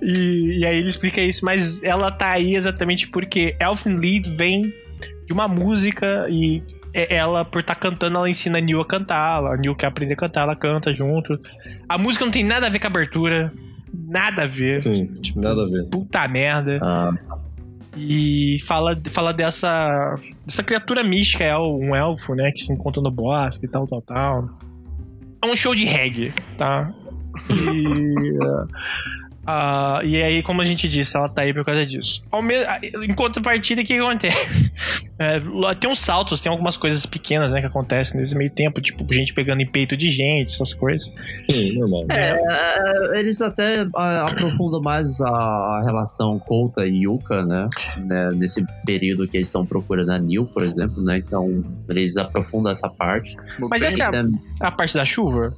[0.00, 4.74] E, e aí ele explica isso, mas ela tá aí exatamente porque Elfin Lied vem
[5.26, 6.62] de uma música e
[6.92, 9.44] ela, por estar cantando, ela ensina a Neil a cantar.
[9.44, 11.38] A Neil quer aprender a cantar, ela canta junto.
[11.88, 13.52] A música não tem nada a ver com a abertura.
[13.92, 14.82] Nada a ver.
[14.82, 15.86] Sim, nada a ver.
[15.86, 16.78] Puta merda.
[16.82, 17.12] Ah,
[17.96, 20.14] E fala, fala dessa,
[20.46, 22.50] dessa criatura mística, é um elfo, né?
[22.52, 24.48] Que se encontra no bosque e tal, tal, tal.
[25.42, 26.92] É um show de reggae, tá?
[27.50, 28.38] E.
[29.44, 32.22] ah, e aí, como a gente disse, ela tá aí por causa disso.
[32.30, 32.54] Ao me...
[33.02, 34.72] Em contrapartida, o que que acontece?
[35.18, 38.80] É, lá tem uns saltos, tem algumas coisas pequenas, né, que acontecem nesse meio tempo,
[38.80, 41.14] tipo, gente pegando em peito de gente, essas coisas.
[41.48, 42.06] Sim, normal.
[42.10, 42.36] É,
[43.14, 47.66] é, eles até aprofundam mais a, relação Kouta e Yuka, né?
[47.98, 51.18] né, Nesse período que eles estão procurando a Neil, por exemplo, né?
[51.18, 53.36] Então, eles aprofundam essa parte.
[53.70, 55.54] Mas essa é a, a parte da chuva?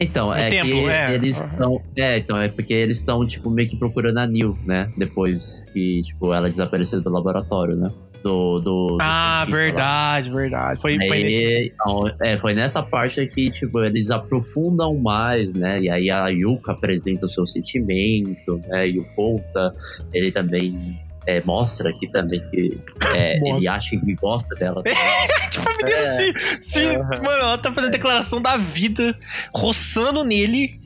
[0.00, 1.14] Então, é tempo, que é.
[1.14, 1.78] eles estão.
[1.94, 4.90] É, então, é porque eles estão, tipo, meio que procurando a Neil, né?
[4.96, 7.90] Depois que, tipo, ela desapareceu do laboratório, né?
[8.22, 8.60] Do.
[8.60, 9.62] do, do Ah, cientista lá.
[9.62, 10.80] verdade, verdade.
[10.80, 11.72] Foi, foi Aí, nesse.
[11.74, 15.80] então, é, foi nessa parte que, tipo, eles aprofundam mais, né?
[15.82, 18.88] E aí a Yuka apresenta o seu sentimento, né?
[18.88, 19.70] E o Kouta,
[20.14, 22.78] ele também é, mostra aqui também que
[23.14, 24.82] é, ele acha que gosta dela.
[25.50, 29.18] Tipo, a menina se, se- Mano, ela tá fazendo declaração da vida,
[29.54, 30.80] roçando nele.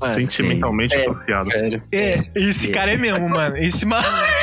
[0.00, 1.02] Mano, Sentimentalmente sim.
[1.02, 1.50] associado.
[1.50, 1.82] Sério.
[1.90, 3.56] É, esse cara é mesmo, mano.
[3.56, 4.06] Esse mano.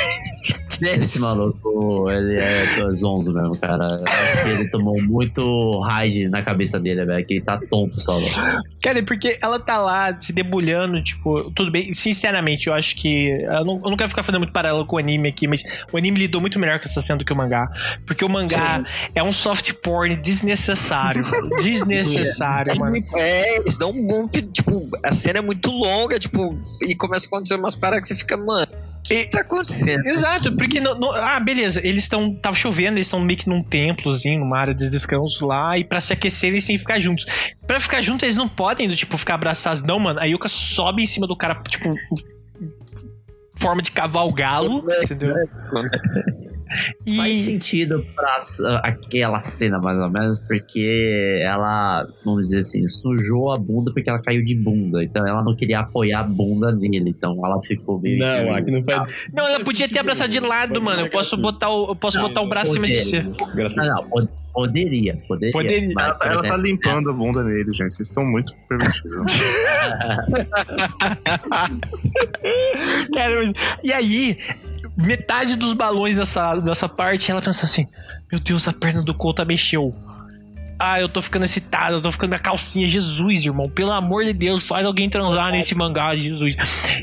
[0.81, 4.01] Esse maluco, ele é zonzo mesmo, cara.
[4.05, 8.17] Acho que ele tomou muito raid na cabeça dele, velho, que ele tá tonto só.
[8.17, 8.61] velho.
[8.81, 11.93] Cara, é porque ela tá lá se debulhando, tipo, tudo bem.
[11.93, 13.29] Sinceramente, eu acho que.
[13.29, 15.97] Eu não, eu não quero ficar fazendo muito paralelo com o anime aqui, mas o
[15.97, 17.67] anime lidou muito melhor com essa cena do que o mangá.
[18.05, 18.83] Porque o mangá
[19.13, 21.23] é um soft porn desnecessário.
[21.61, 22.97] desnecessário, mano.
[23.15, 26.57] É, eles dão um bump, tipo, a cena é muito longa, tipo,
[26.87, 28.67] e começa a acontecer umas paradas que você fica, mano,
[29.05, 30.05] que, E- que tá acontecendo?
[30.07, 30.79] Exato, porque.
[30.79, 31.79] no- no- ah, beleza.
[31.85, 32.33] Eles estão.
[32.35, 35.77] Tava chovendo, eles estão meio que num templozinho, numa área de descanso lá.
[35.77, 37.25] E pra se aquecer, eles têm que ficar juntos.
[37.67, 40.19] Pra ficar juntos, eles não podem, do tipo, ficar abraçados, não, mano.
[40.19, 41.93] A Yuka sobe em cima do cara, tipo.
[43.57, 45.33] Forma de cavalgalo, entendeu?
[47.15, 47.43] Faz E.
[47.45, 48.39] sentido pra
[48.83, 54.21] aquela cena, mais ou menos, porque ela, vamos dizer assim, sujou a bunda porque ela
[54.21, 55.03] caiu de bunda.
[55.03, 57.09] Então ela não queria apoiar a bunda nele.
[57.11, 58.19] Então ela ficou meio.
[58.19, 59.25] Não, que- aqui não faz.
[59.33, 61.01] Não, ela podia ter abraçado de lado, mano.
[61.03, 63.21] Eu posso botar o, eu posso Não, botar o braço em cima de você.
[63.21, 65.51] Não, não, pod- poderia, poderia.
[65.51, 65.89] Poderia.
[65.93, 67.95] Mas, Ela, por ela tá limpando a bunda nele, gente.
[67.95, 69.33] Vocês são muito permitidos.
[73.13, 74.37] Cara, mas- e aí,
[74.97, 77.87] metade dos balões dessa, dessa parte, ela pensa assim:
[78.31, 79.93] Meu Deus, a perna do Couta mexeu.
[80.77, 82.85] Ah, eu tô ficando excitado, eu tô ficando minha calcinha.
[82.85, 86.53] Jesus, irmão, pelo amor de Deus, faz alguém transar nesse mangá, Jesus.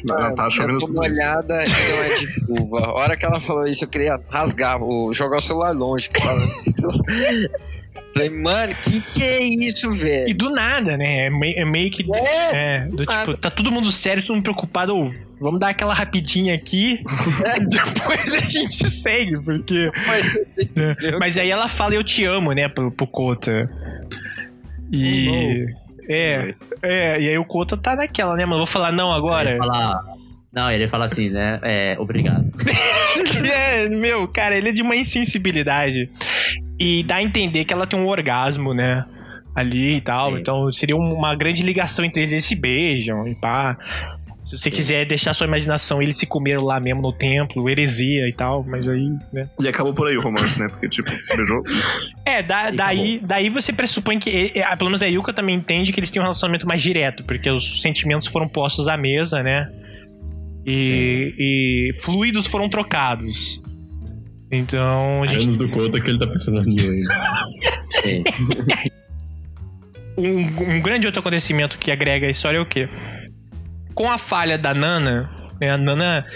[0.07, 0.97] Ela tá eu chovendo tô tudo.
[0.97, 2.79] molhada e não é de chuva.
[2.85, 6.11] A hora que ela falou isso, eu queria rasgar, o- jogar o celular longe.
[8.15, 10.37] Falei, mano, que que é isso, E velho?
[10.37, 11.27] do nada, né?
[11.27, 12.05] É meio, é meio que.
[12.15, 13.37] É, É, do tipo, nada.
[13.39, 15.11] tá todo mundo sério, todo mundo preocupado.
[15.43, 17.03] Vamos dar aquela rapidinha aqui,
[17.69, 19.91] depois a gente segue, porque.
[20.07, 20.39] mas,
[21.19, 23.69] Mas aí ela fala eu te amo, né, pro, pro Kota.
[24.91, 25.67] E.
[26.09, 28.59] É, é, e aí o Kota tá naquela, né, mano?
[28.59, 29.51] Vou falar não agora.
[29.51, 30.05] Ele fala,
[30.53, 31.59] não, ele fala assim, né?
[31.63, 32.45] É, obrigado.
[33.51, 36.11] é, meu, cara, ele é de uma insensibilidade.
[36.79, 39.05] E dá a entender que ela tem um orgasmo, né?
[39.55, 40.33] Ali e tal.
[40.33, 40.39] Sim.
[40.41, 42.33] Então seria um- uma grande ligação entre eles.
[42.33, 43.77] Eles se beijam e pá.
[44.43, 48.33] Se você quiser deixar sua imaginação, eles se comeram lá mesmo no templo, heresia e
[48.33, 49.49] tal, mas aí, né?
[49.61, 50.67] E acabou por aí o romance, né?
[50.69, 51.63] Porque, tipo, se beijou.
[52.27, 54.29] É, da- daí, daí você pressupõe que.
[54.31, 57.49] e- pelo menos a Yuka também entende que eles têm um relacionamento mais direto, porque
[57.49, 59.71] os sentimentos foram postos à mesa, né?
[60.67, 63.63] E, e fluidos foram trocados.
[64.51, 67.43] Então, a gente Anos do Conta que ele tá pensando nisso ainda.
[70.15, 72.87] Um, um grande outro acontecimento que agrega a história é o quê?
[73.95, 76.27] Com a falha da Nana, né, a Nana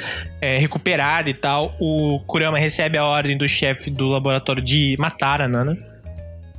[0.40, 5.42] é recuperada e tal, o Kurama recebe a ordem do chefe do laboratório de matar
[5.42, 5.76] a Nana.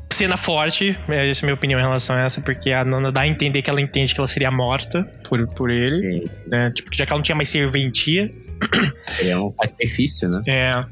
[0.09, 3.11] Cena forte, é, essa é a minha opinião em relação a essa, porque a Nana
[3.11, 6.29] dá a entender que ela entende que ela seria morta por, por ele, Sim.
[6.47, 6.71] né?
[6.73, 8.29] Tipo, já que ela não tinha mais serventia.
[9.21, 10.41] É um sacrifício, né?
[10.47, 10.85] É.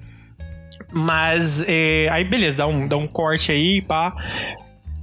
[0.91, 4.13] Mas, é, aí beleza, dá um, dá um corte aí, pá.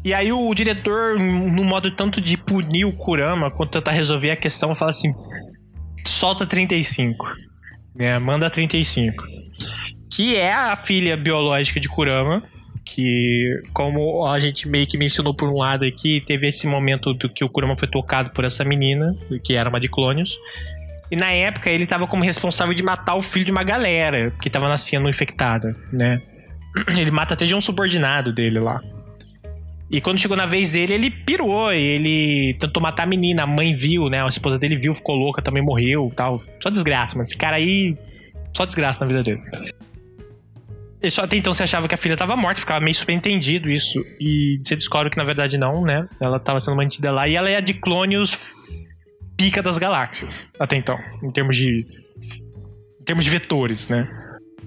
[0.04, 4.36] E aí o diretor, no modo tanto de punir o Kurama quanto tentar resolver a
[4.36, 5.12] questão, fala assim:
[6.04, 7.26] solta 35.
[7.94, 8.18] Né?
[8.18, 9.24] Manda 35.
[10.10, 12.42] Que é a filha biológica de Kurama.
[12.84, 17.28] Que, como a gente meio que mencionou por um lado aqui, teve esse momento do
[17.28, 19.14] que o Kurama foi tocado por essa menina,
[19.44, 20.36] que era uma de clônios.
[21.08, 24.50] E na época ele tava como responsável de matar o filho de uma galera que
[24.50, 26.20] tava nascendo infectada, né?
[26.88, 28.80] Ele mata até de um subordinado dele lá.
[29.92, 31.70] E quando chegou na vez dele, ele pirou.
[31.70, 34.22] Ele tentou matar a menina, a mãe viu, né?
[34.24, 36.38] A esposa dele viu, ficou louca, também morreu tal.
[36.62, 37.94] Só desgraça, mas esse cara aí.
[38.56, 39.42] Só desgraça na vida dele.
[41.02, 44.02] Ele só até então você achava que a filha tava morta, ficava meio subentendido isso.
[44.18, 46.08] E você descobre que na verdade não, né?
[46.18, 47.28] Ela tava sendo mantida lá.
[47.28, 48.54] E ela é a de clônios
[49.36, 51.84] pica das galáxias, até então, em termos de.
[53.00, 54.08] Em termos de vetores, né?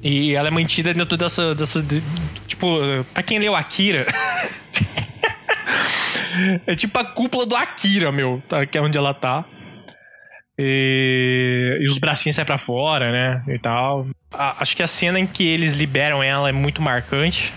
[0.04, 1.56] E ela é mantida dentro dessa.
[1.56, 2.04] dessa de-
[2.46, 2.68] tipo,
[3.14, 4.06] pra quem leu Akira.
[6.68, 8.66] é tipo a cúpula do Akira, meu, tá?
[8.66, 9.46] que é onde ela tá.
[10.58, 13.44] E, e os bracinhos saem pra fora, né?
[13.54, 14.08] E tal.
[14.34, 17.54] A- acho que a cena em que eles liberam ela é muito marcante.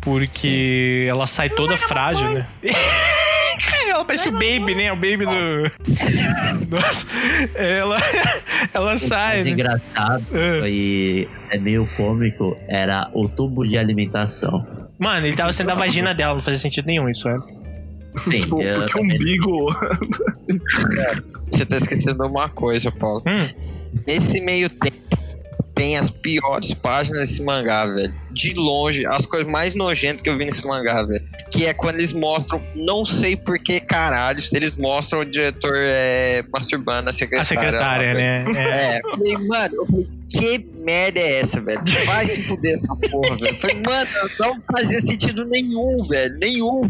[0.00, 2.46] Porque ela sai toda frágil, né?
[3.98, 4.92] ela parece o Baby, né?
[4.92, 6.70] O Baby do.
[6.70, 7.06] Nossa.
[7.54, 7.96] Ela,
[8.74, 9.34] ela sai.
[9.36, 9.50] mais né?
[9.52, 10.68] engraçado É.
[10.68, 14.66] e é meio cômico era o tubo de alimentação.
[14.98, 17.36] Mano, ele tava sendo a vagina dela, não fazia sentido nenhum isso, é.
[18.18, 19.66] Sim, tipo, eu porque o também- umbigo.
[21.50, 23.22] Você tá esquecendo uma coisa, Paulo.
[23.26, 23.48] Hum,
[24.06, 24.96] Nesse meio tempo,
[25.78, 28.12] tem as piores páginas desse mangá, velho.
[28.32, 31.24] De longe, as coisas mais nojentas que eu vi nesse mangá, velho.
[31.52, 36.42] Que é quando eles mostram, não sei por que caralho, eles mostram o diretor é,
[36.52, 37.42] masturbando a secretária.
[37.42, 38.44] a secretária, lá, né?
[38.56, 38.96] É.
[38.96, 41.80] É, eu falei, mano, eu falei, que merda é essa, velho?
[42.06, 43.58] Vai se fuder essa porra, velho.
[43.58, 46.38] Falei, mano, não fazia sentido nenhum, velho.
[46.38, 46.80] Nenhum.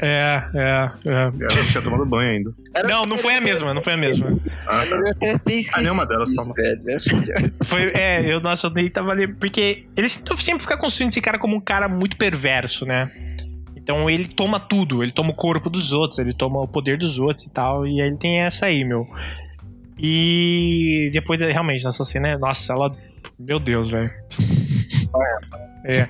[0.00, 1.10] É, é, é.
[1.10, 2.54] Ela tinha tomado banho ainda.
[2.74, 4.38] Era Não, não foi a mesma, não foi a mesma.
[4.68, 5.82] Ah, Eu até ter esquecido.
[5.82, 6.54] nenhuma delas isso, toma.
[6.54, 7.52] velho.
[7.64, 9.26] Foi, é, eu, nossa, eu nem tava ali.
[9.26, 13.10] Porque eles sempre ficam construindo esse cara como um cara muito perverso, né?
[13.76, 17.18] Então ele toma tudo, ele toma o corpo dos outros, ele toma o poder dos
[17.18, 17.86] outros e tal.
[17.86, 19.06] E aí ele tem essa aí, meu.
[19.98, 22.94] E depois, realmente, nessa cena, nossa, ela.
[23.38, 24.10] Meu Deus, velho.
[25.88, 26.04] É.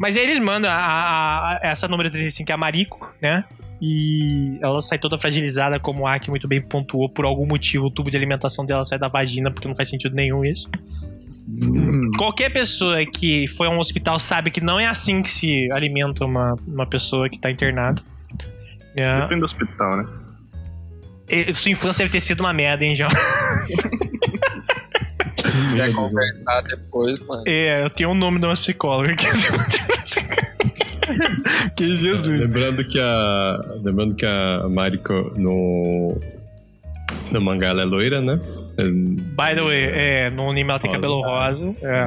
[0.00, 3.44] Mas aí eles mandam a, a- a- essa número 35, que é a Mariko, né?
[3.80, 7.08] E ela sai toda fragilizada, como o Aki muito bem pontuou.
[7.08, 10.16] Por algum motivo, o tubo de alimentação dela sai da vagina, porque não faz sentido
[10.16, 10.68] nenhum isso.
[11.48, 15.70] Hum, Qualquer pessoa que foi a um hospital sabe que não é assim que se
[15.70, 18.02] alimenta uma, uma pessoa que tá internada.
[18.96, 19.20] É.
[19.20, 20.06] Depende do hospital, né?
[21.54, 23.10] Sua infância deve ter sido uma merda, hein, João?
[25.76, 27.44] Já conversar depois, mano.
[27.46, 29.14] É, eu tenho o nome de uma psicóloga.
[29.14, 29.26] Que,
[31.76, 32.40] que Jesus.
[32.40, 33.58] Lembrando que a.
[33.82, 36.18] Lembrando que a Mariko no.
[37.30, 38.38] No mangá ela é loira, né?
[38.76, 41.00] By the way, é, no anime ela tem Rosa.
[41.00, 41.74] cabelo rosa.
[41.82, 42.04] É.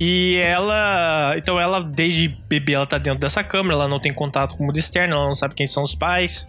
[0.00, 0.04] É.
[0.04, 1.34] E ela.
[1.36, 4.66] Então ela, desde bebê, ela tá dentro dessa câmera, ela não tem contato com o
[4.66, 6.46] mundo externo, ela não sabe quem são os pais.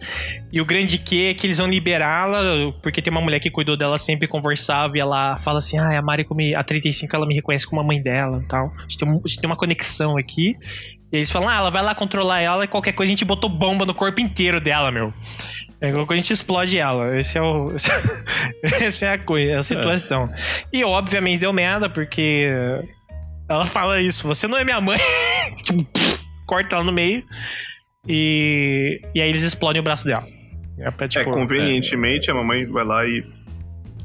[0.52, 2.40] E o grande que é que eles vão liberá-la,
[2.82, 6.02] porque tem uma mulher que cuidou dela sempre conversava e ela fala assim: Ah, a
[6.02, 8.72] Mariko, me, a 35, ela me reconhece como a mãe dela e tal.
[8.76, 10.56] A gente, tem, a gente tem uma conexão aqui.
[11.12, 13.48] E eles falam: Ah, ela vai lá controlar ela e qualquer coisa a gente botou
[13.48, 15.12] bomba no corpo inteiro dela, meu.
[15.80, 17.16] É, coisa a gente explode ela.
[17.16, 17.72] Esse é o.
[18.80, 20.28] Essa é a coisa, a situação.
[20.72, 22.50] E obviamente deu merda, porque
[23.48, 24.98] ela fala isso, você não é minha mãe.
[25.62, 27.24] tipo, pff, corta ela no meio.
[28.08, 30.26] E, e aí eles explodem o braço dela.
[30.78, 33.24] É, pra, É, tipo, convenientemente a mamãe vai lá e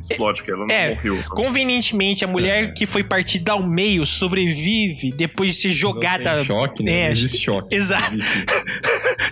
[0.01, 1.23] explode, porque ela não É, morreu.
[1.29, 6.35] Convenientemente, a mulher que foi partida ao meio sobrevive depois de ser jogada.
[6.35, 6.91] Tem choque, né?
[6.91, 7.75] É, existe choque.
[7.75, 8.17] Exato.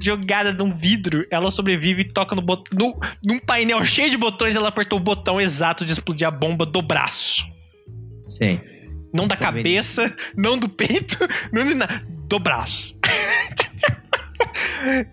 [0.00, 2.76] Jogada num vidro, ela sobrevive e toca no botão.
[2.76, 6.66] No, num painel cheio de botões, ela apertou o botão exato de explodir a bomba
[6.66, 7.46] do braço.
[8.28, 8.60] Sim.
[9.12, 11.18] Não da cabeça, não do peito,
[11.52, 12.02] não de nada.
[12.28, 12.94] Do braço.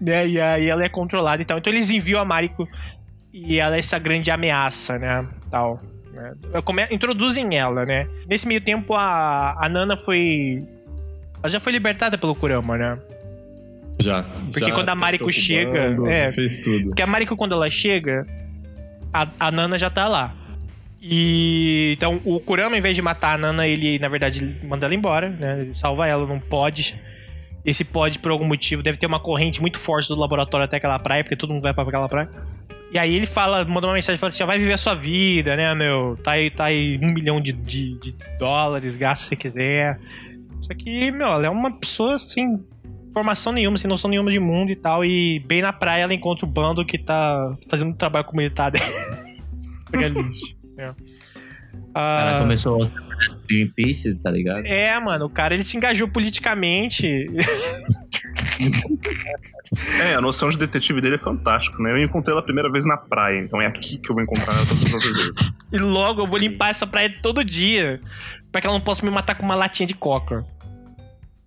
[0.01, 0.27] né?
[0.27, 1.57] E aí ela é controlada e tal.
[1.57, 2.67] Então eles enviam a Mariko
[3.33, 5.25] e ela é essa grande ameaça, né?
[5.49, 5.79] Tal.
[6.13, 6.33] né?
[6.63, 8.07] Come- Introduzem ela, né?
[8.27, 10.59] Nesse meio tempo, a, a Nana foi.
[11.41, 12.97] Ela já foi libertada pelo Kurama, né?
[13.99, 14.23] Já.
[14.51, 16.31] Porque já quando a Mariko tentou chega, bando, é.
[16.31, 16.87] Fez tudo.
[16.87, 18.25] Porque a Mariko, quando ela chega,
[19.13, 20.33] a, a Nana já tá lá.
[21.07, 24.95] E então o Kurama, em vez de matar a Nana, ele, na verdade, manda ela
[24.95, 25.61] embora, né?
[25.61, 26.99] Ele salva ela num pod.
[27.63, 30.97] Esse pod, por algum motivo, deve ter uma corrente muito forte do laboratório até aquela
[30.97, 32.27] praia, porque todo mundo vai pra aquela praia.
[32.91, 35.55] E aí ele fala, manda uma mensagem, fala assim, ó, vai viver a sua vida,
[35.55, 36.17] né, meu?
[36.23, 39.99] Tá aí, tá aí um milhão de, de, de dólares, gasta se quiser.
[40.61, 42.63] Só que, meu, ela é uma pessoa, assim,
[43.13, 45.05] formação nenhuma, sem noção nenhuma de mundo e tal.
[45.05, 48.79] E bem na praia ela encontra o bando que tá fazendo um trabalho comunitário.
[49.91, 50.64] Pega lixo.
[50.77, 50.83] É.
[50.83, 52.89] Ela Ah, começou a
[53.47, 54.65] Greenpeace, tá ligado?
[54.65, 57.27] é, mano, o cara ele se engajou politicamente.
[60.01, 61.91] É, a noção de detetive dele é fantástico, né?
[61.91, 64.53] Eu encontrei ela a primeira vez na praia, então é aqui que eu vou encontrar
[64.55, 65.51] ela todas as outras vezes.
[65.71, 67.99] E logo eu vou limpar essa praia todo dia.
[68.51, 70.45] Pra que ela não possa me matar com uma latinha de coca.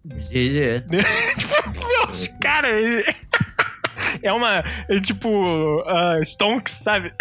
[0.05, 0.85] GG.
[2.07, 2.69] Nossa, cara.
[4.23, 4.63] é- uma.
[4.89, 5.83] É tipo.
[5.87, 7.13] ah, Stonks, sabe?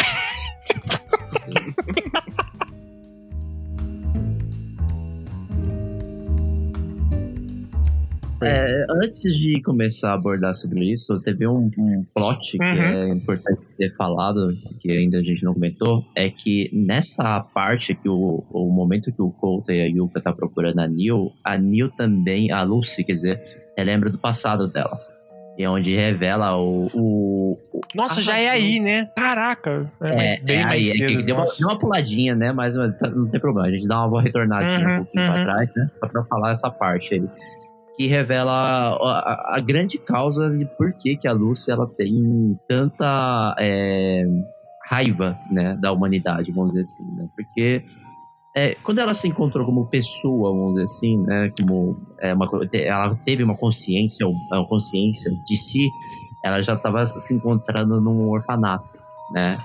[8.40, 12.82] É, antes de começar a abordar sobre isso, teve um, um plot que Uhum.
[12.82, 18.08] é importante ter falado, que ainda a gente não comentou, é que nessa parte que
[18.08, 21.90] o, o momento que o Couto e a Yuka tá procurando a Neil, a Neil
[21.90, 23.41] também, a Lucy, quer dizer,
[23.76, 24.99] relembra do passado dela.
[25.57, 26.85] E é onde revela o.
[26.93, 27.57] o
[27.95, 29.09] Nossa, já é aí, né?
[29.15, 29.91] Caraca.
[30.01, 31.23] É, bem é mais aí, é que cedo.
[31.25, 32.51] deu, uma, deu uma puladinha, né?
[32.51, 33.67] Mas tá- não tem problema.
[33.67, 35.34] A gente dá uma retornadinha Uhum, um pouquinho uhum.
[35.34, 35.89] pra trás, né?
[35.99, 37.23] Só pra falar essa parte aí.
[37.97, 42.55] Que revela a, a- a grande causa de por que, que a Lucy ela tem
[42.67, 44.23] tanta é,
[44.88, 47.27] raiva né, da humanidade, vamos dizer assim, né?
[47.35, 47.84] Porque
[48.57, 51.53] é, quando ela se encontrou como pessoa, vamos dizer assim, né?
[51.59, 55.88] Como é, uma, ela teve uma consciência, uma consciência de si,
[56.43, 58.97] ela já estava se encontrando num orfanato,
[59.31, 59.63] né?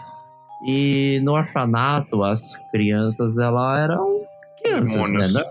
[0.67, 4.21] E no orfanato, as crianças, elas eram
[4.63, 5.33] crianças, Demônios.
[5.33, 5.45] né?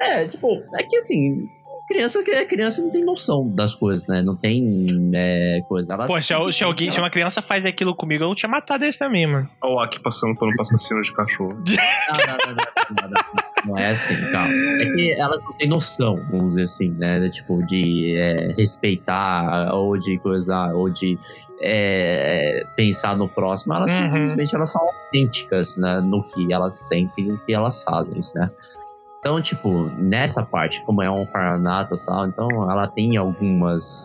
[0.00, 1.48] É, tipo, é que assim,
[1.86, 4.22] criança que é criança não tem noção das coisas, né?
[4.22, 5.92] Não tem é, coisa.
[5.92, 8.98] Elas Pô, se, se alguém, se uma criança faz aquilo comigo, eu tinha matado esse
[8.98, 9.48] também, mano.
[9.62, 11.52] Olha o Aki passando pano pra assassino de cachorro.
[12.08, 14.52] Não, não, não, não, não, não, não é assim, calma.
[14.80, 17.28] É que elas não têm noção, vamos dizer assim, né?
[17.30, 21.16] Tipo, de é, respeitar ou de coisa, ou de
[21.60, 23.74] é, pensar no próximo.
[23.74, 24.12] Elas Uhum.
[24.12, 28.50] simplesmente elas são autênticas né, no que elas sentem e no que elas fazem, né?
[29.22, 34.04] Então, tipo, nessa parte, como é um orfanato e tal, então ela tem algumas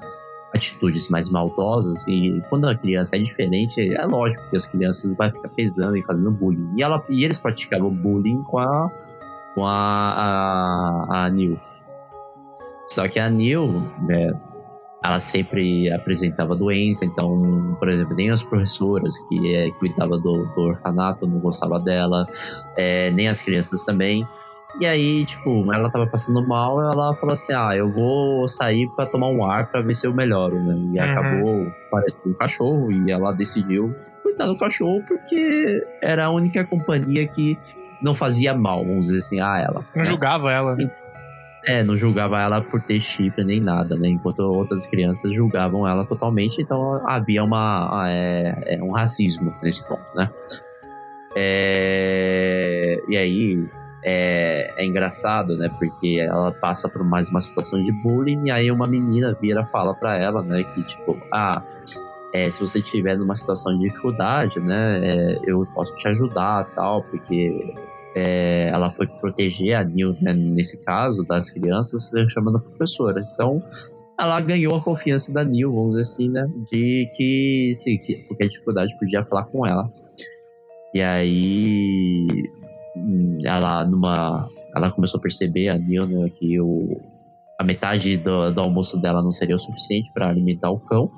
[0.56, 5.32] atitudes mais maldosas e quando a criança é diferente, é lógico que as crianças vai
[5.32, 6.72] ficar pesando e fazendo bullying.
[6.78, 8.92] E, ela, e eles praticavam bullying com a
[9.56, 10.14] com a,
[11.10, 11.60] a, a Neil.
[12.86, 13.72] Só que a Neil,
[14.08, 14.32] né,
[15.04, 20.62] ela sempre apresentava doença, então, por exemplo, nem as professoras que é, cuidavam do, do
[20.62, 22.28] orfanato não gostavam dela,
[22.76, 24.28] é, nem as crianças também.
[24.80, 29.06] E aí, tipo, ela tava passando mal, ela falou assim: ah, eu vou sair pra
[29.06, 30.76] tomar um ar pra ver se eu melhoro, né?
[30.94, 31.04] E Uhum.
[31.04, 37.28] acabou parecendo um cachorro, e ela decidiu cuidar do cachorro porque era a única companhia
[37.28, 37.58] que
[38.04, 39.86] não fazia mal, vamos dizer assim, a ela.
[39.96, 40.10] Não né?
[40.10, 40.78] julgava ela.
[41.66, 44.08] É, não julgava ela por ter chifre nem nada, né?
[44.10, 50.06] Enquanto outras crianças julgavam ela totalmente, então havia uma, é, é, um racismo nesse ponto,
[50.16, 50.30] né?
[51.36, 53.68] É, e aí
[54.10, 55.70] é, é engraçado, né?
[55.78, 59.94] Porque ela passa por mais uma situação de bullying e aí uma menina vira fala
[59.94, 60.64] pra ela, né?
[60.64, 61.62] Que tipo, ah,
[62.34, 65.02] é, se você estiver numa situação de dificuldade, né?
[65.04, 67.76] é, eu posso te ajudar, tal, porque
[68.16, 73.22] é, ela foi proteger a Neil, né, nesse caso, das crianças, chamando a professora.
[73.34, 73.62] Então,
[74.18, 76.48] ela ganhou a confiança da Neil, vamos dizer assim, né?
[76.72, 79.92] De que, sim, que qualquer dificuldade podia falar com ela.
[80.94, 82.28] E aí,
[83.44, 84.48] ela, numa.
[84.76, 85.78] Ela começou a perceber, a
[86.30, 87.00] que o,
[87.60, 91.10] a metade do, do almoço dela não seria o suficiente para alimentar o cão.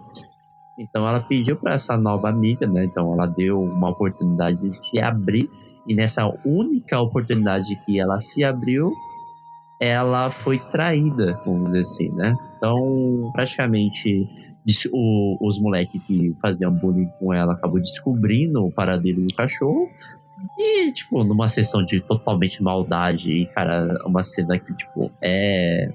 [0.78, 2.86] Então, ela pediu para essa nova amiga, né?
[2.86, 5.49] Então, ela deu uma oportunidade de se abrir
[5.86, 8.94] e nessa única oportunidade que ela se abriu,
[9.82, 12.36] ela foi traída, vamos dizer assim, né?
[12.57, 14.28] Então, praticamente,
[14.94, 19.88] o- os moleques que faziam bullying com ela acabou descobrindo o paradeiro do cachorro.
[20.57, 25.90] E, tipo, numa sessão de totalmente maldade, e, cara, uma cena que, tipo, é.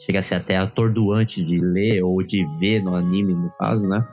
[0.00, 4.06] Chega a ser até atordoante de ler ou de ver no anime, no caso, né?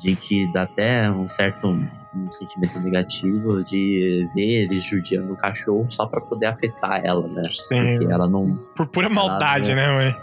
[0.00, 1.66] De que dá até um certo
[2.14, 7.42] um sentimento negativo de ver eles judiando o cachorro só pra poder afetar ela, né?
[7.54, 7.92] Sim.
[7.92, 8.56] Porque ela não.
[8.76, 10.14] Por pura maldade, né, mãe?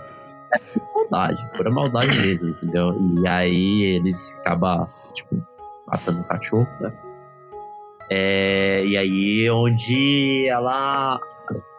[0.95, 2.95] Maldade, pura maldade mesmo, entendeu?
[3.21, 5.43] E aí eles acabam, tipo,
[5.87, 6.93] matando o cachorro, né?
[8.09, 11.19] É, e aí é onde ela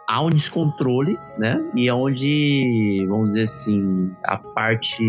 [0.08, 1.60] há um descontrole, né?
[1.74, 5.02] E é onde, vamos dizer assim, a parte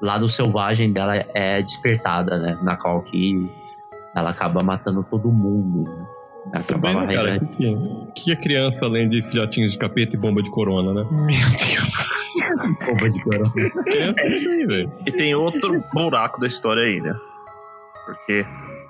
[0.00, 2.58] lá do selvagem dela é despertada, né?
[2.62, 3.48] Na qual que
[4.14, 5.88] ela acaba matando todo mundo.
[5.90, 6.06] Né?
[6.54, 7.40] Acabava né, cara?
[7.58, 10.92] regendo- O que, que é criança além de filhotinhos de capeta e bomba de corona,
[10.94, 11.08] né?
[11.10, 12.16] Meu Deus.
[12.86, 13.70] Bomba de clorofila.
[13.84, 14.92] Criança é isso aí, velho.
[15.06, 17.14] E tem outro buraco da história aí, né?
[18.04, 18.44] Porque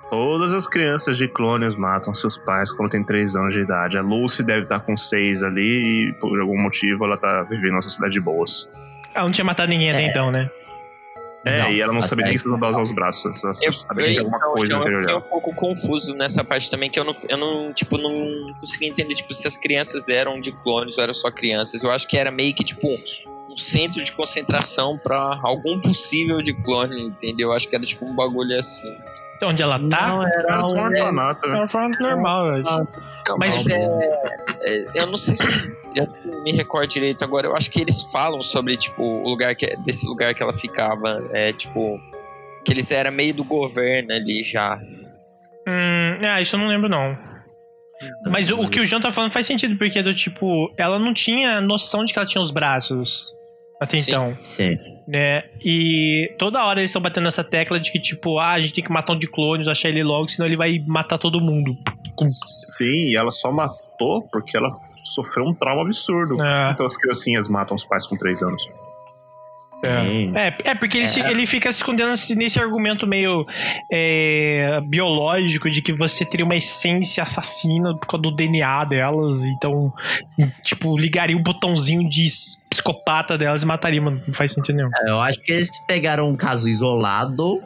[0.09, 3.97] todas as crianças de clones matam seus pais quando tem 3 anos de idade.
[3.97, 7.81] A Lucy deve estar com 6 ali e por algum motivo ela tá vivendo uma
[7.81, 8.67] sociedade de boas.
[9.13, 10.07] Ela não tinha matado ninguém até É.
[10.09, 10.49] então, né?
[11.45, 13.41] É, Não, e ela não sabia nem que usar os braços.
[13.43, 16.43] Ela Eu, sabia de alguma então, coisa João, eu anterior fiquei um pouco confuso nessa
[16.43, 20.09] parte também, que eu não, eu não, tipo, não consegui entender, tipo, se as crianças
[20.09, 21.81] eram de clones ou eram só crianças.
[21.83, 22.87] Eu acho que era meio que, tipo,
[23.49, 27.49] um centro de concentração pra algum possível de clone, entendeu?
[27.49, 28.93] Eu acho que era, tipo, um bagulho assim.
[29.43, 30.07] Onde ela tá?
[30.07, 30.75] Não, era Era um...
[30.75, 31.57] um orfanato, né?
[31.57, 32.87] Ela foi normal, eu acho.
[33.27, 33.75] Não, Mas- é,
[34.61, 35.47] é- Eu não sei se.
[35.95, 37.47] Eu não me recordo direito agora.
[37.47, 39.75] Eu acho que eles falam sobre, tipo, o lugar que.
[39.77, 41.27] Desse lugar que ela ficava.
[41.31, 41.99] É, tipo.
[42.65, 44.79] Que eles eram meio do governo ali já.
[45.67, 47.17] Hum, ah, isso eu não lembro, não.
[48.29, 51.13] Mas o, o que o João tá falando faz sentido, porque do tipo, ela não
[51.13, 53.35] tinha noção de que ela tinha os braços
[53.79, 54.09] até Sim.
[54.09, 54.77] então, Sim.
[55.07, 55.43] né?
[55.63, 58.83] E toda hora eles estão batendo nessa tecla de que, tipo, ah, a gente tem
[58.83, 61.77] que matar um de clones, achar ele logo, senão ele vai matar todo mundo.
[62.27, 66.41] Sim, e ela só matou porque ela sofreu um trauma absurdo.
[66.41, 66.71] É.
[66.71, 68.69] Então as criancinhas matam os pais com 3 anos.
[69.79, 70.31] Sim.
[70.35, 71.29] É, é porque ele, se- É.
[71.29, 73.45] ele fica se escondendo nesse, argumento meio
[73.91, 79.93] é, biológico de que você teria uma essência assassina por causa do DNA delas, então,
[80.63, 82.25] tipo, ligaria o botãozinho de
[82.69, 84.21] psicopata delas e mataria, mano.
[84.25, 84.89] Não faz sentido nenhum.
[85.07, 87.61] Eu acho que eles pegaram um caso isolado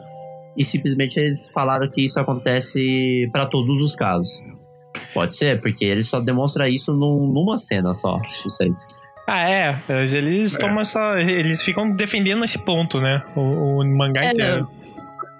[0.56, 4.28] e simplesmente eles falaram que isso acontece pra todos os casos.
[5.14, 8.18] Pode ser, porque ele só demonstra isso num- numa cena só.
[8.30, 8.70] Isso aí.
[9.26, 9.82] Ah, é.
[9.88, 10.58] Eles É.
[10.58, 11.20] tomam essa.
[11.20, 13.22] Eles ficam defendendo esse ponto, né?
[13.36, 14.68] O, o mangá É, inteiro.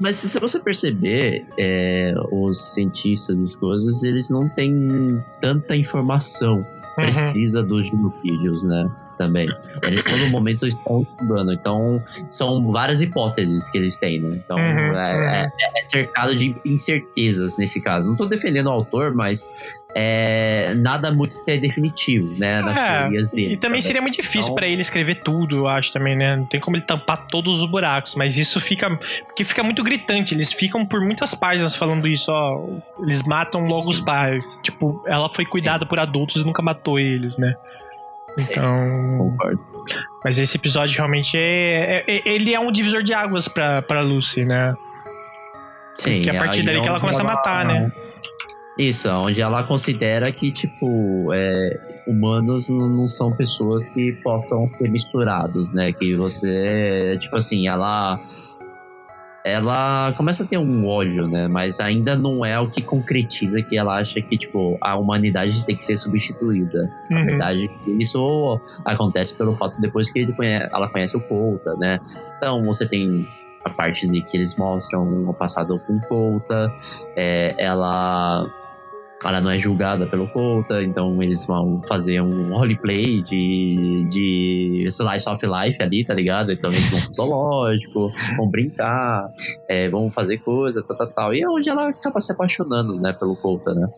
[0.01, 6.57] Mas se você perceber, é, os cientistas e as coisas, eles não têm tanta informação
[6.99, 7.05] Uhum.
[7.05, 8.89] precisa dos genocídios, né?
[9.19, 9.47] Também.
[9.87, 11.53] Eles todo momento estão estudando.
[11.53, 14.41] Então, são várias hipóteses que eles têm, né?
[14.45, 18.09] Então, Uhum, é, é- é cercado de incertezas nesse caso.
[18.09, 19.49] Não tô defendendo o autor, mas
[19.95, 22.61] é, nada muito é definitivo, né?
[22.63, 23.55] Nas É, teorias dele.
[23.55, 26.37] E também seria muito difícil Então- pra ele escrever tudo, eu acho também, né?
[26.37, 28.89] Não tem como ele tampar todos os buracos, mas isso fica.
[29.27, 30.35] Porque fica muito gritante.
[30.35, 32.65] Eles ficam por muitas páginas falando isso, ó.
[33.03, 34.59] Eles matam logo os pais.
[34.63, 37.55] Tipo, ela foi cuidada por adultos e nunca matou eles, né?
[38.39, 39.19] Então.
[39.19, 39.61] Concordo.
[40.25, 42.05] Mas esse episódio realmente é.
[42.09, 44.73] é- é- ele é um divisor de águas pra, pra Lucy, né?
[45.97, 47.93] Sim, Que é a partir dali que ela começa a matar, né?
[48.79, 55.73] Isso, onde ela considera que, tipo, é, humanos não são pessoas que possam ser misturados,
[55.73, 55.93] né?
[55.93, 58.19] Que você, tipo assim, ela.
[59.45, 61.49] Ela começa a ter um ódio, né?
[61.49, 65.77] Mas ainda não é o que concretiza que ela acha que, tipo, a humanidade tem
[65.77, 66.89] que ser substituída.
[67.11, 67.25] Na Uhum.
[67.27, 67.69] verdade,
[67.99, 71.99] isso acontece pelo fato depois que ele conhe- ela conhece o Couta, né?
[72.37, 73.27] Então você tem
[73.65, 76.73] a parte de que eles mostram o passado com o Couta,
[77.17, 78.49] é, ela
[79.25, 85.29] ela não é julgada pelo Couta, então eles vão fazer um roleplay de, de slice
[85.29, 86.53] of life ali, tá ligado?
[86.53, 89.29] Então eles vão pro zoológico, vão brincar,
[89.69, 91.35] é, vão fazer coisa, tal, tal, tal.
[91.35, 93.89] E é onde ela acaba se apaixonando, né, pelo Couta, né?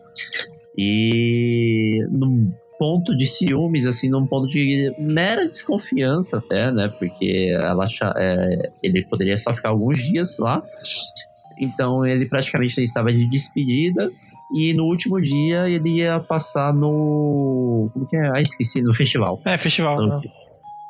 [0.77, 6.89] E num ponto de ciúmes, assim, num ponto de mera desconfiança até, né?
[6.99, 10.61] Porque ela acha, é, ele poderia só ficar alguns dias lá.
[11.59, 14.11] Então ele praticamente estava de despedida.
[14.53, 17.89] E no último dia ele ia passar no.
[17.93, 18.31] Como que é?
[18.35, 19.39] Ah, esqueci, no festival.
[19.45, 20.05] É, festival.
[20.05, 20.21] né?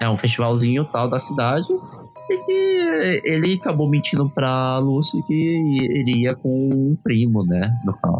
[0.01, 1.67] É um festivalzinho tal da cidade.
[2.29, 7.71] E que ele acabou mentindo pra Lúcio que ele ia com um primo, né?
[7.85, 8.17] No caso.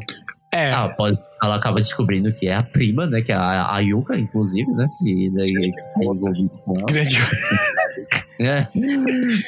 [0.55, 0.71] É.
[0.71, 3.21] Ah, pode, ela acaba descobrindo que é a prima, né?
[3.21, 4.87] Que é a, a Yuka, inclusive, né?
[5.03, 6.85] E daí tá envolvido com ela.
[6.87, 7.15] Grande.
[8.37, 8.67] É.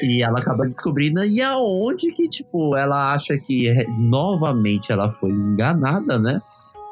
[0.02, 6.18] E ela acaba descobrindo e aonde que, tipo, ela acha que novamente ela foi enganada,
[6.18, 6.40] né?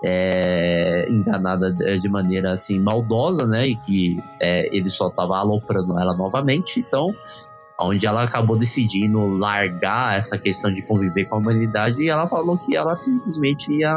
[0.05, 3.69] É, enganada de de maneira assim maldosa, né?
[3.69, 6.81] E que é, ele só tava aloprando ela novamente.
[6.81, 7.15] Então,
[7.79, 12.57] onde ela acabou decidindo largar essa questão de conviver com a humanidade e ela falou
[12.57, 13.93] que ela simplesmente ia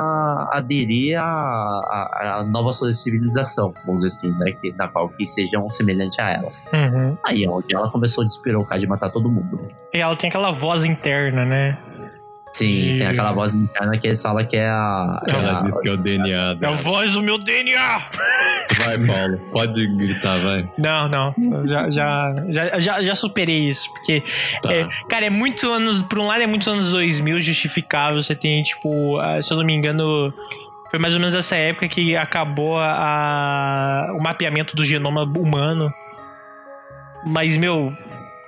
[0.52, 4.52] aderir à, à, à nova civilização, vamos dizer assim, né?
[4.60, 6.64] Que, na qual que sejam semelhantes a elas.
[6.74, 7.18] Uhum.
[7.26, 9.68] Aí é onde ela começou a despirocar de matar todo mundo.
[9.94, 11.78] E ela tem aquela voz interna, né?
[12.52, 15.22] Sim, E- tem aquela voz interna que eles falam que é a.
[15.30, 18.00] é Ela a- diz que é o DNA É a voz do meu DNA!
[18.78, 19.38] Vai, Paulo.
[19.52, 20.70] Pode gritar, vai.
[20.82, 21.36] Não, não.
[21.66, 23.92] Já, já, já, já, já superei isso.
[23.94, 24.24] Porque,
[24.62, 24.74] Tá.
[24.74, 26.02] é, cara, é muito anos.
[26.02, 28.20] Por um lado, é muitos anos 2000 justificável.
[28.22, 30.34] Você tem, tipo, ah, se eu não me engano.
[30.90, 35.94] Foi mais ou menos essa época que acabou a, o mapeamento do genoma humano.
[37.26, 37.94] Mas, meu,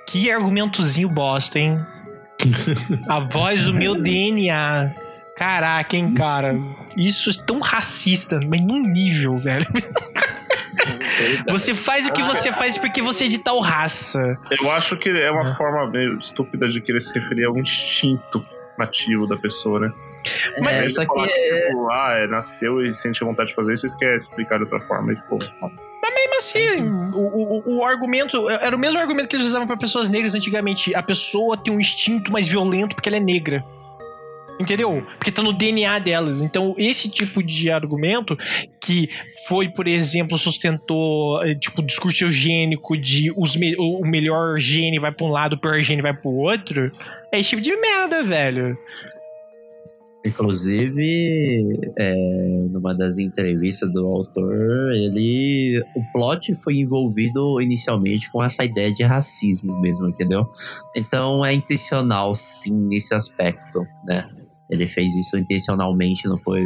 [0.08, 1.78] que argumentozinho bosta, hein?
[3.08, 4.94] A voz do meu DNA.
[5.36, 6.54] Caraca, hein, cara.
[6.96, 9.66] Isso é tão racista, mas num nível, velho.
[11.48, 14.36] Você faz o que você faz porque você é de tal raça.
[14.50, 18.44] Eu acho que é uma forma meio estúpida de querer se referir a um instinto
[18.76, 19.92] nativo da pessoa, né?
[20.60, 21.66] Mas você aqui fala, é...
[21.68, 24.80] tipo, ah, é, nasceu e sente vontade de fazer isso, isso quer explicar de outra
[24.80, 25.12] forma.
[25.12, 25.16] E,
[26.02, 26.82] tipo, Mesmo assim,
[27.14, 28.48] o, o, o argumento.
[28.50, 30.94] Era o mesmo argumento que eles usavam pra pessoas negras antigamente.
[30.94, 33.64] A pessoa tem um instinto mais violento porque ela é negra.
[34.60, 35.04] Entendeu?
[35.16, 36.42] Porque tá no DNA delas.
[36.42, 38.36] Então, esse tipo de argumento
[38.80, 39.08] que
[39.48, 45.10] foi, por exemplo, sustentou eh, tipo discurso eugênico de os me- o melhor gene vai
[45.10, 46.92] pra um lado, o pior gene vai pro outro,
[47.32, 48.76] é esse tipo de merda, velho.
[50.24, 52.14] Inclusive, é,
[52.70, 55.82] numa das entrevistas do autor, ele.
[55.96, 60.48] O plot foi envolvido inicialmente com essa ideia de racismo mesmo, entendeu?
[60.96, 64.28] Então é intencional, sim, nesse aspecto, né?
[64.70, 66.64] Ele fez isso intencionalmente, não foi.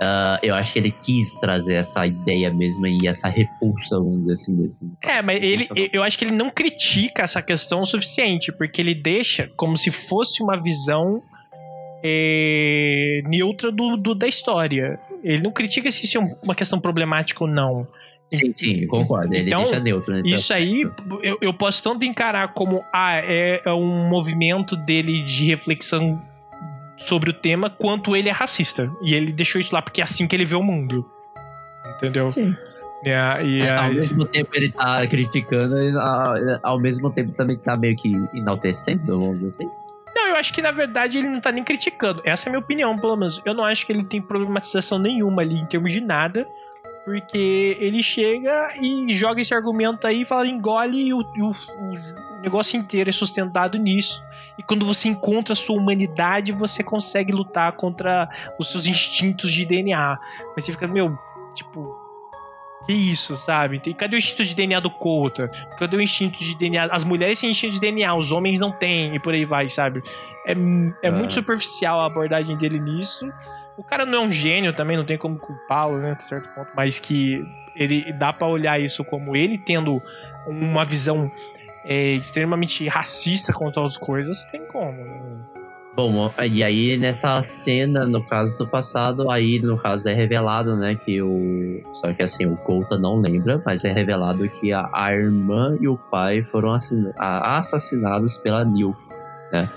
[0.00, 4.32] Ah, eu acho que ele quis trazer essa ideia mesmo e essa repulsa, vamos dizer
[4.32, 4.96] assim mesmo.
[5.02, 8.94] É, mas ele, eu acho que ele não critica essa questão o suficiente, porque ele
[8.94, 11.20] deixa como se fosse uma visão
[12.02, 14.98] é, neutra do, do- da história.
[15.22, 17.86] Ele não critica se isso é um- uma questão problemática ou não.
[18.32, 19.34] Sim, sim, concordo.
[19.34, 20.16] Ele Então, deixa neutro.
[20.16, 20.82] Então, Isso aí,
[21.22, 26.22] eu, eu posso tanto encarar como ah, é, é um movimento dele de reflexão
[26.96, 28.88] sobre o tema, quanto ele é racista.
[29.02, 31.04] E ele deixou isso lá porque é assim que ele vê o mundo.
[31.96, 32.28] Entendeu?
[32.28, 32.54] Sim.
[33.04, 37.56] E, e É, ao mesmo tempo ele tá criticando, e, a- ao mesmo tempo também
[37.56, 39.70] tá meio que enaltecendo, vamos dizer assim.
[40.40, 42.22] Acho que na verdade ele não tá nem criticando.
[42.24, 43.40] Essa é a minha opinião, pelo menos.
[43.44, 46.48] Eu não acho que ele tem problematização nenhuma ali em termos de nada.
[47.04, 52.40] Porque ele chega e joga esse argumento aí, fala, engole e o, e o- o
[52.42, 54.22] negócio inteiro é sustentado nisso.
[54.58, 59.64] E quando você encontra a sua humanidade, você consegue lutar contra os seus instintos de
[59.66, 60.18] DNA.
[60.54, 61.18] Mas você fica, meu,
[61.54, 61.98] tipo.
[62.86, 63.78] Que isso, sabe?
[63.78, 65.48] Tem- Cadê o instinto de DNA do Couta?
[65.78, 66.84] Cadê o instinto de DNA?
[66.90, 70.02] As mulheres têm instinto de DNA, os homens não têm, e por aí vai, sabe?
[70.46, 70.52] É,
[71.02, 71.12] é Ah.
[71.12, 73.30] muito superficial a abordagem dele nisso.
[73.76, 76.12] O cara não é um gênio também, não tem como culpá-lo, né?
[76.12, 76.68] Até certo ponto.
[76.76, 77.42] Mas que
[77.76, 80.00] ele dá pra olhar isso como ele tendo
[80.46, 81.30] uma visão
[81.84, 84.92] é, extremamente racista contra as coisas, tem como.
[84.92, 85.40] né?
[85.96, 90.94] Bom, e aí nessa cena, no caso do passado, aí no caso é revelado, né,
[90.94, 91.82] que o...
[91.94, 95.88] Só que assim, o Couta não lembra, mas é revelado que a, a irmã e
[95.88, 96.72] o pai foram
[97.18, 98.96] assassinados pela Neil,
[99.52, 99.68] né?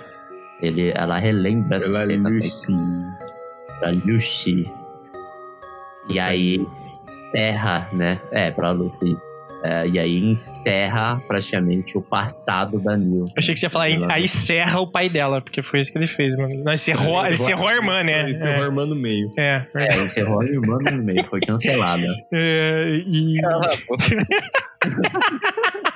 [0.64, 2.30] Ele, ela relembra essa Pela cena.
[2.30, 2.73] né, Lucy.
[3.80, 4.72] Pra Lucy.
[6.10, 6.65] E aí
[7.06, 8.19] encerra, né?
[8.31, 9.18] É, pra Lucy.
[9.65, 13.26] É, e aí encerra praticamente o passado da Neil.
[13.26, 15.91] Eu achei que você ia falar, aí, aí serra o pai dela, porque foi isso
[15.91, 16.64] que ele fez, mano.
[16.64, 18.23] Não, encerrou, ele encerrou a irmã, né?
[18.23, 19.31] Ele encerrou a irmã no meio.
[19.38, 19.88] É, é.
[19.94, 22.07] É, encerrou a irmã no meio, foi cancelada.
[22.31, 23.35] É, e.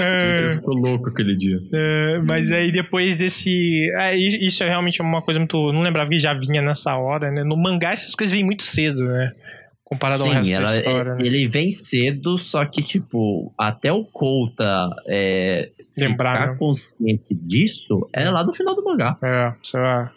[0.00, 1.60] É, Ele ficou louco aquele dia.
[1.72, 3.90] é, mas aí depois desse.
[3.98, 5.72] é, isso é realmente uma coisa muito.
[5.72, 7.42] Não lembrava que já vinha nessa hora, né?
[7.44, 9.32] No mangá essas coisas vêm muito cedo, né?
[9.84, 11.22] Comparado ao resto Sim, da ela, história, né?
[11.24, 16.56] ele vem cedo, só que, tipo, até o Couta é, Lembrar, ficar né?
[16.56, 19.16] consciente disso é lá no final do mangá.
[19.20, 20.12] É, sei lá.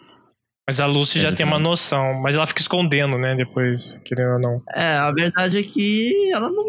[0.66, 3.34] Mas a Lucy já É, tem uma noção, mas ela fica escondendo, né?
[3.36, 4.62] Depois, querendo ou não.
[4.74, 6.64] É, a verdade é que ela não,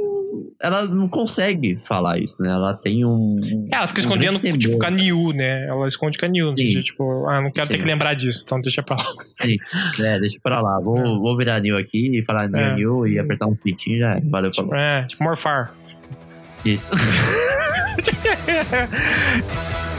[0.61, 2.49] ela não consegue falar isso, né?
[2.49, 3.39] Ela tem um.
[3.71, 5.65] É, ela fica um escondendo, tipo, com a Niu, né?
[5.67, 6.49] Ela esconde com a Niu.
[6.49, 6.57] Sim.
[6.57, 7.79] sentido, Tipo, ah, não quero ter Sim.
[7.79, 10.05] que lembrar disso, então deixa pra lá.
[10.05, 10.77] É, deixa pra lá.
[10.81, 12.75] Vou, vou virar Nil aqui e falar Nil, É.
[12.75, 14.17] Nil e apertar um pitinho já.
[14.17, 14.19] é.
[14.19, 14.75] Valeu, falou.
[14.75, 15.73] É, tipo, morfar.
[16.65, 16.91] Isso.